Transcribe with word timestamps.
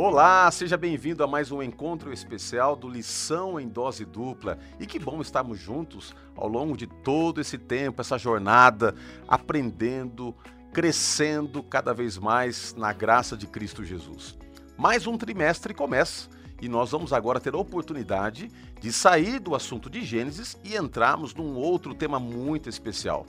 Olá, 0.00 0.48
seja 0.52 0.76
bem-vindo 0.76 1.24
a 1.24 1.26
mais 1.26 1.50
um 1.50 1.60
encontro 1.60 2.12
especial 2.12 2.76
do 2.76 2.88
Lição 2.88 3.58
em 3.58 3.66
Dose 3.66 4.04
Dupla. 4.04 4.56
E 4.78 4.86
que 4.86 4.96
bom 4.96 5.20
estarmos 5.20 5.58
juntos 5.58 6.14
ao 6.36 6.46
longo 6.46 6.76
de 6.76 6.86
todo 6.86 7.40
esse 7.40 7.58
tempo, 7.58 8.00
essa 8.00 8.16
jornada, 8.16 8.94
aprendendo, 9.26 10.32
crescendo 10.72 11.64
cada 11.64 11.92
vez 11.92 12.16
mais 12.16 12.72
na 12.76 12.92
graça 12.92 13.36
de 13.36 13.48
Cristo 13.48 13.82
Jesus. 13.82 14.38
Mais 14.76 15.04
um 15.04 15.18
trimestre 15.18 15.74
começa 15.74 16.28
e 16.62 16.68
nós 16.68 16.92
vamos 16.92 17.12
agora 17.12 17.40
ter 17.40 17.54
a 17.54 17.58
oportunidade 17.58 18.52
de 18.80 18.92
sair 18.92 19.40
do 19.40 19.52
assunto 19.52 19.90
de 19.90 20.04
Gênesis 20.04 20.56
e 20.62 20.76
entrarmos 20.76 21.34
num 21.34 21.56
outro 21.56 21.92
tema 21.92 22.20
muito 22.20 22.68
especial. 22.68 23.26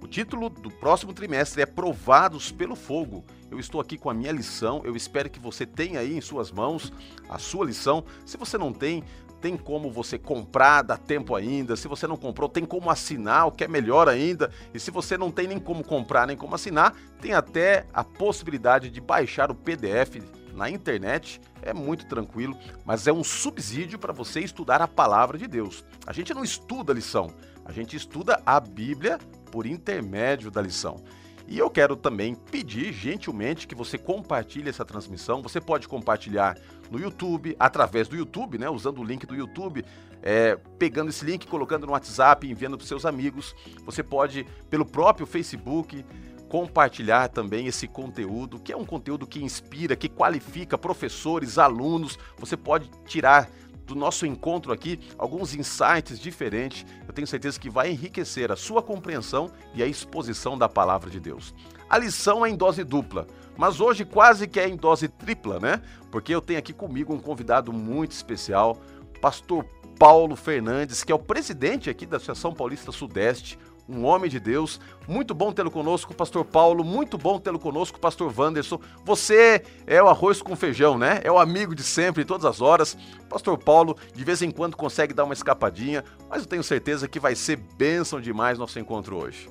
O 0.00 0.06
título 0.06 0.48
do 0.48 0.70
próximo 0.70 1.12
trimestre 1.12 1.60
é 1.60 1.66
Provados 1.66 2.52
pelo 2.52 2.76
Fogo. 2.76 3.24
Eu 3.50 3.58
estou 3.58 3.80
aqui 3.80 3.98
com 3.98 4.08
a 4.08 4.14
minha 4.14 4.30
lição, 4.30 4.80
eu 4.84 4.94
espero 4.94 5.28
que 5.28 5.40
você 5.40 5.66
tenha 5.66 5.98
aí 5.98 6.16
em 6.16 6.20
suas 6.20 6.52
mãos 6.52 6.92
a 7.28 7.38
sua 7.38 7.66
lição. 7.66 8.04
Se 8.24 8.36
você 8.36 8.56
não 8.56 8.72
tem, 8.72 9.02
tem 9.40 9.56
como 9.56 9.90
você 9.90 10.16
comprar, 10.16 10.82
dá 10.82 10.96
tempo 10.96 11.34
ainda. 11.34 11.76
Se 11.76 11.88
você 11.88 12.06
não 12.06 12.16
comprou, 12.16 12.48
tem 12.48 12.64
como 12.64 12.90
assinar, 12.90 13.48
o 13.48 13.52
que 13.52 13.64
é 13.64 13.68
melhor 13.68 14.08
ainda. 14.08 14.50
E 14.72 14.78
se 14.78 14.90
você 14.92 15.18
não 15.18 15.32
tem 15.32 15.48
nem 15.48 15.58
como 15.58 15.82
comprar, 15.82 16.28
nem 16.28 16.36
como 16.36 16.54
assinar, 16.54 16.94
tem 17.20 17.32
até 17.32 17.84
a 17.92 18.04
possibilidade 18.04 18.90
de 18.90 19.00
baixar 19.00 19.50
o 19.50 19.54
PDF 19.54 20.22
na 20.54 20.70
internet. 20.70 21.40
É 21.60 21.74
muito 21.74 22.06
tranquilo, 22.06 22.56
mas 22.84 23.06
é 23.08 23.12
um 23.12 23.24
subsídio 23.24 23.98
para 23.98 24.12
você 24.12 24.40
estudar 24.40 24.80
a 24.80 24.88
palavra 24.88 25.36
de 25.36 25.48
Deus. 25.48 25.84
A 26.06 26.12
gente 26.12 26.32
não 26.32 26.44
estuda 26.44 26.92
lição, 26.92 27.30
a 27.64 27.72
gente 27.72 27.96
estuda 27.96 28.40
a 28.46 28.60
Bíblia 28.60 29.18
por 29.50 29.66
intermédio 29.66 30.50
da 30.50 30.62
lição. 30.62 31.02
E 31.46 31.58
eu 31.58 31.70
quero 31.70 31.96
também 31.96 32.34
pedir 32.34 32.92
gentilmente 32.92 33.66
que 33.66 33.74
você 33.74 33.96
compartilhe 33.96 34.68
essa 34.68 34.84
transmissão. 34.84 35.40
Você 35.40 35.58
pode 35.58 35.88
compartilhar 35.88 36.58
no 36.90 37.00
YouTube, 37.00 37.56
através 37.58 38.06
do 38.06 38.14
YouTube, 38.14 38.58
né? 38.58 38.68
Usando 38.68 39.00
o 39.00 39.04
link 39.04 39.24
do 39.26 39.34
YouTube, 39.34 39.82
é, 40.22 40.56
pegando 40.78 41.08
esse 41.08 41.24
link, 41.24 41.46
colocando 41.46 41.86
no 41.86 41.92
WhatsApp, 41.92 42.46
enviando 42.46 42.76
para 42.76 42.86
seus 42.86 43.06
amigos. 43.06 43.56
Você 43.86 44.02
pode, 44.02 44.46
pelo 44.68 44.84
próprio 44.84 45.26
Facebook, 45.26 46.04
compartilhar 46.50 47.28
também 47.28 47.66
esse 47.66 47.88
conteúdo, 47.88 48.58
que 48.58 48.70
é 48.70 48.76
um 48.76 48.84
conteúdo 48.84 49.26
que 49.26 49.42
inspira, 49.42 49.96
que 49.96 50.08
qualifica 50.08 50.76
professores, 50.76 51.56
alunos. 51.56 52.18
Você 52.38 52.58
pode 52.58 52.90
tirar 53.06 53.48
do 53.88 53.94
nosso 53.94 54.26
encontro 54.26 54.70
aqui 54.70 55.00
alguns 55.16 55.54
insights 55.54 56.20
diferentes. 56.20 56.84
Eu 57.06 57.14
tenho 57.14 57.26
certeza 57.26 57.58
que 57.58 57.70
vai 57.70 57.90
enriquecer 57.90 58.52
a 58.52 58.56
sua 58.56 58.82
compreensão 58.82 59.50
e 59.74 59.82
a 59.82 59.86
exposição 59.86 60.56
da 60.56 60.68
palavra 60.68 61.10
de 61.10 61.18
Deus. 61.18 61.54
A 61.88 61.96
lição 61.96 62.44
é 62.44 62.50
em 62.50 62.54
dose 62.54 62.84
dupla, 62.84 63.26
mas 63.56 63.80
hoje 63.80 64.04
quase 64.04 64.46
que 64.46 64.60
é 64.60 64.68
em 64.68 64.76
dose 64.76 65.08
tripla, 65.08 65.58
né? 65.58 65.80
Porque 66.12 66.34
eu 66.34 66.42
tenho 66.42 66.58
aqui 66.58 66.74
comigo 66.74 67.14
um 67.14 67.18
convidado 67.18 67.72
muito 67.72 68.12
especial, 68.12 68.78
pastor 69.22 69.64
Paulo 69.98 70.36
Fernandes, 70.36 71.02
que 71.02 71.10
é 71.10 71.14
o 71.14 71.18
presidente 71.18 71.88
aqui 71.88 72.04
da 72.04 72.18
Associação 72.18 72.52
Paulista 72.52 72.92
Sudeste, 72.92 73.58
um 73.88 74.04
homem 74.04 74.30
de 74.30 74.38
Deus. 74.38 74.78
Muito 75.06 75.34
bom 75.34 75.52
tê-lo 75.52 75.70
conosco, 75.70 76.14
pastor 76.14 76.44
Paulo. 76.44 76.84
Muito 76.84 77.16
bom 77.16 77.38
tê-lo 77.38 77.58
conosco, 77.58 77.98
pastor 77.98 78.32
Wanderson. 78.36 78.78
Você 79.04 79.62
é 79.86 80.02
o 80.02 80.08
arroz 80.08 80.42
com 80.42 80.54
feijão, 80.54 80.98
né? 80.98 81.20
É 81.24 81.32
o 81.32 81.38
amigo 81.38 81.74
de 81.74 81.82
sempre, 81.82 82.24
todas 82.24 82.44
as 82.44 82.60
horas. 82.60 82.96
Pastor 83.28 83.56
Paulo, 83.56 83.96
de 84.14 84.24
vez 84.24 84.42
em 84.42 84.50
quando 84.50 84.76
consegue 84.76 85.14
dar 85.14 85.24
uma 85.24 85.34
escapadinha, 85.34 86.04
mas 86.28 86.42
eu 86.42 86.48
tenho 86.48 86.62
certeza 86.62 87.08
que 87.08 87.18
vai 87.18 87.34
ser 87.34 87.56
bênção 87.56 88.20
demais 88.20 88.58
nosso 88.58 88.78
encontro 88.78 89.16
hoje. 89.16 89.48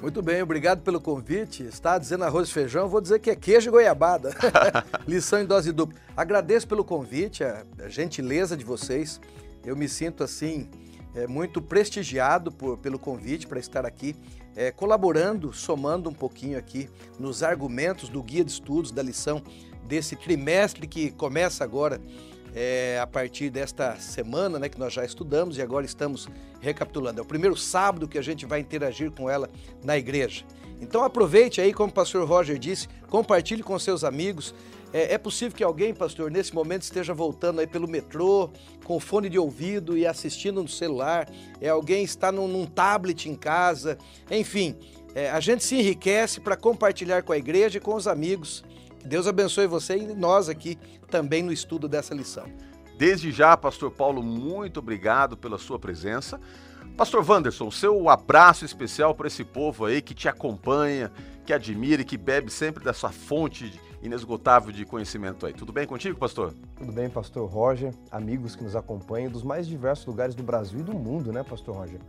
Muito 0.00 0.22
bem, 0.22 0.40
obrigado 0.40 0.80
pelo 0.82 1.00
convite. 1.00 1.64
Está 1.64 1.98
dizendo 1.98 2.22
arroz 2.22 2.48
e 2.48 2.52
feijão, 2.52 2.88
vou 2.88 3.00
dizer 3.00 3.18
que 3.18 3.30
é 3.30 3.34
queijo 3.34 3.68
e 3.68 3.72
goiabada. 3.72 4.32
Lição 5.08 5.40
em 5.40 5.44
dose 5.44 5.72
dupla. 5.72 5.98
Agradeço 6.16 6.68
pelo 6.68 6.84
convite, 6.84 7.42
a 7.42 7.64
gentileza 7.88 8.56
de 8.56 8.64
vocês. 8.64 9.20
Eu 9.64 9.76
me 9.76 9.88
sinto 9.88 10.22
assim 10.22 10.68
é, 11.18 11.26
muito 11.26 11.60
prestigiado 11.60 12.52
por, 12.52 12.78
pelo 12.78 12.98
convite 12.98 13.46
para 13.46 13.58
estar 13.58 13.84
aqui, 13.84 14.14
é, 14.54 14.70
colaborando, 14.70 15.52
somando 15.52 16.08
um 16.08 16.14
pouquinho 16.14 16.56
aqui 16.56 16.88
nos 17.18 17.42
argumentos 17.42 18.08
do 18.08 18.22
guia 18.22 18.44
de 18.44 18.52
estudos 18.52 18.92
da 18.92 19.02
lição 19.02 19.42
desse 19.84 20.14
trimestre 20.14 20.86
que 20.86 21.10
começa 21.10 21.64
agora 21.64 22.00
é, 22.54 22.98
a 23.00 23.06
partir 23.06 23.50
desta 23.50 23.96
semana, 23.96 24.58
né, 24.58 24.68
que 24.68 24.78
nós 24.78 24.92
já 24.92 25.04
estudamos 25.04 25.58
e 25.58 25.62
agora 25.62 25.84
estamos 25.84 26.28
recapitulando. 26.60 27.20
É 27.20 27.22
o 27.22 27.26
primeiro 27.26 27.56
sábado 27.56 28.06
que 28.06 28.18
a 28.18 28.22
gente 28.22 28.46
vai 28.46 28.60
interagir 28.60 29.10
com 29.10 29.28
ela 29.28 29.50
na 29.82 29.98
igreja. 29.98 30.44
Então 30.80 31.02
aproveite 31.02 31.60
aí, 31.60 31.72
como 31.72 31.90
o 31.90 31.92
pastor 31.92 32.26
Roger 32.28 32.58
disse, 32.58 32.88
compartilhe 33.08 33.62
com 33.62 33.76
seus 33.78 34.04
amigos, 34.04 34.54
é, 34.92 35.14
é, 35.14 35.18
possível 35.18 35.56
que 35.56 35.62
alguém, 35.62 35.92
pastor, 35.92 36.30
nesse 36.30 36.54
momento 36.54 36.82
esteja 36.82 37.12
voltando 37.12 37.60
aí 37.60 37.66
pelo 37.66 37.86
metrô, 37.86 38.50
com 38.84 38.98
fone 38.98 39.28
de 39.28 39.38
ouvido 39.38 39.96
e 39.96 40.06
assistindo 40.06 40.62
no 40.62 40.68
celular. 40.68 41.28
É 41.60 41.68
alguém 41.68 42.02
está 42.02 42.32
num, 42.32 42.48
num 42.48 42.64
tablet 42.64 43.28
em 43.28 43.34
casa. 43.34 43.98
Enfim, 44.30 44.76
é, 45.14 45.30
a 45.30 45.40
gente 45.40 45.62
se 45.62 45.76
enriquece 45.76 46.40
para 46.40 46.56
compartilhar 46.56 47.22
com 47.22 47.32
a 47.32 47.38
igreja 47.38 47.78
e 47.78 47.80
com 47.80 47.94
os 47.94 48.06
amigos. 48.06 48.64
Que 48.98 49.06
Deus 49.06 49.26
abençoe 49.26 49.66
você 49.66 49.96
e 49.96 50.14
nós 50.14 50.48
aqui 50.48 50.78
também 51.10 51.42
no 51.42 51.52
estudo 51.52 51.86
dessa 51.86 52.14
lição. 52.14 52.46
Desde 52.96 53.30
já, 53.30 53.56
pastor 53.56 53.90
Paulo, 53.90 54.22
muito 54.22 54.78
obrigado 54.78 55.36
pela 55.36 55.58
sua 55.58 55.78
presença. 55.78 56.40
Pastor 56.96 57.24
Wanderson, 57.28 57.70
seu 57.70 58.08
abraço 58.08 58.64
especial 58.64 59.14
para 59.14 59.28
esse 59.28 59.44
povo 59.44 59.84
aí 59.84 60.02
que 60.02 60.14
te 60.14 60.28
acompanha, 60.28 61.12
que 61.46 61.52
admira 61.52 62.02
e 62.02 62.04
que 62.04 62.16
bebe 62.16 62.50
sempre 62.50 62.82
dessa 62.82 63.10
fonte 63.10 63.78
inesgotável 64.02 64.72
de 64.72 64.84
conhecimento 64.84 65.46
aí. 65.46 65.52
Tudo 65.52 65.72
bem 65.72 65.86
contigo, 65.86 66.18
pastor? 66.18 66.54
Tudo 66.76 66.92
bem, 66.92 67.08
pastor 67.08 67.48
Roger, 67.48 67.92
amigos 68.10 68.54
que 68.54 68.62
nos 68.62 68.76
acompanham 68.76 69.30
dos 69.30 69.42
mais 69.42 69.66
diversos 69.66 70.06
lugares 70.06 70.34
do 70.34 70.42
Brasil 70.42 70.80
e 70.80 70.82
do 70.82 70.94
mundo, 70.94 71.32
né, 71.32 71.42
pastor 71.42 71.76
Roger? 71.76 72.00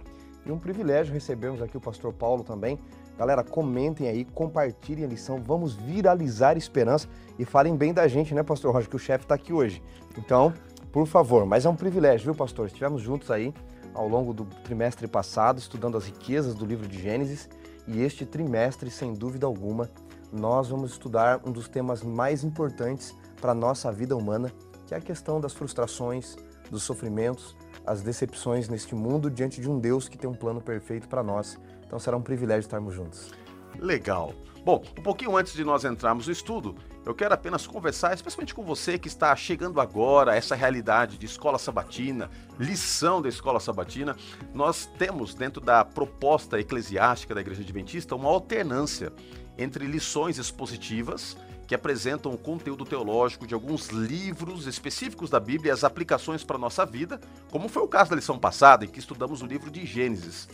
E 0.45 0.51
um 0.51 0.57
privilégio 0.57 1.13
recebermos 1.13 1.61
aqui 1.61 1.77
o 1.77 1.81
pastor 1.81 2.13
Paulo 2.13 2.43
também. 2.43 2.79
Galera, 3.17 3.43
comentem 3.43 4.07
aí, 4.07 4.23
compartilhem 4.23 5.03
a 5.03 5.07
lição, 5.07 5.41
vamos 5.43 5.73
viralizar 5.73 6.57
esperança 6.57 7.07
e 7.37 7.43
falem 7.43 7.75
bem 7.75 7.93
da 7.93 8.07
gente, 8.07 8.33
né, 8.33 8.43
pastor 8.43 8.73
Roger, 8.73 8.89
que 8.89 8.95
o 8.95 8.99
chefe 8.99 9.25
está 9.25 9.35
aqui 9.35 9.51
hoje. 9.51 9.81
Então, 10.17 10.53
por 10.91 11.05
favor, 11.05 11.45
mas 11.45 11.65
é 11.65 11.69
um 11.69 11.75
privilégio, 11.75 12.25
viu, 12.25 12.35
pastor? 12.35 12.67
Estivemos 12.67 13.01
juntos 13.01 13.29
aí 13.29 13.53
ao 13.93 14.07
longo 14.07 14.33
do 14.33 14.45
trimestre 14.45 15.07
passado, 15.07 15.59
estudando 15.59 15.97
as 15.97 16.05
riquezas 16.05 16.55
do 16.55 16.65
livro 16.65 16.87
de 16.87 17.01
Gênesis, 17.01 17.49
e 17.87 18.01
este 18.01 18.25
trimestre, 18.25 18.89
sem 18.89 19.13
dúvida 19.13 19.45
alguma, 19.45 19.89
nós 20.31 20.69
vamos 20.69 20.91
estudar 20.91 21.41
um 21.45 21.51
dos 21.51 21.67
temas 21.67 22.03
mais 22.03 22.43
importantes 22.43 23.15
para 23.39 23.51
a 23.51 23.55
nossa 23.55 23.91
vida 23.91 24.15
humana, 24.15 24.51
que 24.85 24.93
é 24.93 24.97
a 24.97 25.01
questão 25.01 25.39
das 25.39 25.53
frustrações, 25.53 26.35
dos 26.69 26.83
sofrimentos, 26.83 27.55
as 27.85 28.01
decepções 28.01 28.69
neste 28.69 28.93
mundo 28.93 29.29
diante 29.29 29.59
de 29.59 29.69
um 29.69 29.79
Deus 29.79 30.07
que 30.07 30.17
tem 30.17 30.29
um 30.29 30.35
plano 30.35 30.61
perfeito 30.61 31.07
para 31.07 31.23
nós. 31.23 31.59
Então 31.85 31.97
será 31.99 32.15
um 32.15 32.21
privilégio 32.21 32.61
estarmos 32.61 32.93
juntos. 32.93 33.31
Legal. 33.79 34.33
Bom, 34.63 34.83
um 34.97 35.01
pouquinho 35.01 35.37
antes 35.37 35.53
de 35.53 35.63
nós 35.63 35.85
entrarmos 35.85 36.27
no 36.27 36.33
estudo, 36.33 36.75
eu 37.05 37.15
quero 37.15 37.33
apenas 37.33 37.65
conversar, 37.65 38.13
especialmente 38.13 38.53
com 38.53 38.61
você 38.61 38.99
que 38.99 39.07
está 39.07 39.33
chegando 39.35 39.79
agora 39.79 40.33
a 40.33 40.35
essa 40.35 40.53
realidade 40.53 41.17
de 41.17 41.25
escola 41.25 41.57
sabatina, 41.57 42.29
lição 42.59 43.21
da 43.21 43.29
escola 43.29 43.59
sabatina. 43.59 44.15
Nós 44.53 44.85
temos 44.97 45.33
dentro 45.33 45.61
da 45.61 45.85
proposta 45.85 46.59
eclesiástica 46.59 47.33
da 47.33 47.41
Igreja 47.41 47.61
Adventista 47.61 48.15
uma 48.15 48.29
alternância 48.29 49.13
entre 49.59 49.85
lições 49.85 50.37
expositivas 50.37 51.37
que 51.67 51.75
apresentam 51.75 52.33
o 52.33 52.37
conteúdo 52.37 52.83
teológico 52.83 53.45
de 53.45 53.53
alguns 53.53 53.89
livros 53.89 54.65
específicos 54.65 55.29
da 55.29 55.39
Bíblia 55.39 55.69
e 55.69 55.71
as 55.71 55.83
aplicações 55.83 56.43
para 56.43 56.55
a 56.55 56.59
nossa 56.59 56.83
vida, 56.83 57.21
como 57.51 57.69
foi 57.69 57.83
o 57.83 57.87
caso 57.87 58.09
da 58.09 58.15
lição 58.15 58.39
passada, 58.39 58.85
em 58.85 58.87
que 58.87 58.97
estudamos 58.97 59.43
o 59.43 59.45
livro 59.45 59.69
de 59.69 59.85
Gênesis. 59.85 60.49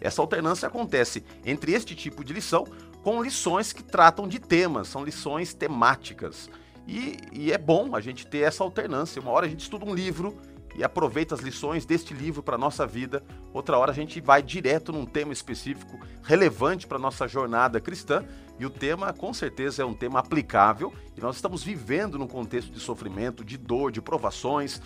Essa 0.00 0.20
alternância 0.20 0.66
acontece 0.66 1.24
entre 1.44 1.72
este 1.72 1.94
tipo 1.94 2.24
de 2.24 2.32
lição 2.32 2.66
com 3.04 3.22
lições 3.22 3.72
que 3.72 3.84
tratam 3.84 4.26
de 4.26 4.40
temas, 4.40 4.88
são 4.88 5.04
lições 5.04 5.54
temáticas. 5.54 6.50
E, 6.88 7.18
e, 7.32 7.52
é 7.52 7.58
bom 7.58 7.94
a 7.94 8.00
gente 8.00 8.26
ter 8.26 8.38
essa 8.38 8.64
alternância. 8.64 9.20
Uma 9.20 9.30
hora 9.30 9.46
a 9.46 9.48
gente 9.48 9.60
estuda 9.60 9.84
um 9.84 9.94
livro 9.94 10.36
e 10.78 10.84
aproveita 10.84 11.34
as 11.34 11.40
lições 11.40 11.84
deste 11.84 12.14
livro 12.14 12.40
para 12.40 12.54
a 12.54 12.58
nossa 12.58 12.86
vida. 12.86 13.20
Outra 13.52 13.76
hora 13.76 13.90
a 13.90 13.94
gente 13.94 14.20
vai 14.20 14.40
direto 14.40 14.92
num 14.92 15.04
tema 15.04 15.32
específico 15.32 15.98
relevante 16.22 16.86
para 16.86 16.96
a 16.96 17.00
nossa 17.00 17.26
jornada 17.26 17.80
cristã. 17.80 18.24
E 18.60 18.64
o 18.64 18.70
tema, 18.70 19.12
com 19.12 19.34
certeza, 19.34 19.82
é 19.82 19.84
um 19.84 19.92
tema 19.92 20.20
aplicável. 20.20 20.94
E 21.16 21.20
nós 21.20 21.34
estamos 21.34 21.64
vivendo 21.64 22.16
num 22.16 22.28
contexto 22.28 22.70
de 22.70 22.78
sofrimento, 22.78 23.44
de 23.44 23.58
dor, 23.58 23.90
de 23.90 24.00
provações, 24.00 24.80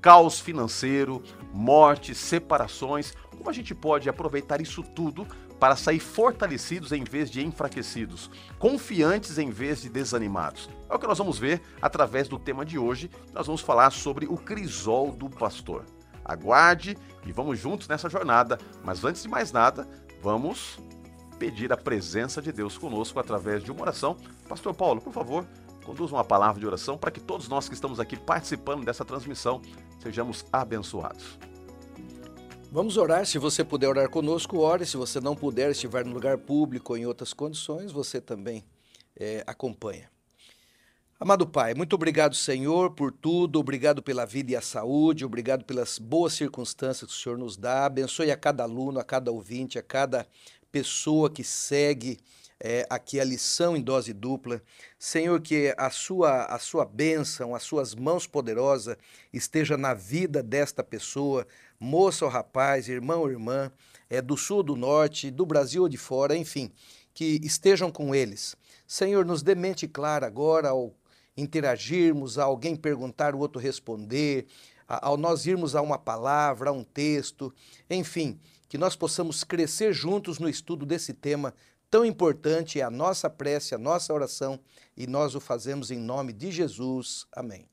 caos 0.00 0.38
financeiro, 0.38 1.20
morte, 1.52 2.14
separações. 2.14 3.12
Como 3.36 3.50
a 3.50 3.52
gente 3.52 3.74
pode 3.74 4.08
aproveitar 4.08 4.60
isso 4.60 4.80
tudo 4.80 5.26
para 5.58 5.74
sair 5.74 5.98
fortalecidos 5.98 6.92
em 6.92 7.02
vez 7.02 7.28
de 7.28 7.44
enfraquecidos, 7.44 8.30
confiantes 8.60 9.38
em 9.38 9.50
vez 9.50 9.82
de 9.82 9.88
desanimados? 9.88 10.70
É 10.88 10.94
o 10.94 10.98
que 10.98 11.06
nós 11.06 11.18
vamos 11.18 11.38
ver 11.38 11.60
através 11.80 12.28
do 12.28 12.38
tema 12.38 12.64
de 12.64 12.78
hoje. 12.78 13.10
Nós 13.32 13.46
vamos 13.46 13.60
falar 13.60 13.90
sobre 13.90 14.26
o 14.26 14.36
crisol 14.36 15.12
do 15.12 15.28
pastor. 15.28 15.84
Aguarde 16.24 16.96
e 17.24 17.32
vamos 17.32 17.58
juntos 17.58 17.88
nessa 17.88 18.08
jornada. 18.08 18.58
Mas 18.84 19.04
antes 19.04 19.22
de 19.22 19.28
mais 19.28 19.52
nada, 19.52 19.86
vamos 20.22 20.78
pedir 21.38 21.72
a 21.72 21.76
presença 21.76 22.40
de 22.40 22.52
Deus 22.52 22.78
conosco 22.78 23.18
através 23.18 23.62
de 23.62 23.70
uma 23.70 23.82
oração. 23.82 24.16
Pastor 24.48 24.74
Paulo, 24.74 25.00
por 25.00 25.12
favor, 25.12 25.46
conduza 25.84 26.14
uma 26.14 26.24
palavra 26.24 26.60
de 26.60 26.66
oração 26.66 26.96
para 26.96 27.10
que 27.10 27.20
todos 27.20 27.48
nós 27.48 27.68
que 27.68 27.74
estamos 27.74 28.00
aqui 28.00 28.16
participando 28.16 28.84
dessa 28.84 29.04
transmissão 29.04 29.60
sejamos 30.00 30.44
abençoados. 30.52 31.38
Vamos 32.70 32.96
orar. 32.96 33.24
Se 33.24 33.38
você 33.38 33.64
puder 33.64 33.88
orar 33.88 34.10
conosco, 34.10 34.58
ore. 34.58 34.84
Se 34.84 34.96
você 34.96 35.20
não 35.20 35.34
puder, 35.34 35.70
estiver 35.70 36.04
no 36.04 36.12
lugar 36.12 36.38
público 36.38 36.92
ou 36.92 36.98
em 36.98 37.06
outras 37.06 37.32
condições, 37.32 37.92
você 37.92 38.20
também 38.20 38.64
é, 39.18 39.42
acompanha. 39.46 40.10
Amado 41.18 41.46
Pai, 41.46 41.72
muito 41.72 41.94
obrigado, 41.94 42.36
Senhor, 42.36 42.90
por 42.90 43.10
tudo. 43.10 43.58
Obrigado 43.58 44.02
pela 44.02 44.26
vida 44.26 44.52
e 44.52 44.56
a 44.56 44.60
saúde. 44.60 45.24
Obrigado 45.24 45.64
pelas 45.64 45.98
boas 45.98 46.34
circunstâncias 46.34 47.10
que 47.10 47.16
o 47.16 47.18
Senhor 47.18 47.38
nos 47.38 47.56
dá. 47.56 47.86
Abençoe 47.86 48.30
a 48.30 48.36
cada 48.36 48.64
aluno, 48.64 49.00
a 49.00 49.04
cada 49.04 49.32
ouvinte, 49.32 49.78
a 49.78 49.82
cada 49.82 50.26
pessoa 50.70 51.30
que 51.30 51.42
segue 51.42 52.18
é, 52.60 52.86
aqui 52.90 53.18
a 53.18 53.24
lição 53.24 53.74
em 53.74 53.80
dose 53.80 54.12
dupla. 54.12 54.60
Senhor, 54.98 55.40
que 55.40 55.74
a 55.78 55.88
sua, 55.88 56.44
a 56.44 56.58
sua 56.58 56.84
bênção, 56.84 57.54
as 57.54 57.62
suas 57.62 57.94
mãos 57.94 58.26
poderosas 58.26 58.98
esteja 59.32 59.78
na 59.78 59.94
vida 59.94 60.42
desta 60.42 60.84
pessoa, 60.84 61.46
moça 61.80 62.26
ou 62.26 62.30
rapaz, 62.30 62.90
irmão 62.90 63.20
ou 63.20 63.30
irmã, 63.30 63.72
é, 64.10 64.20
do 64.20 64.36
sul, 64.36 64.62
do 64.62 64.76
norte, 64.76 65.30
do 65.30 65.46
Brasil 65.46 65.84
ou 65.84 65.88
de 65.88 65.96
fora, 65.96 66.36
enfim, 66.36 66.70
que 67.14 67.40
estejam 67.42 67.90
com 67.90 68.14
eles. 68.14 68.54
Senhor, 68.86 69.24
nos 69.24 69.42
dê 69.42 69.54
mente 69.54 69.88
clara 69.88 70.26
agora 70.26 70.68
ao 70.68 70.94
interagirmos, 71.36 72.38
a 72.38 72.44
alguém 72.44 72.74
perguntar, 72.74 73.34
o 73.34 73.38
outro 73.38 73.60
responder, 73.60 74.46
ao 74.88 75.16
nós 75.16 75.46
irmos 75.46 75.74
a 75.74 75.82
uma 75.82 75.98
palavra, 75.98 76.70
a 76.70 76.72
um 76.72 76.84
texto, 76.84 77.52
enfim, 77.90 78.38
que 78.68 78.78
nós 78.78 78.96
possamos 78.96 79.44
crescer 79.44 79.92
juntos 79.92 80.38
no 80.38 80.48
estudo 80.48 80.86
desse 80.86 81.12
tema 81.12 81.54
tão 81.90 82.04
importante 82.04 82.80
é 82.80 82.82
a 82.82 82.90
nossa 82.90 83.30
prece, 83.30 83.74
a 83.74 83.78
nossa 83.78 84.12
oração, 84.12 84.58
e 84.96 85.06
nós 85.06 85.34
o 85.34 85.40
fazemos 85.40 85.90
em 85.90 85.98
nome 85.98 86.32
de 86.32 86.50
Jesus. 86.50 87.26
Amém. 87.32 87.68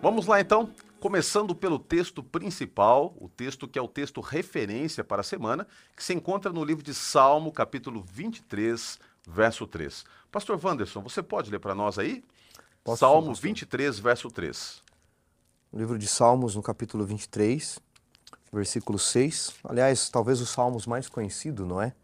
Vamos 0.00 0.26
lá 0.26 0.40
então, 0.40 0.70
começando 1.06 1.54
pelo 1.54 1.78
texto 1.78 2.20
principal, 2.20 3.14
o 3.20 3.28
texto 3.28 3.68
que 3.68 3.78
é 3.78 3.82
o 3.82 3.86
texto 3.86 4.20
referência 4.20 5.04
para 5.04 5.20
a 5.20 5.24
semana, 5.24 5.64
que 5.94 6.02
se 6.02 6.12
encontra 6.12 6.52
no 6.52 6.64
livro 6.64 6.82
de 6.82 6.92
Salmo, 6.92 7.52
capítulo 7.52 8.04
23, 8.12 8.98
verso 9.24 9.68
3. 9.68 10.04
Pastor 10.32 10.58
Wanderson, 10.60 11.00
você 11.00 11.22
pode 11.22 11.48
ler 11.48 11.60
para 11.60 11.76
nós 11.76 11.96
aí? 11.96 12.24
Posso 12.82 12.98
Salmo 12.98 13.32
23, 13.32 14.00
verso 14.00 14.28
3. 14.32 14.82
O 15.70 15.78
livro 15.78 15.96
de 15.96 16.08
Salmos, 16.08 16.56
no 16.56 16.62
capítulo 16.62 17.06
23, 17.06 17.78
versículo 18.52 18.98
6. 18.98 19.54
Aliás, 19.62 20.10
talvez 20.10 20.40
os 20.40 20.48
salmos 20.48 20.88
mais 20.88 21.08
conhecidos, 21.08 21.64
não 21.64 21.80
é? 21.80 21.94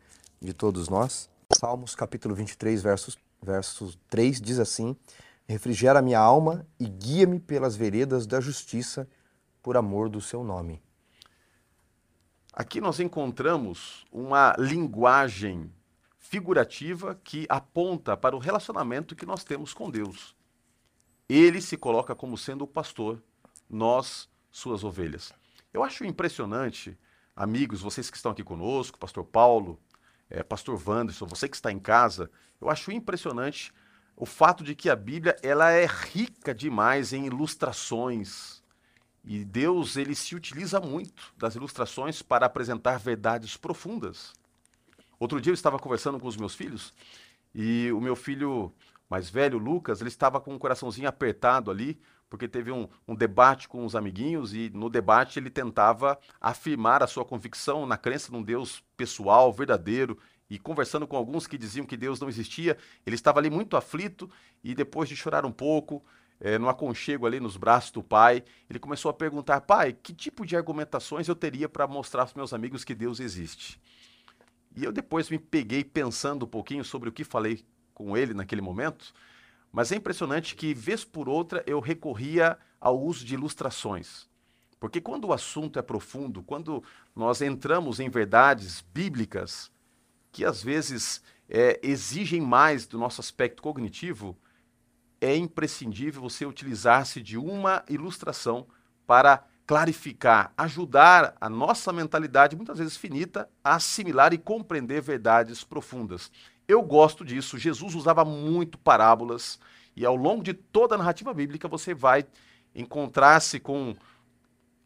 De 0.40 0.52
todos 0.52 0.88
nós. 0.88 1.28
Salmos, 1.58 1.96
capítulo 1.96 2.36
23, 2.36 2.80
verso, 2.80 3.18
verso 3.42 3.98
3, 4.08 4.40
diz 4.40 4.60
assim: 4.60 4.96
Refrigera 5.48 6.02
minha 6.02 6.18
alma 6.18 6.66
e 6.78 6.88
guia-me 6.88 7.38
pelas 7.38 7.76
veredas 7.76 8.26
da 8.26 8.40
justiça, 8.40 9.08
por 9.62 9.76
amor 9.76 10.08
do 10.08 10.20
seu 10.20 10.42
nome. 10.42 10.82
Aqui 12.52 12.80
nós 12.80 13.00
encontramos 13.00 14.04
uma 14.10 14.54
linguagem 14.58 15.72
figurativa 16.18 17.14
que 17.22 17.46
aponta 17.48 18.16
para 18.16 18.36
o 18.36 18.38
relacionamento 18.38 19.16
que 19.16 19.24
nós 19.24 19.44
temos 19.44 19.72
com 19.72 19.90
Deus. 19.90 20.34
Ele 21.28 21.60
se 21.60 21.76
coloca 21.76 22.14
como 22.14 22.36
sendo 22.36 22.64
o 22.64 22.66
pastor, 22.66 23.22
nós, 23.68 24.28
suas 24.50 24.84
ovelhas. 24.84 25.32
Eu 25.72 25.82
acho 25.82 26.04
impressionante, 26.04 26.98
amigos, 27.34 27.80
vocês 27.80 28.10
que 28.10 28.16
estão 28.16 28.32
aqui 28.32 28.44
conosco, 28.44 28.98
pastor 28.98 29.24
Paulo, 29.24 29.78
é, 30.28 30.42
pastor 30.42 30.80
Wanderson, 30.86 31.26
você 31.26 31.48
que 31.48 31.56
está 31.56 31.72
em 31.72 31.78
casa, 31.78 32.30
eu 32.60 32.68
acho 32.68 32.92
impressionante 32.92 33.72
o 34.22 34.24
fato 34.24 34.62
de 34.62 34.76
que 34.76 34.88
a 34.88 34.94
Bíblia 34.94 35.36
ela 35.42 35.72
é 35.72 35.84
rica 35.84 36.54
demais 36.54 37.12
em 37.12 37.26
ilustrações. 37.26 38.62
E 39.24 39.44
Deus 39.44 39.96
ele 39.96 40.14
se 40.14 40.36
utiliza 40.36 40.78
muito 40.78 41.34
das 41.36 41.56
ilustrações 41.56 42.22
para 42.22 42.46
apresentar 42.46 43.00
verdades 43.00 43.56
profundas. 43.56 44.32
Outro 45.18 45.40
dia 45.40 45.50
eu 45.50 45.54
estava 45.54 45.76
conversando 45.76 46.20
com 46.20 46.28
os 46.28 46.36
meus 46.36 46.54
filhos 46.54 46.94
e 47.52 47.90
o 47.90 48.00
meu 48.00 48.14
filho 48.14 48.72
mais 49.10 49.28
velho, 49.28 49.58
Lucas, 49.58 50.00
ele 50.00 50.08
estava 50.08 50.40
com 50.40 50.52
o 50.52 50.54
um 50.54 50.58
coraçãozinho 50.58 51.08
apertado 51.08 51.68
ali, 51.68 52.00
porque 52.30 52.46
teve 52.46 52.70
um, 52.70 52.88
um, 53.08 53.16
debate 53.16 53.68
com 53.68 53.84
os 53.84 53.96
amiguinhos 53.96 54.54
e 54.54 54.70
no 54.72 54.88
debate 54.88 55.40
ele 55.40 55.50
tentava 55.50 56.16
afirmar 56.40 57.02
a 57.02 57.08
sua 57.08 57.24
convicção 57.24 57.86
na 57.86 57.96
crença 57.96 58.30
num 58.30 58.40
Deus 58.42 58.84
pessoal, 58.96 59.52
verdadeiro, 59.52 60.16
e 60.52 60.58
conversando 60.58 61.06
com 61.06 61.16
alguns 61.16 61.46
que 61.46 61.56
diziam 61.56 61.86
que 61.86 61.96
Deus 61.96 62.20
não 62.20 62.28
existia, 62.28 62.76
ele 63.06 63.16
estava 63.16 63.40
ali 63.40 63.48
muito 63.48 63.74
aflito 63.74 64.30
e 64.62 64.74
depois 64.74 65.08
de 65.08 65.16
chorar 65.16 65.46
um 65.46 65.50
pouco, 65.50 66.04
é, 66.38 66.58
no 66.58 66.68
aconchego 66.68 67.26
ali 67.26 67.40
nos 67.40 67.56
braços 67.56 67.90
do 67.90 68.02
pai, 68.02 68.44
ele 68.68 68.78
começou 68.78 69.10
a 69.10 69.14
perguntar: 69.14 69.62
pai, 69.62 69.94
que 69.94 70.12
tipo 70.12 70.44
de 70.44 70.54
argumentações 70.54 71.26
eu 71.26 71.34
teria 71.34 71.70
para 71.70 71.86
mostrar 71.86 72.20
aos 72.20 72.34
meus 72.34 72.52
amigos 72.52 72.84
que 72.84 72.94
Deus 72.94 73.18
existe? 73.18 73.80
E 74.76 74.84
eu 74.84 74.92
depois 74.92 75.30
me 75.30 75.38
peguei 75.38 75.82
pensando 75.82 76.44
um 76.44 76.48
pouquinho 76.48 76.84
sobre 76.84 77.08
o 77.08 77.12
que 77.12 77.24
falei 77.24 77.64
com 77.94 78.14
ele 78.14 78.34
naquele 78.34 78.60
momento, 78.60 79.14
mas 79.72 79.90
é 79.90 79.96
impressionante 79.96 80.54
que, 80.54 80.74
vez 80.74 81.02
por 81.02 81.30
outra, 81.30 81.64
eu 81.66 81.80
recorria 81.80 82.58
ao 82.78 83.00
uso 83.00 83.24
de 83.24 83.32
ilustrações. 83.32 84.28
Porque 84.78 85.00
quando 85.00 85.28
o 85.28 85.32
assunto 85.32 85.78
é 85.78 85.82
profundo, 85.82 86.42
quando 86.42 86.84
nós 87.16 87.40
entramos 87.40 88.00
em 88.00 88.10
verdades 88.10 88.84
bíblicas 88.92 89.72
que 90.32 90.44
às 90.44 90.62
vezes 90.62 91.22
é, 91.48 91.78
exigem 91.82 92.40
mais 92.40 92.86
do 92.86 92.98
nosso 92.98 93.20
aspecto 93.20 93.62
cognitivo, 93.62 94.36
é 95.20 95.36
imprescindível 95.36 96.22
você 96.22 96.46
utilizar-se 96.46 97.20
de 97.20 97.36
uma 97.36 97.84
ilustração 97.88 98.66
para 99.06 99.44
clarificar, 99.66 100.52
ajudar 100.56 101.36
a 101.40 101.48
nossa 101.48 101.92
mentalidade, 101.92 102.56
muitas 102.56 102.78
vezes 102.78 102.96
finita, 102.96 103.48
a 103.62 103.76
assimilar 103.76 104.32
e 104.32 104.38
compreender 104.38 105.00
verdades 105.00 105.62
profundas. 105.62 106.32
Eu 106.66 106.82
gosto 106.82 107.24
disso. 107.24 107.58
Jesus 107.58 107.94
usava 107.94 108.24
muito 108.24 108.78
parábolas 108.78 109.60
e 109.94 110.04
ao 110.04 110.16
longo 110.16 110.42
de 110.42 110.54
toda 110.54 110.94
a 110.94 110.98
narrativa 110.98 111.32
bíblica 111.32 111.68
você 111.68 111.94
vai 111.94 112.26
encontrar-se 112.74 113.60
com 113.60 113.94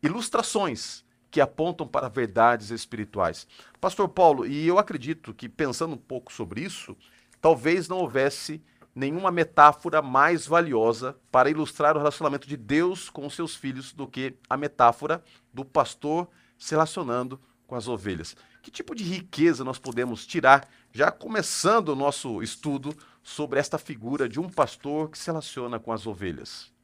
ilustrações 0.02 1.05
que 1.36 1.40
apontam 1.42 1.86
para 1.86 2.08
verdades 2.08 2.70
espirituais. 2.70 3.46
Pastor 3.78 4.08
Paulo, 4.08 4.46
e 4.46 4.66
eu 4.66 4.78
acredito 4.78 5.34
que 5.34 5.50
pensando 5.50 5.92
um 5.92 5.98
pouco 5.98 6.32
sobre 6.32 6.62
isso, 6.62 6.96
talvez 7.42 7.88
não 7.88 7.98
houvesse 7.98 8.62
nenhuma 8.94 9.30
metáfora 9.30 10.00
mais 10.00 10.46
valiosa 10.46 11.14
para 11.30 11.50
ilustrar 11.50 11.94
o 11.94 11.98
relacionamento 11.98 12.48
de 12.48 12.56
Deus 12.56 13.10
com 13.10 13.26
os 13.26 13.34
seus 13.34 13.54
filhos 13.54 13.92
do 13.92 14.06
que 14.06 14.34
a 14.48 14.56
metáfora 14.56 15.22
do 15.52 15.62
pastor 15.62 16.26
se 16.56 16.70
relacionando 16.70 17.38
com 17.66 17.74
as 17.74 17.86
ovelhas. 17.86 18.34
Que 18.62 18.70
tipo 18.70 18.94
de 18.94 19.04
riqueza 19.04 19.62
nós 19.62 19.78
podemos 19.78 20.24
tirar 20.24 20.66
já 20.90 21.10
começando 21.10 21.90
o 21.90 21.94
nosso 21.94 22.42
estudo 22.42 22.96
sobre 23.22 23.60
esta 23.60 23.76
figura 23.76 24.26
de 24.26 24.40
um 24.40 24.48
pastor 24.48 25.10
que 25.10 25.18
se 25.18 25.26
relaciona 25.26 25.78
com 25.78 25.92
as 25.92 26.06
ovelhas. 26.06 26.74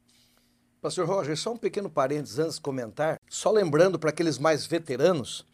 Pastor 0.83 1.07
Roger, 1.07 1.37
só 1.37 1.53
um 1.53 1.57
pequeno 1.57 1.89
parênteses 1.89 2.39
antes 2.39 2.55
de 2.55 2.61
comentar, 2.61 3.17
só 3.29 3.49
lembrando 3.49 3.97
para 3.97 4.09
aqueles 4.09 4.37
mais 4.37 4.65
veteranos 4.65 5.45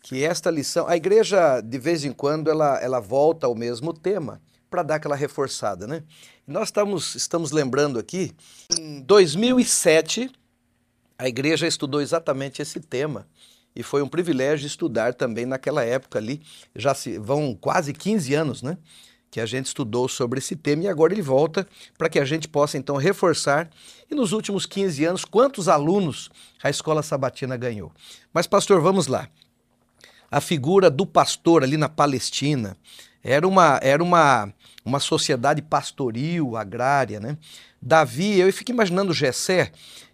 que 0.00 0.22
esta 0.22 0.48
lição, 0.48 0.86
a 0.86 0.96
igreja 0.96 1.60
de 1.60 1.76
vez 1.76 2.04
em 2.04 2.12
quando 2.12 2.48
ela, 2.48 2.78
ela 2.80 3.00
volta 3.00 3.48
ao 3.48 3.54
mesmo 3.56 3.92
tema 3.92 4.40
para 4.70 4.84
dar 4.84 4.94
aquela 4.94 5.16
reforçada, 5.16 5.88
né? 5.88 6.04
Nós 6.46 6.68
estamos, 6.68 7.16
estamos 7.16 7.50
lembrando 7.50 7.98
aqui, 7.98 8.30
em 8.78 9.00
2007, 9.00 10.30
a 11.18 11.26
igreja 11.26 11.66
estudou 11.66 12.00
exatamente 12.00 12.62
esse 12.62 12.78
tema 12.78 13.26
e 13.74 13.82
foi 13.82 14.02
um 14.02 14.08
privilégio 14.08 14.68
estudar 14.68 15.14
também 15.14 15.46
naquela 15.46 15.82
época 15.82 16.20
ali. 16.20 16.40
Já 16.76 16.94
se 16.94 17.18
vão 17.18 17.56
quase 17.60 17.92
15 17.92 18.34
anos, 18.34 18.62
né? 18.62 18.78
Que 19.36 19.40
a 19.42 19.44
gente 19.44 19.66
estudou 19.66 20.08
sobre 20.08 20.38
esse 20.38 20.56
tema 20.56 20.84
e 20.84 20.88
agora 20.88 21.12
ele 21.12 21.20
volta 21.20 21.68
para 21.98 22.08
que 22.08 22.18
a 22.18 22.24
gente 22.24 22.48
possa 22.48 22.78
então 22.78 22.96
reforçar. 22.96 23.68
E 24.10 24.14
nos 24.14 24.32
últimos 24.32 24.64
15 24.64 25.04
anos, 25.04 25.26
quantos 25.26 25.68
alunos 25.68 26.30
a 26.62 26.70
escola 26.70 27.02
sabatina 27.02 27.54
ganhou? 27.54 27.92
Mas, 28.32 28.46
pastor, 28.46 28.80
vamos 28.80 29.08
lá. 29.08 29.28
A 30.30 30.40
figura 30.40 30.88
do 30.88 31.04
pastor 31.04 31.62
ali 31.62 31.76
na 31.76 31.86
Palestina 31.86 32.78
era 33.22 33.46
uma, 33.46 33.78
era 33.82 34.02
uma, 34.02 34.50
uma 34.82 35.00
sociedade 35.00 35.60
pastoril, 35.60 36.56
agrária, 36.56 37.20
né? 37.20 37.36
Davi, 37.82 38.40
eu 38.40 38.50
fico 38.54 38.70
imaginando 38.70 39.12
Jessé, 39.12 39.70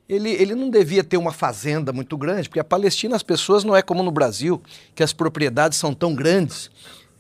ele, 0.09 0.31
ele 0.31 0.57
não 0.57 0.69
devia 0.69 1.05
ter 1.05 1.17
uma 1.17 1.31
fazenda 1.31 1.93
muito 1.93 2.19
grande, 2.19 2.49
porque 2.49 2.59
a 2.59 2.65
Palestina, 2.65 3.15
as 3.15 3.23
pessoas 3.23 3.63
não 3.63 3.77
é 3.77 3.83
como 3.83 4.03
no 4.03 4.11
Brasil, 4.11 4.61
que 4.97 5.03
as 5.05 5.13
propriedades 5.13 5.79
são 5.79 5.95
tão 5.95 6.13
grandes. 6.13 6.73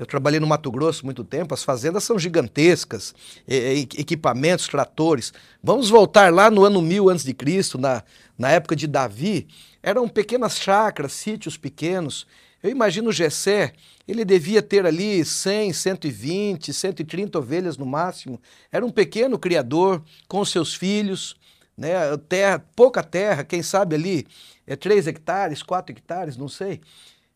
Eu 0.03 0.07
trabalhei 0.07 0.41
no 0.41 0.49
Mato 0.49 0.69
Grosso 0.69 1.05
muito 1.05 1.23
tempo, 1.23 1.55
as 1.55 1.63
fazendas 1.63 2.03
são 2.03 2.19
gigantescas, 2.19 3.15
equipamentos, 3.47 4.67
tratores. 4.67 5.33
Vamos 5.63 5.89
voltar 5.91 6.33
lá 6.33 6.51
no 6.51 6.65
ano 6.65 6.83
1000 6.83 7.09
a.C., 7.09 7.79
na, 7.79 8.03
na 8.37 8.51
época 8.51 8.75
de 8.75 8.89
Davi. 8.89 9.47
eram 9.81 10.09
pequenas 10.09 10.57
chácaras, 10.57 11.13
sítios 11.13 11.57
pequenos. 11.57 12.27
Eu 12.61 12.69
imagino 12.69 13.11
o 13.11 13.13
Gessé, 13.13 13.75
ele 14.07 14.25
devia 14.25 14.61
ter 14.61 14.85
ali 14.85 15.25
100, 15.25 15.73
120, 15.73 16.73
130 16.73 17.39
ovelhas 17.39 17.77
no 17.77 17.87
máximo. 17.87 18.41
Era 18.73 18.85
um 18.85 18.91
pequeno 18.91 19.39
criador 19.39 20.03
com 20.27 20.45
seus 20.45 20.75
filhos, 20.75 21.37
né? 21.77 22.17
terra, 22.29 22.59
pouca 22.75 23.05
terra, 23.05 23.45
quem 23.45 23.63
sabe 23.63 23.95
ali 23.95 24.27
é 24.67 24.75
3 24.75 25.07
hectares, 25.07 25.63
4 25.63 25.95
hectares, 25.95 26.37
não 26.37 26.49
sei. 26.49 26.81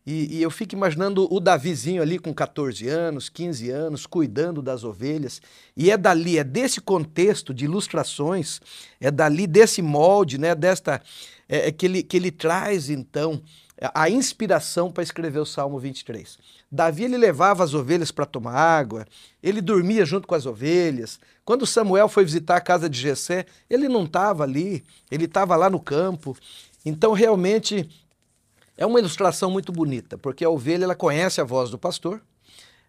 E, 0.09 0.37
e, 0.37 0.41
eu 0.41 0.49
fico 0.49 0.73
imaginando 0.73 1.27
o 1.29 1.37
Davizinho 1.37 2.01
ali 2.01 2.17
com 2.17 2.33
14 2.33 2.87
anos, 2.87 3.27
15 3.27 3.69
anos, 3.69 4.05
cuidando 4.05 4.61
das 4.61 4.85
ovelhas. 4.85 5.41
E 5.75 5.91
é 5.91 5.97
dali, 5.97 6.37
é 6.37 6.45
desse 6.45 6.79
contexto 6.79 7.53
de 7.53 7.65
ilustrações, 7.65 8.61
é 9.01 9.11
dali 9.11 9.45
desse 9.45 9.81
molde, 9.81 10.37
né, 10.37 10.55
desta, 10.55 11.01
é, 11.49 11.67
é 11.67 11.71
que, 11.73 11.85
ele, 11.85 12.03
que 12.03 12.15
ele 12.15 12.31
traz 12.31 12.89
então 12.89 13.41
a 13.93 14.09
inspiração 14.09 14.89
para 14.89 15.03
escrever 15.03 15.39
o 15.39 15.45
Salmo 15.45 15.77
23. 15.77 16.37
Davi 16.71 17.03
ele 17.03 17.17
levava 17.17 17.65
as 17.65 17.73
ovelhas 17.73 18.09
para 18.09 18.25
tomar 18.25 18.53
água, 18.53 19.05
ele 19.43 19.59
dormia 19.59 20.05
junto 20.05 20.25
com 20.25 20.35
as 20.35 20.45
ovelhas. 20.45 21.19
Quando 21.43 21.65
Samuel 21.65 22.07
foi 22.07 22.23
visitar 22.23 22.55
a 22.55 22.61
casa 22.61 22.89
de 22.89 22.97
Jessé, 22.97 23.45
ele 23.69 23.89
não 23.89 24.05
estava 24.05 24.43
ali, 24.43 24.85
ele 25.11 25.25
estava 25.25 25.53
lá 25.57 25.69
no 25.69 25.81
campo. 25.81 26.35
Então 26.85 27.11
realmente 27.11 27.89
é 28.77 28.85
uma 28.85 28.99
ilustração 28.99 29.49
muito 29.49 29.71
bonita, 29.71 30.17
porque 30.17 30.45
a 30.45 30.49
ovelha 30.49 30.83
ela 30.83 30.95
conhece 30.95 31.41
a 31.41 31.43
voz 31.43 31.69
do 31.69 31.77
pastor, 31.77 32.21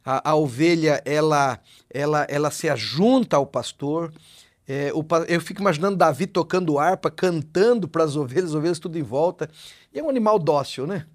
a, 0.05 0.31
a 0.31 0.35
ovelha 0.35 1.03
ela, 1.05 1.59
ela, 1.91 2.27
ela 2.29 2.51
se 2.51 2.69
ajunta 2.69 3.37
ao 3.37 3.47
pastor. 3.47 4.13
É, 4.67 4.93
o, 4.95 5.05
eu 5.27 5.41
fico 5.41 5.61
imaginando 5.61 5.97
Davi 5.97 6.27
tocando 6.27 6.79
harpa, 6.79 7.11
cantando 7.11 7.89
para 7.89 8.05
as 8.05 8.17
ovelhas, 8.17 8.51
as 8.51 8.55
ovelhas 8.55 8.79
tudo 8.79 8.99
em 8.99 9.03
volta. 9.03 9.51
E 9.93 9.99
é 9.99 10.03
um 10.03 10.09
animal 10.09 10.39
dócil, 10.39 10.87
né? 10.87 11.07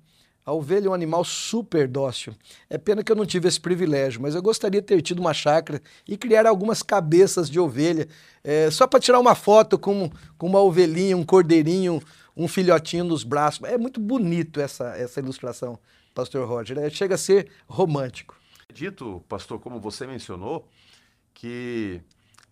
A 0.46 0.52
ovelha 0.52 0.88
é 0.88 0.90
um 0.90 0.94
animal 0.94 1.24
super 1.24 1.88
dócil. 1.88 2.34
É 2.70 2.78
pena 2.78 3.02
que 3.02 3.10
eu 3.10 3.16
não 3.16 3.26
tive 3.26 3.48
esse 3.48 3.60
privilégio, 3.60 4.22
mas 4.22 4.36
eu 4.36 4.42
gostaria 4.42 4.82
de 4.82 4.88
ter 4.88 5.02
tido 5.02 5.20
uma 5.20 5.34
chácara 5.34 5.82
e 6.06 6.18
criar 6.18 6.46
algumas 6.46 6.84
cabeças 6.84 7.50
de 7.50 7.60
ovelha, 7.60 8.10
é, 8.44 8.70
só 8.70 8.86
para 8.86 9.00
tirar 9.00 9.20
uma 9.20 9.36
foto 9.36 9.80
com, 9.80 10.12
com 10.38 10.48
uma 10.48 10.60
ovelhinha, 10.60 11.16
um 11.16 11.24
cordeirinho, 11.24 12.02
um 12.36 12.48
filhotinho 12.48 13.04
nos 13.04 13.24
braços. 13.24 13.64
É 13.64 13.78
muito 13.78 14.00
bonito 14.00 14.60
essa, 14.60 14.96
essa 14.98 15.20
ilustração, 15.20 15.80
Pastor 16.14 16.48
Roger. 16.48 16.78
É, 16.78 16.90
chega 16.90 17.16
a 17.16 17.18
ser 17.18 17.50
romântico. 17.68 18.36
Dito, 18.74 19.24
pastor, 19.30 19.60
como 19.60 19.80
você 19.80 20.08
mencionou, 20.08 20.68
que 21.34 22.02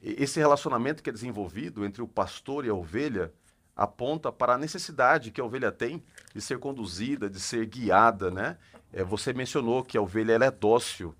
esse 0.02 0.40
relacionamento 0.40 1.02
que 1.02 1.10
é 1.10 1.14
desenvolvido 1.14 1.86
entre 1.86 2.02
o 2.02 2.08
pastor 2.08 2.66
e 2.66 2.70
a 2.70 2.74
ovelha 2.74 3.32
aponta 3.76 4.32
para 4.32 4.54
a 4.54 4.58
necessidade 4.58 5.32
que 5.32 5.42
a 5.42 5.44
ovelha 5.46 5.72
tem 5.72 6.04
de 6.34 6.42
ser 6.42 6.60
conduzida, 6.60 7.30
de 7.30 7.40
ser 7.40 7.66
guiada, 7.66 8.30
né? 8.30 8.58
É, 8.94 9.04
você 9.04 9.34
mencionou 9.34 9.84
que 9.84 9.98
a 9.98 10.02
ovelha 10.02 10.34
ela 10.34 10.46
é 10.46 10.52
dócil, 10.52 11.16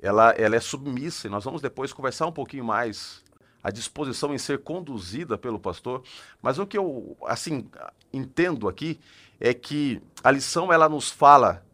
ela, 0.00 0.30
ela 0.32 0.56
é 0.56 0.60
submissa, 0.60 1.26
e 1.26 1.30
nós 1.30 1.44
vamos 1.44 1.62
depois 1.62 1.92
conversar 1.92 2.26
um 2.26 2.32
pouquinho 2.32 2.64
mais 2.64 3.21
a 3.62 3.70
disposição 3.70 4.34
em 4.34 4.38
ser 4.38 4.58
conduzida 4.58 5.38
pelo 5.38 5.58
pastor. 5.58 6.02
Mas 6.40 6.58
o 6.58 6.66
que 6.66 6.76
eu 6.76 7.16
assim 7.24 7.68
entendo 8.12 8.68
aqui 8.68 8.98
é 9.38 9.54
que 9.54 10.02
a 10.22 10.30
lição 10.30 10.72
ela 10.72 10.88
nos 10.88 11.10
fala 11.10 11.64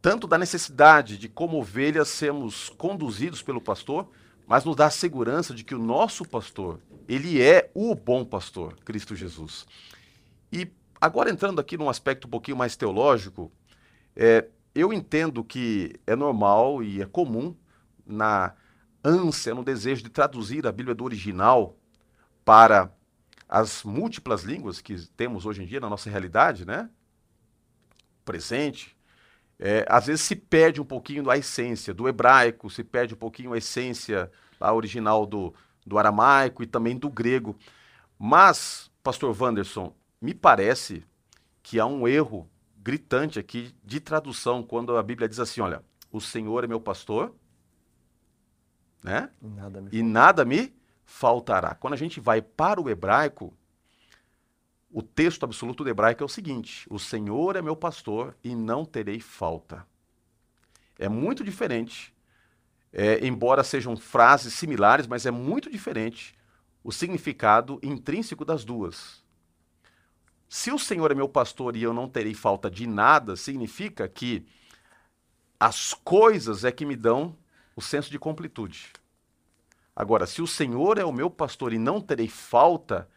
tanto 0.00 0.26
da 0.26 0.38
necessidade 0.38 1.18
de 1.18 1.28
como 1.28 1.58
ovelhas 1.58 2.08
sermos 2.08 2.68
conduzidos 2.70 3.42
pelo 3.42 3.60
pastor, 3.60 4.08
mas 4.46 4.64
nos 4.64 4.76
dá 4.76 4.86
a 4.86 4.90
segurança 4.90 5.52
de 5.52 5.64
que 5.64 5.74
o 5.74 5.78
nosso 5.78 6.24
pastor, 6.24 6.80
ele 7.08 7.42
é 7.42 7.70
o 7.74 7.94
bom 7.94 8.24
pastor, 8.24 8.76
Cristo 8.84 9.14
Jesus. 9.14 9.66
E 10.52 10.70
agora 11.00 11.30
entrando 11.30 11.60
aqui 11.60 11.76
num 11.76 11.90
aspecto 11.90 12.26
um 12.26 12.30
pouquinho 12.30 12.56
mais 12.56 12.76
teológico, 12.76 13.52
é, 14.16 14.46
eu 14.74 14.92
entendo 14.92 15.44
que 15.44 15.94
é 16.06 16.16
normal 16.16 16.82
e 16.82 17.02
é 17.02 17.06
comum 17.06 17.54
na 18.06 18.54
ânsia, 19.04 19.54
no 19.54 19.64
desejo 19.64 20.02
de 20.02 20.10
traduzir 20.10 20.66
a 20.66 20.72
Bíblia 20.72 20.94
do 20.94 21.04
original 21.04 21.76
para 22.44 22.92
as 23.48 23.82
múltiplas 23.82 24.42
línguas 24.42 24.80
que 24.80 24.96
temos 25.16 25.46
hoje 25.46 25.62
em 25.62 25.66
dia 25.66 25.80
na 25.80 25.88
nossa 25.88 26.10
realidade, 26.10 26.66
né? 26.66 26.90
Presente. 28.24 28.96
É, 29.58 29.84
às 29.88 30.06
vezes 30.06 30.22
se 30.22 30.36
perde 30.36 30.80
um 30.80 30.84
pouquinho 30.84 31.28
a 31.30 31.36
essência 31.36 31.92
do 31.92 32.08
hebraico, 32.08 32.70
se 32.70 32.84
perde 32.84 33.14
um 33.14 33.16
pouquinho 33.16 33.52
a 33.52 33.58
essência 33.58 34.30
a 34.60 34.72
original 34.72 35.24
do, 35.24 35.54
do 35.86 35.98
aramaico 35.98 36.62
e 36.62 36.66
também 36.66 36.96
do 36.96 37.08
grego. 37.08 37.56
Mas, 38.18 38.90
pastor 39.02 39.34
Wanderson, 39.40 39.94
me 40.20 40.34
parece 40.34 41.04
que 41.62 41.78
há 41.78 41.86
um 41.86 42.06
erro 42.06 42.48
gritante 42.76 43.38
aqui 43.38 43.74
de 43.84 44.00
tradução 44.00 44.62
quando 44.62 44.96
a 44.96 45.02
Bíblia 45.02 45.28
diz 45.28 45.40
assim, 45.40 45.60
olha, 45.60 45.82
o 46.10 46.20
Senhor 46.20 46.64
é 46.64 46.66
meu 46.66 46.80
pastor, 46.80 47.34
né? 49.02 49.30
Nada 49.40 49.84
e 49.92 50.02
nada 50.02 50.44
me 50.44 50.74
faltará. 51.04 51.74
Quando 51.74 51.94
a 51.94 51.96
gente 51.96 52.20
vai 52.20 52.42
para 52.42 52.80
o 52.80 52.88
hebraico, 52.88 53.54
o 54.90 55.02
texto 55.02 55.44
absoluto 55.44 55.84
do 55.84 55.90
hebraico 55.90 56.22
é 56.22 56.26
o 56.26 56.28
seguinte: 56.28 56.86
O 56.90 56.98
Senhor 56.98 57.56
é 57.56 57.62
meu 57.62 57.76
pastor 57.76 58.36
e 58.42 58.54
não 58.54 58.84
terei 58.84 59.20
falta. 59.20 59.86
É 60.98 61.08
muito 61.08 61.44
diferente, 61.44 62.14
é, 62.92 63.24
embora 63.24 63.62
sejam 63.62 63.96
frases 63.96 64.54
similares, 64.54 65.06
mas 65.06 65.26
é 65.26 65.30
muito 65.30 65.70
diferente 65.70 66.36
o 66.82 66.90
significado 66.90 67.78
intrínseco 67.82 68.44
das 68.44 68.64
duas. 68.64 69.22
Se 70.48 70.72
o 70.72 70.78
Senhor 70.78 71.10
é 71.10 71.14
meu 71.14 71.28
pastor 71.28 71.76
e 71.76 71.82
eu 71.82 71.92
não 71.92 72.08
terei 72.08 72.34
falta 72.34 72.70
de 72.70 72.86
nada, 72.86 73.36
significa 73.36 74.08
que 74.08 74.46
as 75.60 75.92
coisas 75.92 76.64
é 76.64 76.72
que 76.72 76.86
me 76.86 76.96
dão 76.96 77.36
o 77.78 77.80
senso 77.80 78.10
de 78.10 78.18
completude. 78.18 78.92
Agora, 79.94 80.26
se 80.26 80.42
o 80.42 80.48
Senhor 80.48 80.98
é 80.98 81.04
o 81.04 81.12
meu 81.12 81.30
pastor 81.30 81.72
e 81.72 81.78
não 81.78 82.00
terei 82.00 82.26
falta, 82.26 83.08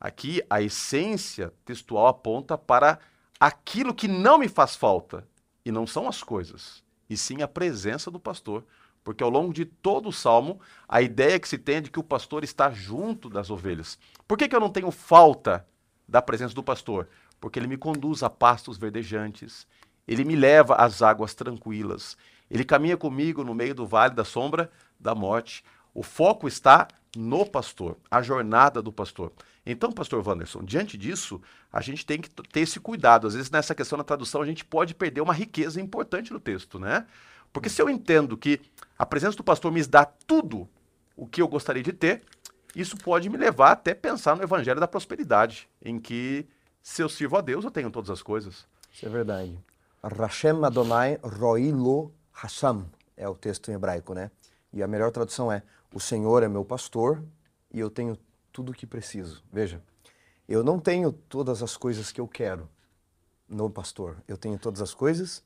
aqui 0.00 0.42
a 0.50 0.60
essência 0.60 1.54
textual 1.64 2.08
aponta 2.08 2.58
para 2.58 2.98
aquilo 3.38 3.94
que 3.94 4.08
não 4.08 4.36
me 4.36 4.48
faz 4.48 4.74
falta. 4.74 5.24
E 5.64 5.70
não 5.70 5.86
são 5.86 6.08
as 6.08 6.20
coisas, 6.20 6.82
e 7.08 7.16
sim 7.16 7.42
a 7.42 7.46
presença 7.46 8.10
do 8.10 8.18
pastor. 8.18 8.64
Porque 9.04 9.22
ao 9.22 9.30
longo 9.30 9.54
de 9.54 9.64
todo 9.64 10.08
o 10.08 10.12
salmo, 10.12 10.60
a 10.88 11.00
ideia 11.00 11.38
que 11.38 11.48
se 11.48 11.56
tem 11.56 11.76
é 11.76 11.80
de 11.82 11.90
que 11.90 12.00
o 12.00 12.04
pastor 12.04 12.42
está 12.42 12.72
junto 12.72 13.30
das 13.30 13.50
ovelhas. 13.50 14.00
Por 14.26 14.36
que, 14.36 14.48
que 14.48 14.56
eu 14.56 14.60
não 14.60 14.68
tenho 14.68 14.90
falta 14.90 15.64
da 16.08 16.20
presença 16.20 16.56
do 16.56 16.62
pastor? 16.62 17.08
Porque 17.40 17.56
ele 17.56 17.68
me 17.68 17.76
conduz 17.76 18.24
a 18.24 18.28
pastos 18.28 18.78
verdejantes, 18.78 19.64
ele 20.08 20.24
me 20.24 20.34
leva 20.34 20.74
às 20.74 21.02
águas 21.02 21.34
tranquilas, 21.34 22.16
ele 22.50 22.64
caminha 22.64 22.96
comigo 22.96 23.44
no 23.44 23.54
meio 23.54 23.74
do 23.74 23.86
vale 23.86 24.14
da 24.14 24.24
sombra 24.24 24.70
da 24.98 25.14
morte. 25.14 25.64
O 25.94 26.02
foco 26.02 26.48
está 26.48 26.88
no 27.16 27.44
pastor, 27.44 27.96
a 28.10 28.22
jornada 28.22 28.82
do 28.82 28.92
pastor. 28.92 29.32
Então, 29.64 29.92
pastor 29.92 30.26
Wanderson, 30.26 30.62
diante 30.64 30.96
disso, 30.96 31.40
a 31.72 31.80
gente 31.80 32.06
tem 32.06 32.20
que 32.20 32.30
ter 32.30 32.60
esse 32.60 32.80
cuidado. 32.80 33.26
Às 33.26 33.34
vezes, 33.34 33.50
nessa 33.50 33.74
questão 33.74 33.98
da 33.98 34.04
tradução, 34.04 34.40
a 34.40 34.46
gente 34.46 34.64
pode 34.64 34.94
perder 34.94 35.20
uma 35.20 35.34
riqueza 35.34 35.80
importante 35.80 36.32
no 36.32 36.40
texto, 36.40 36.78
né? 36.78 37.06
Porque 37.52 37.68
se 37.68 37.80
eu 37.82 37.88
entendo 37.88 38.36
que 38.36 38.60
a 38.98 39.04
presença 39.04 39.36
do 39.36 39.44
pastor 39.44 39.70
me 39.72 39.84
dá 39.84 40.04
tudo 40.04 40.68
o 41.16 41.26
que 41.26 41.42
eu 41.42 41.48
gostaria 41.48 41.82
de 41.82 41.92
ter, 41.92 42.22
isso 42.74 42.96
pode 42.96 43.28
me 43.28 43.36
levar 43.36 43.72
até 43.72 43.94
pensar 43.94 44.36
no 44.36 44.42
evangelho 44.42 44.80
da 44.80 44.88
prosperidade, 44.88 45.68
em 45.82 45.98
que 45.98 46.46
se 46.82 47.02
eu 47.02 47.08
sirvo 47.08 47.36
a 47.36 47.40
Deus, 47.40 47.64
eu 47.64 47.70
tenho 47.70 47.90
todas 47.90 48.10
as 48.10 48.22
coisas. 48.22 48.66
Isso 48.92 49.04
é 49.04 49.08
verdade. 49.08 49.58
Rashem 50.02 50.64
Adonai 50.64 51.18
Roilo 51.22 52.14
Hassam 52.42 52.86
é 53.16 53.28
o 53.28 53.34
texto 53.34 53.70
em 53.70 53.74
hebraico, 53.74 54.14
né? 54.14 54.30
E 54.72 54.82
a 54.82 54.86
melhor 54.86 55.10
tradução 55.10 55.50
é: 55.50 55.62
O 55.92 56.00
Senhor 56.00 56.42
é 56.42 56.48
meu 56.48 56.64
pastor 56.64 57.22
e 57.72 57.80
eu 57.80 57.90
tenho 57.90 58.18
tudo 58.52 58.72
o 58.72 58.74
que 58.74 58.86
preciso. 58.86 59.42
Veja, 59.52 59.82
eu 60.48 60.62
não 60.62 60.78
tenho 60.78 61.12
todas 61.12 61.62
as 61.62 61.76
coisas 61.76 62.12
que 62.12 62.20
eu 62.20 62.28
quero 62.28 62.68
no 63.48 63.68
pastor. 63.68 64.16
Eu 64.26 64.36
tenho 64.36 64.58
todas 64.58 64.80
as 64.80 64.94
coisas 64.94 65.42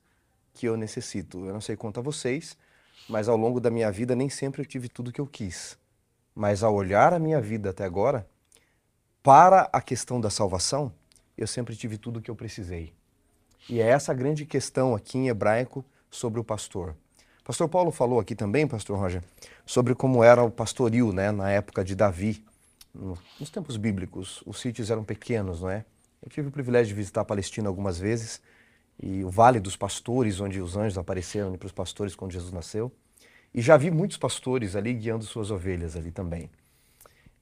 que 0.53 0.67
eu 0.67 0.77
necessito. 0.77 1.47
Eu 1.47 1.53
não 1.53 1.61
sei 1.61 1.77
quanto 1.77 2.01
a 2.01 2.03
vocês, 2.03 2.57
mas 3.09 3.29
ao 3.29 3.37
longo 3.37 3.61
da 3.61 3.71
minha 3.71 3.91
vida 3.91 4.15
nem 4.15 4.29
sempre 4.29 4.63
eu 4.63 4.67
tive 4.67 4.89
tudo 4.89 5.13
que 5.13 5.21
eu 5.21 5.27
quis. 5.27 5.79
Mas 6.35 6.63
ao 6.63 6.75
olhar 6.75 7.13
a 7.13 7.19
minha 7.19 7.41
vida 7.41 7.71
até 7.71 7.85
agora, 7.85 8.27
para 9.23 9.69
a 9.73 9.81
questão 9.81 10.21
da 10.21 10.31
salvação, 10.31 10.93
eu 11.37 11.47
sempre 11.47 11.77
tive 11.77 11.97
tudo 11.97 12.19
o 12.19 12.23
que 12.23 12.31
eu 12.31 12.37
precisei. 12.37 12.93
E 13.69 13.81
é 13.81 13.89
essa 13.89 14.13
grande 14.13 14.45
questão 14.45 14.95
aqui 14.95 15.19
em 15.19 15.29
hebraico 15.29 15.85
sobre 16.13 16.39
o 16.39 16.45
pastor. 16.45 16.95
Pastor 17.43 17.69
Paulo 17.69 17.91
falou 17.91 18.21
aqui 18.21 18.37
também, 18.37 18.69
pastor 18.69 18.97
Roger, 18.97 19.25
sobre 19.67 19.95
como 19.97 20.23
era 20.23 20.45
o 20.45 20.51
pastoril, 20.51 21.13
né, 21.13 21.33
na 21.33 21.51
época 21.51 21.83
de 21.83 21.97
Davi. 21.97 22.45
Nos 22.95 23.51
tempos 23.51 23.77
bíblicos, 23.77 24.45
os 24.47 24.61
sítios 24.61 24.91
eram 24.91 25.03
pequenos, 25.03 25.63
não 25.63 25.71
é? 25.71 25.85
Eu 26.23 26.31
tive 26.31 26.49
o 26.49 26.53
privilégio 26.53 26.89
de 26.89 26.95
visitar 26.95 27.23
a 27.23 27.25
Palestina 27.25 27.69
algumas 27.69 27.99
vezes 27.99 28.41
e 29.03 29.25
o 29.25 29.31
Vale 29.31 29.59
dos 29.59 29.75
Pastores, 29.75 30.39
onde 30.39 30.61
os 30.61 30.77
anjos 30.77 30.99
apareceram 30.99 31.57
para 31.57 31.67
os 31.67 31.73
pastores 31.73 32.15
quando 32.15 32.33
Jesus 32.33 32.53
nasceu. 32.53 32.93
E 33.53 33.61
já 33.61 33.77
vi 33.77 33.91
muitos 33.91 34.19
pastores 34.19 34.77
ali 34.77 34.93
guiando 34.93 35.25
suas 35.25 35.51
ovelhas 35.51 35.97
ali 35.97 36.13
também. 36.13 36.49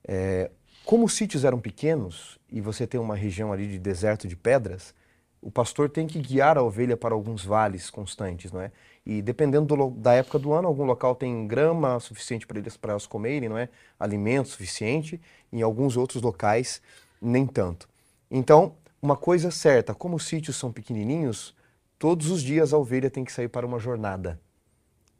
É, 0.07 0.51
como 0.85 1.05
os 1.05 1.13
sítios 1.13 1.45
eram 1.45 1.61
pequenos 1.61 2.39
e 2.51 2.61
você 2.61 2.87
tem 2.87 2.99
uma 2.99 3.15
região 3.15 3.53
ali 3.53 3.67
de 3.67 3.79
deserto 3.79 4.27
de 4.27 4.37
pedras, 4.37 4.95
o 5.43 5.51
pastor 5.51 5.89
tem 5.89 6.07
que 6.07 6.19
guiar 6.19 6.59
a 6.59 6.63
ovelha 6.63 6.97
para 6.97 7.15
alguns 7.15 7.45
vales 7.45 7.89
constantes, 7.89 8.53
não 8.53 8.61
é? 8.61 8.71
E 9.07 9.23
dependendo 9.23 9.75
do, 9.75 9.91
da 9.91 10.13
época 10.13 10.39
do 10.39 10.53
ano, 10.53 10.69
algum 10.69 10.85
local 10.85 11.15
tem 11.15 11.47
grama 11.47 11.99
suficiente 11.99 12.47
para 12.47 12.59
eles 12.59 12.77
para 12.77 12.93
elas 12.93 13.07
comerem, 13.07 13.49
não 13.49 13.57
é? 13.57 13.69
Alimento 13.99 14.49
suficiente. 14.49 15.21
Em 15.53 15.63
alguns 15.63 15.97
outros 15.97 16.23
locais, 16.23 16.83
nem 17.21 17.47
tanto. 17.47 17.89
Então, 18.31 18.75
uma 19.01 19.17
coisa 19.17 19.51
certa, 19.51 19.95
como 19.95 20.17
os 20.17 20.27
sítios 20.27 20.57
são 20.57 20.71
pequenininhos, 20.71 21.57
todos 21.99 22.31
os 22.31 22.43
dias 22.43 22.73
a 22.73 22.79
ovelha 22.79 23.11
tem 23.11 23.25
que 23.25 23.33
sair 23.33 23.49
para 23.49 23.67
uma 23.67 23.79
jornada. 23.79 24.39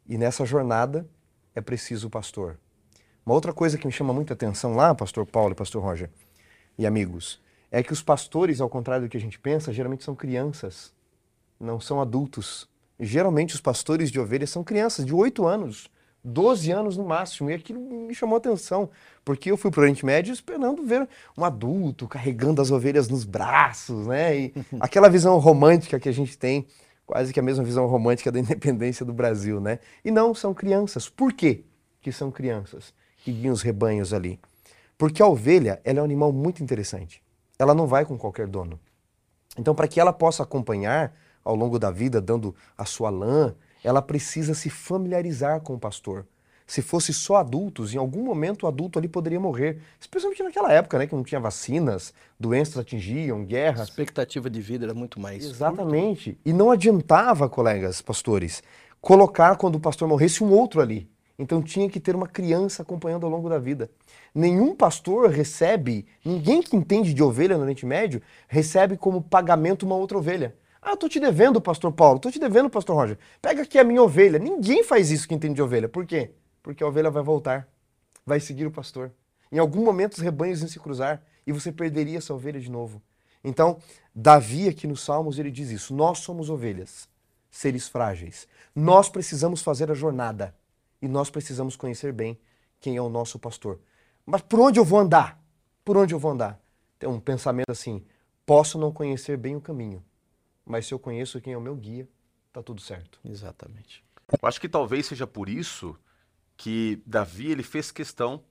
E 0.07 0.17
nessa 0.17 0.45
jornada 0.45 1.05
é 1.55 1.61
preciso 1.61 2.07
o 2.07 2.09
pastor. 2.09 2.59
Uma 3.25 3.35
outra 3.35 3.51
coisa 3.51 3.77
que 3.77 3.85
me 3.85 3.91
chama 3.91 4.13
muita 4.13 4.33
atenção 4.33 4.75
lá, 4.75 4.93
pastor 4.93 5.25
Paulo 5.25 5.51
e 5.51 5.55
pastor 5.55 5.81
Roger 5.81 6.09
e 6.77 6.85
amigos, 6.85 7.41
é 7.71 7.81
que 7.81 7.93
os 7.93 8.03
pastores, 8.03 8.59
ao 8.59 8.69
contrário 8.69 9.07
do 9.07 9.09
que 9.09 9.15
a 9.15 9.21
gente 9.21 9.39
pensa, 9.39 9.71
geralmente 9.71 10.03
são 10.03 10.13
crianças, 10.13 10.93
não 11.57 11.79
são 11.79 12.01
adultos. 12.01 12.69
Geralmente 12.99 13.55
os 13.55 13.61
pastores 13.61 14.11
de 14.11 14.19
ovelhas 14.19 14.49
são 14.49 14.63
crianças 14.63 15.05
de 15.05 15.15
8 15.15 15.47
anos, 15.47 15.89
12 16.21 16.69
anos 16.69 16.97
no 16.97 17.05
máximo. 17.05 17.49
E 17.49 17.53
aquilo 17.53 17.79
me 17.79 18.13
chamou 18.13 18.35
a 18.35 18.39
atenção, 18.39 18.89
porque 19.23 19.49
eu 19.49 19.55
fui 19.55 19.71
para 19.71 19.79
o 19.79 19.83
Oriente 19.83 20.05
Médio 20.05 20.33
esperando 20.33 20.83
ver 20.83 21.07
um 21.37 21.45
adulto 21.45 22.09
carregando 22.09 22.61
as 22.61 22.71
ovelhas 22.71 23.07
nos 23.07 23.23
braços, 23.23 24.05
né? 24.05 24.37
E 24.37 24.53
aquela 24.79 25.09
visão 25.09 25.39
romântica 25.39 25.97
que 25.97 26.09
a 26.09 26.13
gente 26.13 26.37
tem, 26.37 26.67
quase 27.05 27.31
que 27.31 27.39
a 27.39 27.43
mesma 27.43 27.63
visão 27.63 27.87
romântica 27.87 28.29
da 28.31 28.37
independência 28.41 29.05
do 29.05 29.13
Brasil, 29.13 29.61
né? 29.61 29.79
E 30.03 30.11
não, 30.11 30.35
são 30.35 30.53
crianças. 30.53 31.07
Por 31.07 31.31
quê 31.31 31.63
que 32.01 32.11
são 32.11 32.29
crianças 32.29 32.93
que 33.23 33.31
guiam 33.31 33.53
os 33.53 33.61
rebanhos 33.61 34.13
ali? 34.13 34.39
Porque 34.97 35.21
a 35.21 35.27
ovelha 35.27 35.79
ela 35.85 35.99
é 35.99 36.01
um 36.01 36.05
animal 36.05 36.33
muito 36.33 36.61
interessante. 36.61 37.23
Ela 37.61 37.75
não 37.75 37.85
vai 37.85 38.05
com 38.05 38.17
qualquer 38.17 38.47
dono. 38.47 38.79
Então, 39.55 39.75
para 39.75 39.87
que 39.87 39.99
ela 39.99 40.11
possa 40.11 40.41
acompanhar 40.41 41.13
ao 41.45 41.55
longo 41.55 41.77
da 41.77 41.91
vida, 41.91 42.19
dando 42.19 42.55
a 42.75 42.85
sua 42.85 43.11
lã, 43.11 43.53
ela 43.83 44.01
precisa 44.01 44.55
se 44.55 44.67
familiarizar 44.67 45.61
com 45.61 45.75
o 45.75 45.79
pastor. 45.79 46.25
Se 46.65 46.81
fosse 46.81 47.13
só 47.13 47.35
adultos, 47.35 47.93
em 47.93 47.99
algum 47.99 48.23
momento 48.23 48.63
o 48.63 48.67
adulto 48.67 48.97
ali 48.97 49.07
poderia 49.07 49.39
morrer. 49.39 49.79
Especialmente 49.99 50.41
naquela 50.41 50.73
época, 50.73 50.97
né, 50.97 51.05
que 51.05 51.13
não 51.13 51.23
tinha 51.23 51.39
vacinas, 51.39 52.15
doenças 52.39 52.79
atingiam, 52.79 53.45
guerras. 53.45 53.81
A 53.81 53.83
expectativa 53.83 54.49
de 54.49 54.59
vida 54.59 54.85
era 54.85 54.93
muito 54.95 55.19
mais. 55.19 55.45
Exatamente. 55.45 56.31
Curto. 56.31 56.49
E 56.49 56.53
não 56.53 56.71
adiantava, 56.71 57.47
colegas 57.47 58.01
pastores, 58.01 58.63
colocar 58.99 59.55
quando 59.55 59.75
o 59.75 59.79
pastor 59.79 60.07
morresse 60.07 60.43
um 60.43 60.51
outro 60.51 60.81
ali. 60.81 61.07
Então 61.37 61.61
tinha 61.61 61.87
que 61.87 61.99
ter 61.99 62.15
uma 62.15 62.27
criança 62.27 62.81
acompanhando 62.81 63.25
ao 63.25 63.31
longo 63.31 63.49
da 63.49 63.59
vida. 63.59 63.89
Nenhum 64.33 64.73
pastor 64.73 65.29
recebe, 65.29 66.05
ninguém 66.23 66.61
que 66.61 66.75
entende 66.75 67.13
de 67.13 67.21
ovelha 67.21 67.57
no 67.57 67.63
Oriente 67.63 67.85
Médio, 67.85 68.21
recebe 68.47 68.95
como 68.95 69.21
pagamento 69.21 69.85
uma 69.85 69.95
outra 69.95 70.17
ovelha. 70.17 70.55
Ah, 70.81 70.91
eu 70.91 70.97
tô 70.97 71.09
te 71.09 71.19
devendo, 71.19 71.61
pastor 71.61 71.91
Paulo, 71.91 72.19
tô 72.19 72.31
te 72.31 72.39
devendo, 72.39 72.69
pastor 72.69 72.95
Roger. 72.95 73.17
Pega 73.41 73.61
aqui 73.61 73.77
a 73.77 73.83
minha 73.83 74.01
ovelha. 74.01 74.39
Ninguém 74.39 74.83
faz 74.83 75.11
isso 75.11 75.27
que 75.27 75.35
entende 75.35 75.55
de 75.55 75.61
ovelha. 75.61 75.87
Por 75.87 76.05
quê? 76.05 76.31
Porque 76.63 76.83
a 76.83 76.87
ovelha 76.87 77.11
vai 77.11 77.21
voltar, 77.21 77.67
vai 78.25 78.39
seguir 78.39 78.65
o 78.65 78.71
pastor. 78.71 79.11
Em 79.51 79.59
algum 79.59 79.83
momento 79.83 80.13
os 80.13 80.19
rebanhos 80.19 80.59
vão 80.59 80.69
se 80.69 80.79
cruzar 80.79 81.21
e 81.45 81.51
você 81.51 81.71
perderia 81.71 82.17
essa 82.17 82.33
ovelha 82.33 82.59
de 82.59 82.71
novo. 82.71 83.01
Então, 83.43 83.79
Davi 84.15 84.67
aqui 84.69 84.87
nos 84.87 85.01
Salmos 85.01 85.37
ele 85.37 85.51
diz 85.51 85.69
isso: 85.69 85.93
Nós 85.93 86.19
somos 86.19 86.49
ovelhas, 86.49 87.07
seres 87.49 87.87
frágeis. 87.87 88.47
Nós 88.73 89.09
precisamos 89.09 89.61
fazer 89.61 89.91
a 89.91 89.95
jornada 89.95 90.55
e 91.01 91.07
nós 91.07 91.29
precisamos 91.29 91.75
conhecer 91.75 92.13
bem 92.13 92.39
quem 92.79 92.95
é 92.95 93.01
o 93.01 93.09
nosso 93.09 93.37
pastor. 93.37 93.79
Mas 94.31 94.41
por 94.43 94.61
onde 94.61 94.79
eu 94.79 94.85
vou 94.85 94.97
andar? 94.97 95.37
Por 95.83 95.97
onde 95.97 96.13
eu 96.13 96.19
vou 96.19 96.31
andar? 96.31 96.57
Tem 96.97 97.09
um 97.09 97.19
pensamento 97.19 97.69
assim: 97.69 98.01
posso 98.45 98.79
não 98.79 98.89
conhecer 98.89 99.35
bem 99.35 99.57
o 99.57 99.61
caminho, 99.61 100.01
mas 100.65 100.87
se 100.87 100.93
eu 100.93 100.99
conheço 100.99 101.41
quem 101.41 101.51
é 101.51 101.57
o 101.57 101.61
meu 101.61 101.75
guia, 101.75 102.07
tá 102.53 102.63
tudo 102.63 102.79
certo. 102.79 103.19
Exatamente. 103.25 104.01
Eu 104.31 104.47
acho 104.47 104.61
que 104.61 104.69
talvez 104.69 105.07
seja 105.07 105.27
por 105.27 105.49
isso 105.49 105.97
que 106.55 107.01
Davi 107.05 107.51
ele 107.51 107.61
fez 107.61 107.91
questão 107.91 108.41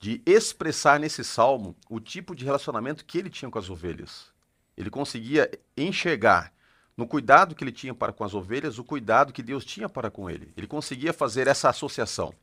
de 0.00 0.20
expressar 0.26 0.98
nesse 0.98 1.22
salmo 1.22 1.76
o 1.88 2.00
tipo 2.00 2.34
de 2.34 2.44
relacionamento 2.44 3.04
que 3.04 3.18
ele 3.18 3.30
tinha 3.30 3.48
com 3.48 3.60
as 3.60 3.70
ovelhas. 3.70 4.32
Ele 4.76 4.90
conseguia 4.90 5.48
enxergar 5.76 6.52
no 6.96 7.06
cuidado 7.06 7.54
que 7.54 7.62
ele 7.62 7.70
tinha 7.70 7.94
para 7.94 8.12
com 8.12 8.24
as 8.24 8.34
ovelhas, 8.34 8.80
o 8.80 8.84
cuidado 8.84 9.32
que 9.32 9.44
Deus 9.44 9.64
tinha 9.64 9.88
para 9.88 10.10
com 10.10 10.28
ele. 10.28 10.52
Ele 10.56 10.66
conseguia 10.66 11.12
fazer 11.12 11.46
essa 11.46 11.68
associação. 11.68 12.34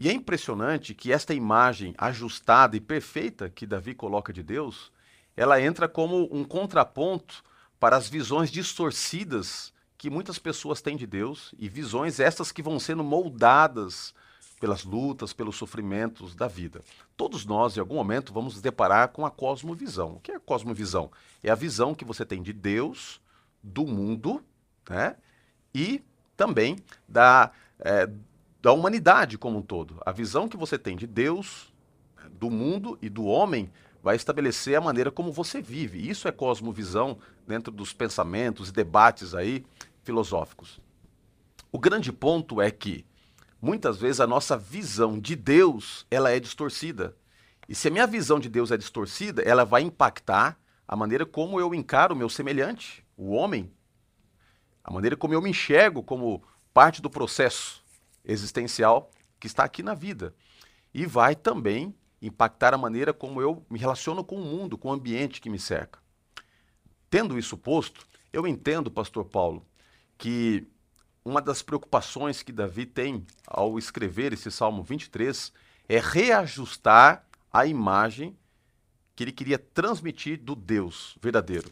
E 0.00 0.08
é 0.08 0.12
impressionante 0.14 0.94
que 0.94 1.12
esta 1.12 1.34
imagem 1.34 1.94
ajustada 1.98 2.74
e 2.74 2.80
perfeita 2.80 3.50
que 3.50 3.66
Davi 3.66 3.94
coloca 3.94 4.32
de 4.32 4.42
Deus, 4.42 4.90
ela 5.36 5.60
entra 5.60 5.86
como 5.86 6.26
um 6.34 6.42
contraponto 6.42 7.44
para 7.78 7.98
as 7.98 8.08
visões 8.08 8.50
distorcidas 8.50 9.74
que 9.98 10.08
muitas 10.08 10.38
pessoas 10.38 10.80
têm 10.80 10.96
de 10.96 11.06
Deus 11.06 11.54
e 11.58 11.68
visões 11.68 12.18
estas 12.18 12.50
que 12.50 12.62
vão 12.62 12.80
sendo 12.80 13.04
moldadas 13.04 14.14
pelas 14.58 14.84
lutas, 14.84 15.34
pelos 15.34 15.56
sofrimentos 15.56 16.34
da 16.34 16.48
vida. 16.48 16.80
Todos 17.14 17.44
nós, 17.44 17.76
em 17.76 17.80
algum 17.80 17.96
momento, 17.96 18.32
vamos 18.32 18.54
nos 18.54 18.62
deparar 18.62 19.08
com 19.08 19.26
a 19.26 19.30
cosmovisão. 19.30 20.14
O 20.14 20.20
que 20.20 20.32
é 20.32 20.36
a 20.36 20.40
cosmovisão? 20.40 21.10
É 21.44 21.50
a 21.50 21.54
visão 21.54 21.94
que 21.94 22.06
você 22.06 22.24
tem 22.24 22.42
de 22.42 22.54
Deus, 22.54 23.20
do 23.62 23.86
mundo, 23.86 24.42
né? 24.88 25.16
E 25.74 26.02
também 26.38 26.78
da, 27.06 27.50
é, 27.78 28.08
da 28.62 28.72
humanidade 28.72 29.38
como 29.38 29.58
um 29.58 29.62
todo. 29.62 30.00
A 30.04 30.12
visão 30.12 30.48
que 30.48 30.56
você 30.56 30.78
tem 30.78 30.96
de 30.96 31.06
Deus, 31.06 31.72
do 32.32 32.50
mundo 32.50 32.98
e 33.00 33.08
do 33.08 33.24
homem 33.24 33.70
vai 34.02 34.16
estabelecer 34.16 34.76
a 34.76 34.80
maneira 34.80 35.10
como 35.10 35.32
você 35.32 35.60
vive. 35.60 36.08
Isso 36.08 36.28
é 36.28 36.32
cosmovisão 36.32 37.18
dentro 37.46 37.72
dos 37.72 37.92
pensamentos 37.92 38.68
e 38.68 38.72
debates 38.72 39.34
aí 39.34 39.64
filosóficos. 40.02 40.80
O 41.72 41.78
grande 41.78 42.12
ponto 42.12 42.60
é 42.60 42.70
que 42.70 43.04
muitas 43.60 43.98
vezes 43.98 44.20
a 44.20 44.26
nossa 44.26 44.56
visão 44.56 45.18
de 45.18 45.36
Deus, 45.36 46.06
ela 46.10 46.30
é 46.30 46.40
distorcida. 46.40 47.16
E 47.68 47.74
se 47.74 47.88
a 47.88 47.90
minha 47.90 48.06
visão 48.06 48.40
de 48.40 48.48
Deus 48.48 48.70
é 48.70 48.76
distorcida, 48.76 49.42
ela 49.42 49.64
vai 49.64 49.82
impactar 49.82 50.58
a 50.88 50.96
maneira 50.96 51.24
como 51.24 51.60
eu 51.60 51.74
encaro 51.74 52.14
o 52.14 52.18
meu 52.18 52.28
semelhante, 52.28 53.04
o 53.16 53.30
homem, 53.30 53.70
a 54.82 54.92
maneira 54.92 55.16
como 55.16 55.34
eu 55.34 55.42
me 55.42 55.50
enxergo 55.50 56.02
como 56.02 56.42
parte 56.72 57.00
do 57.00 57.08
processo 57.08 57.79
existencial 58.32 59.10
que 59.38 59.46
está 59.46 59.64
aqui 59.64 59.82
na 59.82 59.94
vida. 59.94 60.34
E 60.92 61.06
vai 61.06 61.34
também 61.34 61.94
impactar 62.20 62.74
a 62.74 62.78
maneira 62.78 63.12
como 63.12 63.40
eu 63.40 63.64
me 63.70 63.78
relaciono 63.78 64.22
com 64.22 64.36
o 64.36 64.44
mundo, 64.44 64.76
com 64.76 64.88
o 64.88 64.92
ambiente 64.92 65.40
que 65.40 65.50
me 65.50 65.58
cerca. 65.58 65.98
Tendo 67.08 67.38
isso 67.38 67.56
posto, 67.56 68.06
eu 68.32 68.46
entendo, 68.46 68.90
pastor 68.90 69.24
Paulo, 69.24 69.66
que 70.18 70.66
uma 71.24 71.40
das 71.40 71.62
preocupações 71.62 72.42
que 72.42 72.52
Davi 72.52 72.86
tem 72.86 73.26
ao 73.46 73.78
escrever 73.78 74.32
esse 74.32 74.50
Salmo 74.50 74.82
23 74.82 75.52
é 75.88 75.98
reajustar 75.98 77.26
a 77.52 77.66
imagem 77.66 78.36
que 79.16 79.24
ele 79.24 79.32
queria 79.32 79.58
transmitir 79.58 80.40
do 80.40 80.54
Deus 80.54 81.16
verdadeiro. 81.20 81.70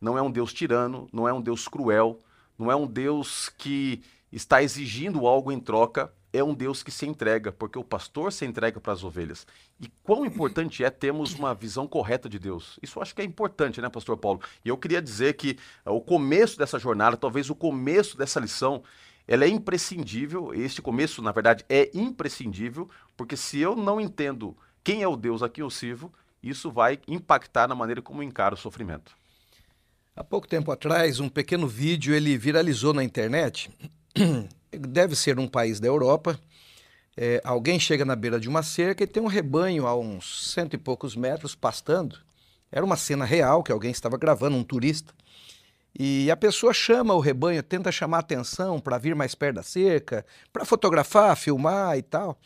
Não 0.00 0.18
é 0.18 0.22
um 0.22 0.30
Deus 0.30 0.52
tirano, 0.52 1.08
não 1.12 1.26
é 1.26 1.32
um 1.32 1.40
Deus 1.40 1.66
cruel, 1.66 2.20
não 2.58 2.70
é 2.70 2.76
um 2.76 2.86
Deus 2.86 3.48
que 3.48 4.02
está 4.34 4.62
exigindo 4.62 5.26
algo 5.26 5.52
em 5.52 5.60
troca, 5.60 6.12
é 6.32 6.42
um 6.42 6.52
Deus 6.52 6.82
que 6.82 6.90
se 6.90 7.06
entrega, 7.06 7.52
porque 7.52 7.78
o 7.78 7.84
pastor 7.84 8.32
se 8.32 8.44
entrega 8.44 8.80
para 8.80 8.92
as 8.92 9.04
ovelhas. 9.04 9.46
E 9.80 9.88
quão 10.02 10.26
importante 10.26 10.82
é 10.82 10.90
termos 10.90 11.34
uma 11.34 11.54
visão 11.54 11.86
correta 11.86 12.28
de 12.28 12.40
Deus. 12.40 12.76
Isso 12.82 12.98
eu 12.98 13.02
acho 13.02 13.14
que 13.14 13.22
é 13.22 13.24
importante, 13.24 13.80
né, 13.80 13.88
pastor 13.88 14.16
Paulo? 14.16 14.40
E 14.64 14.68
eu 14.68 14.76
queria 14.76 15.00
dizer 15.00 15.34
que 15.34 15.56
uh, 15.86 15.92
o 15.92 16.00
começo 16.00 16.58
dessa 16.58 16.80
jornada, 16.80 17.16
talvez 17.16 17.48
o 17.48 17.54
começo 17.54 18.18
dessa 18.18 18.40
lição, 18.40 18.82
ela 19.28 19.44
é 19.44 19.48
imprescindível. 19.48 20.52
Este 20.52 20.82
começo, 20.82 21.22
na 21.22 21.30
verdade, 21.30 21.64
é 21.68 21.88
imprescindível, 21.94 22.90
porque 23.16 23.36
se 23.36 23.60
eu 23.60 23.76
não 23.76 24.00
entendo 24.00 24.56
quem 24.82 25.02
é 25.02 25.08
o 25.08 25.16
Deus 25.16 25.44
a 25.44 25.48
quem 25.48 25.62
eu 25.62 25.70
sirvo, 25.70 26.12
isso 26.42 26.72
vai 26.72 26.98
impactar 27.06 27.68
na 27.68 27.74
maneira 27.76 28.02
como 28.02 28.20
eu 28.20 28.26
encaro 28.26 28.56
o 28.56 28.58
sofrimento. 28.58 29.16
Há 30.16 30.24
pouco 30.24 30.48
tempo 30.48 30.72
atrás, 30.72 31.20
um 31.20 31.28
pequeno 31.28 31.68
vídeo 31.68 32.14
ele 32.14 32.36
viralizou 32.36 32.92
na 32.92 33.02
internet 33.04 33.70
deve 34.70 35.16
ser 35.16 35.38
um 35.38 35.48
país 35.48 35.80
da 35.80 35.88
Europa. 35.88 36.38
É, 37.16 37.40
alguém 37.44 37.78
chega 37.78 38.04
na 38.04 38.16
beira 38.16 38.40
de 38.40 38.48
uma 38.48 38.62
cerca 38.62 39.04
e 39.04 39.06
tem 39.06 39.22
um 39.22 39.28
rebanho 39.28 39.86
a 39.86 39.96
uns 39.96 40.52
cento 40.52 40.74
e 40.74 40.78
poucos 40.78 41.14
metros 41.14 41.54
pastando. 41.54 42.18
Era 42.70 42.84
uma 42.84 42.96
cena 42.96 43.24
real 43.24 43.62
que 43.62 43.70
alguém 43.70 43.90
estava 43.90 44.16
gravando, 44.16 44.56
um 44.56 44.64
turista. 44.64 45.12
E 45.96 46.28
a 46.28 46.36
pessoa 46.36 46.74
chama 46.74 47.14
o 47.14 47.20
rebanho, 47.20 47.62
tenta 47.62 47.92
chamar 47.92 48.18
atenção 48.18 48.80
para 48.80 48.98
vir 48.98 49.14
mais 49.14 49.34
perto 49.34 49.56
da 49.56 49.62
cerca, 49.62 50.26
para 50.52 50.64
fotografar, 50.64 51.36
filmar 51.36 51.96
e 51.96 52.02
tal. 52.02 52.36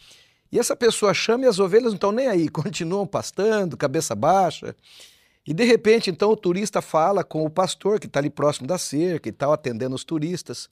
E 0.53 0.59
essa 0.59 0.77
pessoa 0.77 1.15
chama 1.15 1.45
e 1.45 1.49
as 1.49 1.59
ovelhas 1.59 1.89
não 1.89 1.95
estão 1.95 2.13
nem 2.13 2.29
aí, 2.29 2.49
continuam 2.51 3.07
pastando, 3.07 3.77
cabeça 3.77 4.15
baixa. 4.15 4.77
E 5.47 5.55
de 5.55 5.65
repente, 5.65 6.11
então, 6.11 6.31
o 6.31 6.37
turista 6.37 6.83
fala 6.83 7.25
com 7.25 7.43
o 7.43 7.49
pastor 7.49 7.99
que 7.99 8.07
está 8.07 8.21
ali 8.21 8.29
próximo 8.29 8.67
da 8.67 8.77
cerca 8.77 9.31
e 9.31 9.33
tal, 9.33 9.51
atendendo 9.51 9.95
os 9.95 10.05
turistas. 10.05 10.69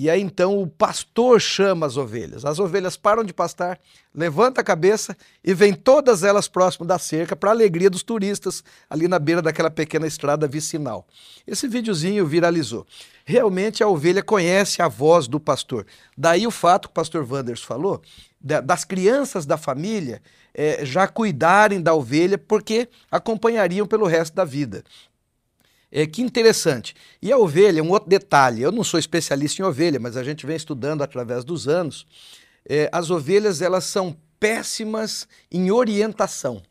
E 0.00 0.08
aí 0.08 0.22
então 0.22 0.62
o 0.62 0.66
pastor 0.66 1.38
chama 1.42 1.84
as 1.84 1.98
ovelhas. 1.98 2.46
As 2.46 2.58
ovelhas 2.58 2.96
param 2.96 3.22
de 3.22 3.34
pastar, 3.34 3.78
levanta 4.14 4.62
a 4.62 4.64
cabeça 4.64 5.14
e 5.44 5.52
vem 5.52 5.74
todas 5.74 6.24
elas 6.24 6.48
próximo 6.48 6.86
da 6.86 6.98
cerca 6.98 7.36
para 7.36 7.50
alegria 7.50 7.90
dos 7.90 8.02
turistas 8.02 8.64
ali 8.88 9.06
na 9.06 9.18
beira 9.18 9.42
daquela 9.42 9.70
pequena 9.70 10.06
estrada 10.06 10.48
vicinal. 10.48 11.06
Esse 11.46 11.68
videozinho 11.68 12.26
viralizou. 12.26 12.86
Realmente 13.26 13.82
a 13.82 13.88
ovelha 13.88 14.22
conhece 14.22 14.80
a 14.80 14.88
voz 14.88 15.28
do 15.28 15.38
pastor. 15.38 15.84
Daí 16.16 16.46
o 16.46 16.50
fato 16.50 16.88
que 16.88 16.92
o 16.92 16.94
pastor 16.94 17.30
Wanders 17.30 17.62
falou 17.62 18.00
das 18.40 18.86
crianças 18.86 19.44
da 19.44 19.58
família 19.58 20.22
é, 20.54 20.82
já 20.82 21.06
cuidarem 21.06 21.80
da 21.80 21.92
ovelha 21.92 22.38
porque 22.38 22.88
acompanhariam 23.10 23.86
pelo 23.86 24.06
resto 24.06 24.34
da 24.34 24.46
vida. 24.46 24.82
É, 25.92 26.06
que 26.06 26.22
interessante. 26.22 26.94
E 27.20 27.32
a 27.32 27.38
ovelha, 27.38 27.82
um 27.82 27.90
outro 27.90 28.08
detalhe, 28.08 28.62
eu 28.62 28.70
não 28.70 28.84
sou 28.84 28.98
especialista 28.98 29.60
em 29.60 29.64
ovelha, 29.64 29.98
mas 29.98 30.16
a 30.16 30.22
gente 30.22 30.46
vem 30.46 30.56
estudando 30.56 31.02
através 31.02 31.44
dos 31.44 31.66
anos. 31.66 32.06
É, 32.68 32.88
as 32.92 33.10
ovelhas 33.10 33.60
elas 33.60 33.84
são 33.84 34.16
péssimas 34.38 35.26
em 35.50 35.70
orientação. 35.70 36.62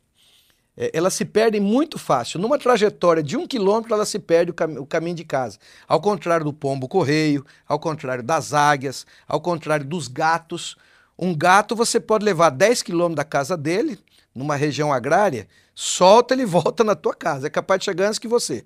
É, 0.78 0.90
elas 0.94 1.14
se 1.14 1.26
perdem 1.26 1.60
muito 1.60 2.00
fácil. 2.00 2.40
Numa 2.40 2.58
trajetória 2.58 3.22
de 3.22 3.36
um 3.36 3.46
quilômetro, 3.46 3.94
ela 3.94 4.06
se 4.06 4.18
perde 4.18 4.52
o, 4.52 4.54
cam 4.54 4.80
o 4.80 4.86
caminho 4.86 5.18
de 5.18 5.26
casa. 5.26 5.60
Ao 5.86 6.00
contrário 6.00 6.46
do 6.46 6.54
pombo 6.54 6.88
correio, 6.88 7.46
ao 7.68 7.78
contrário 7.78 8.24
das 8.24 8.54
águias, 8.54 9.06
ao 9.28 9.42
contrário 9.42 9.86
dos 9.86 10.08
gatos. 10.08 10.78
Um 11.18 11.36
gato 11.36 11.76
você 11.76 12.00
pode 12.00 12.24
levar 12.24 12.50
10 12.52 12.82
quilômetros 12.82 13.18
da 13.18 13.26
casa 13.26 13.58
dele, 13.58 14.00
numa 14.34 14.56
região 14.56 14.94
agrária, 14.94 15.50
solta 15.76 16.34
ele 16.34 16.46
volta 16.48 16.82
na 16.86 16.96
tua 16.96 17.14
casa. 17.14 17.48
É 17.48 17.50
capaz 17.50 17.80
de 17.80 17.86
chegar 17.86 18.08
antes 18.08 18.20
que 18.20 18.28
você. 18.28 18.64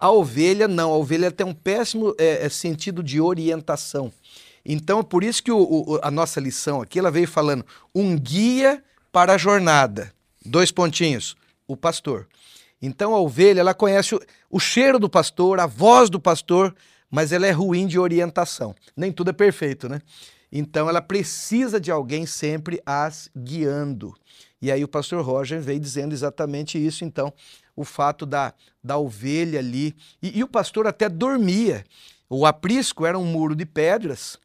A 0.00 0.10
ovelha 0.10 0.68
não, 0.68 0.92
a 0.92 0.96
ovelha 0.96 1.30
tem 1.30 1.46
um 1.46 1.54
péssimo 1.54 2.14
é, 2.18 2.46
é, 2.46 2.48
sentido 2.48 3.02
de 3.02 3.20
orientação. 3.20 4.12
Então, 4.64 5.02
por 5.02 5.24
isso 5.24 5.42
que 5.42 5.50
o, 5.50 5.58
o, 5.58 5.98
a 6.02 6.10
nossa 6.10 6.38
lição 6.38 6.80
aqui, 6.80 6.98
ela 6.98 7.10
veio 7.10 7.26
falando 7.26 7.64
um 7.94 8.16
guia 8.16 8.82
para 9.10 9.34
a 9.34 9.38
jornada. 9.38 10.12
Dois 10.44 10.70
pontinhos, 10.70 11.36
o 11.66 11.76
pastor. 11.76 12.28
Então, 12.80 13.14
a 13.14 13.18
ovelha, 13.18 13.60
ela 13.60 13.74
conhece 13.74 14.14
o, 14.14 14.20
o 14.48 14.60
cheiro 14.60 14.98
do 14.98 15.08
pastor, 15.08 15.58
a 15.58 15.66
voz 15.66 16.08
do 16.08 16.20
pastor, 16.20 16.74
mas 17.10 17.32
ela 17.32 17.46
é 17.46 17.50
ruim 17.50 17.86
de 17.86 17.98
orientação. 17.98 18.74
Nem 18.96 19.10
tudo 19.10 19.30
é 19.30 19.32
perfeito, 19.32 19.88
né? 19.88 20.00
Então, 20.52 20.88
ela 20.88 21.02
precisa 21.02 21.80
de 21.80 21.90
alguém 21.90 22.24
sempre 22.24 22.80
as 22.86 23.28
guiando. 23.36 24.14
E 24.60 24.70
aí 24.70 24.82
o 24.82 24.88
pastor 24.88 25.24
Roger 25.24 25.60
veio 25.60 25.80
dizendo 25.80 26.12
exatamente 26.12 26.78
isso. 26.78 27.04
Então, 27.04 27.32
o 27.76 27.84
fato 27.84 28.26
da, 28.26 28.52
da 28.88 28.96
ovelha 28.96 29.58
ali. 29.58 29.94
E, 30.22 30.38
e 30.38 30.42
o 30.42 30.48
pastor 30.48 30.86
até 30.86 31.10
dormia. 31.10 31.84
O 32.28 32.46
aprisco 32.46 33.04
era 33.04 33.18
um 33.18 33.24
muro 33.24 33.54
de 33.54 33.66
pedras, 33.66 34.38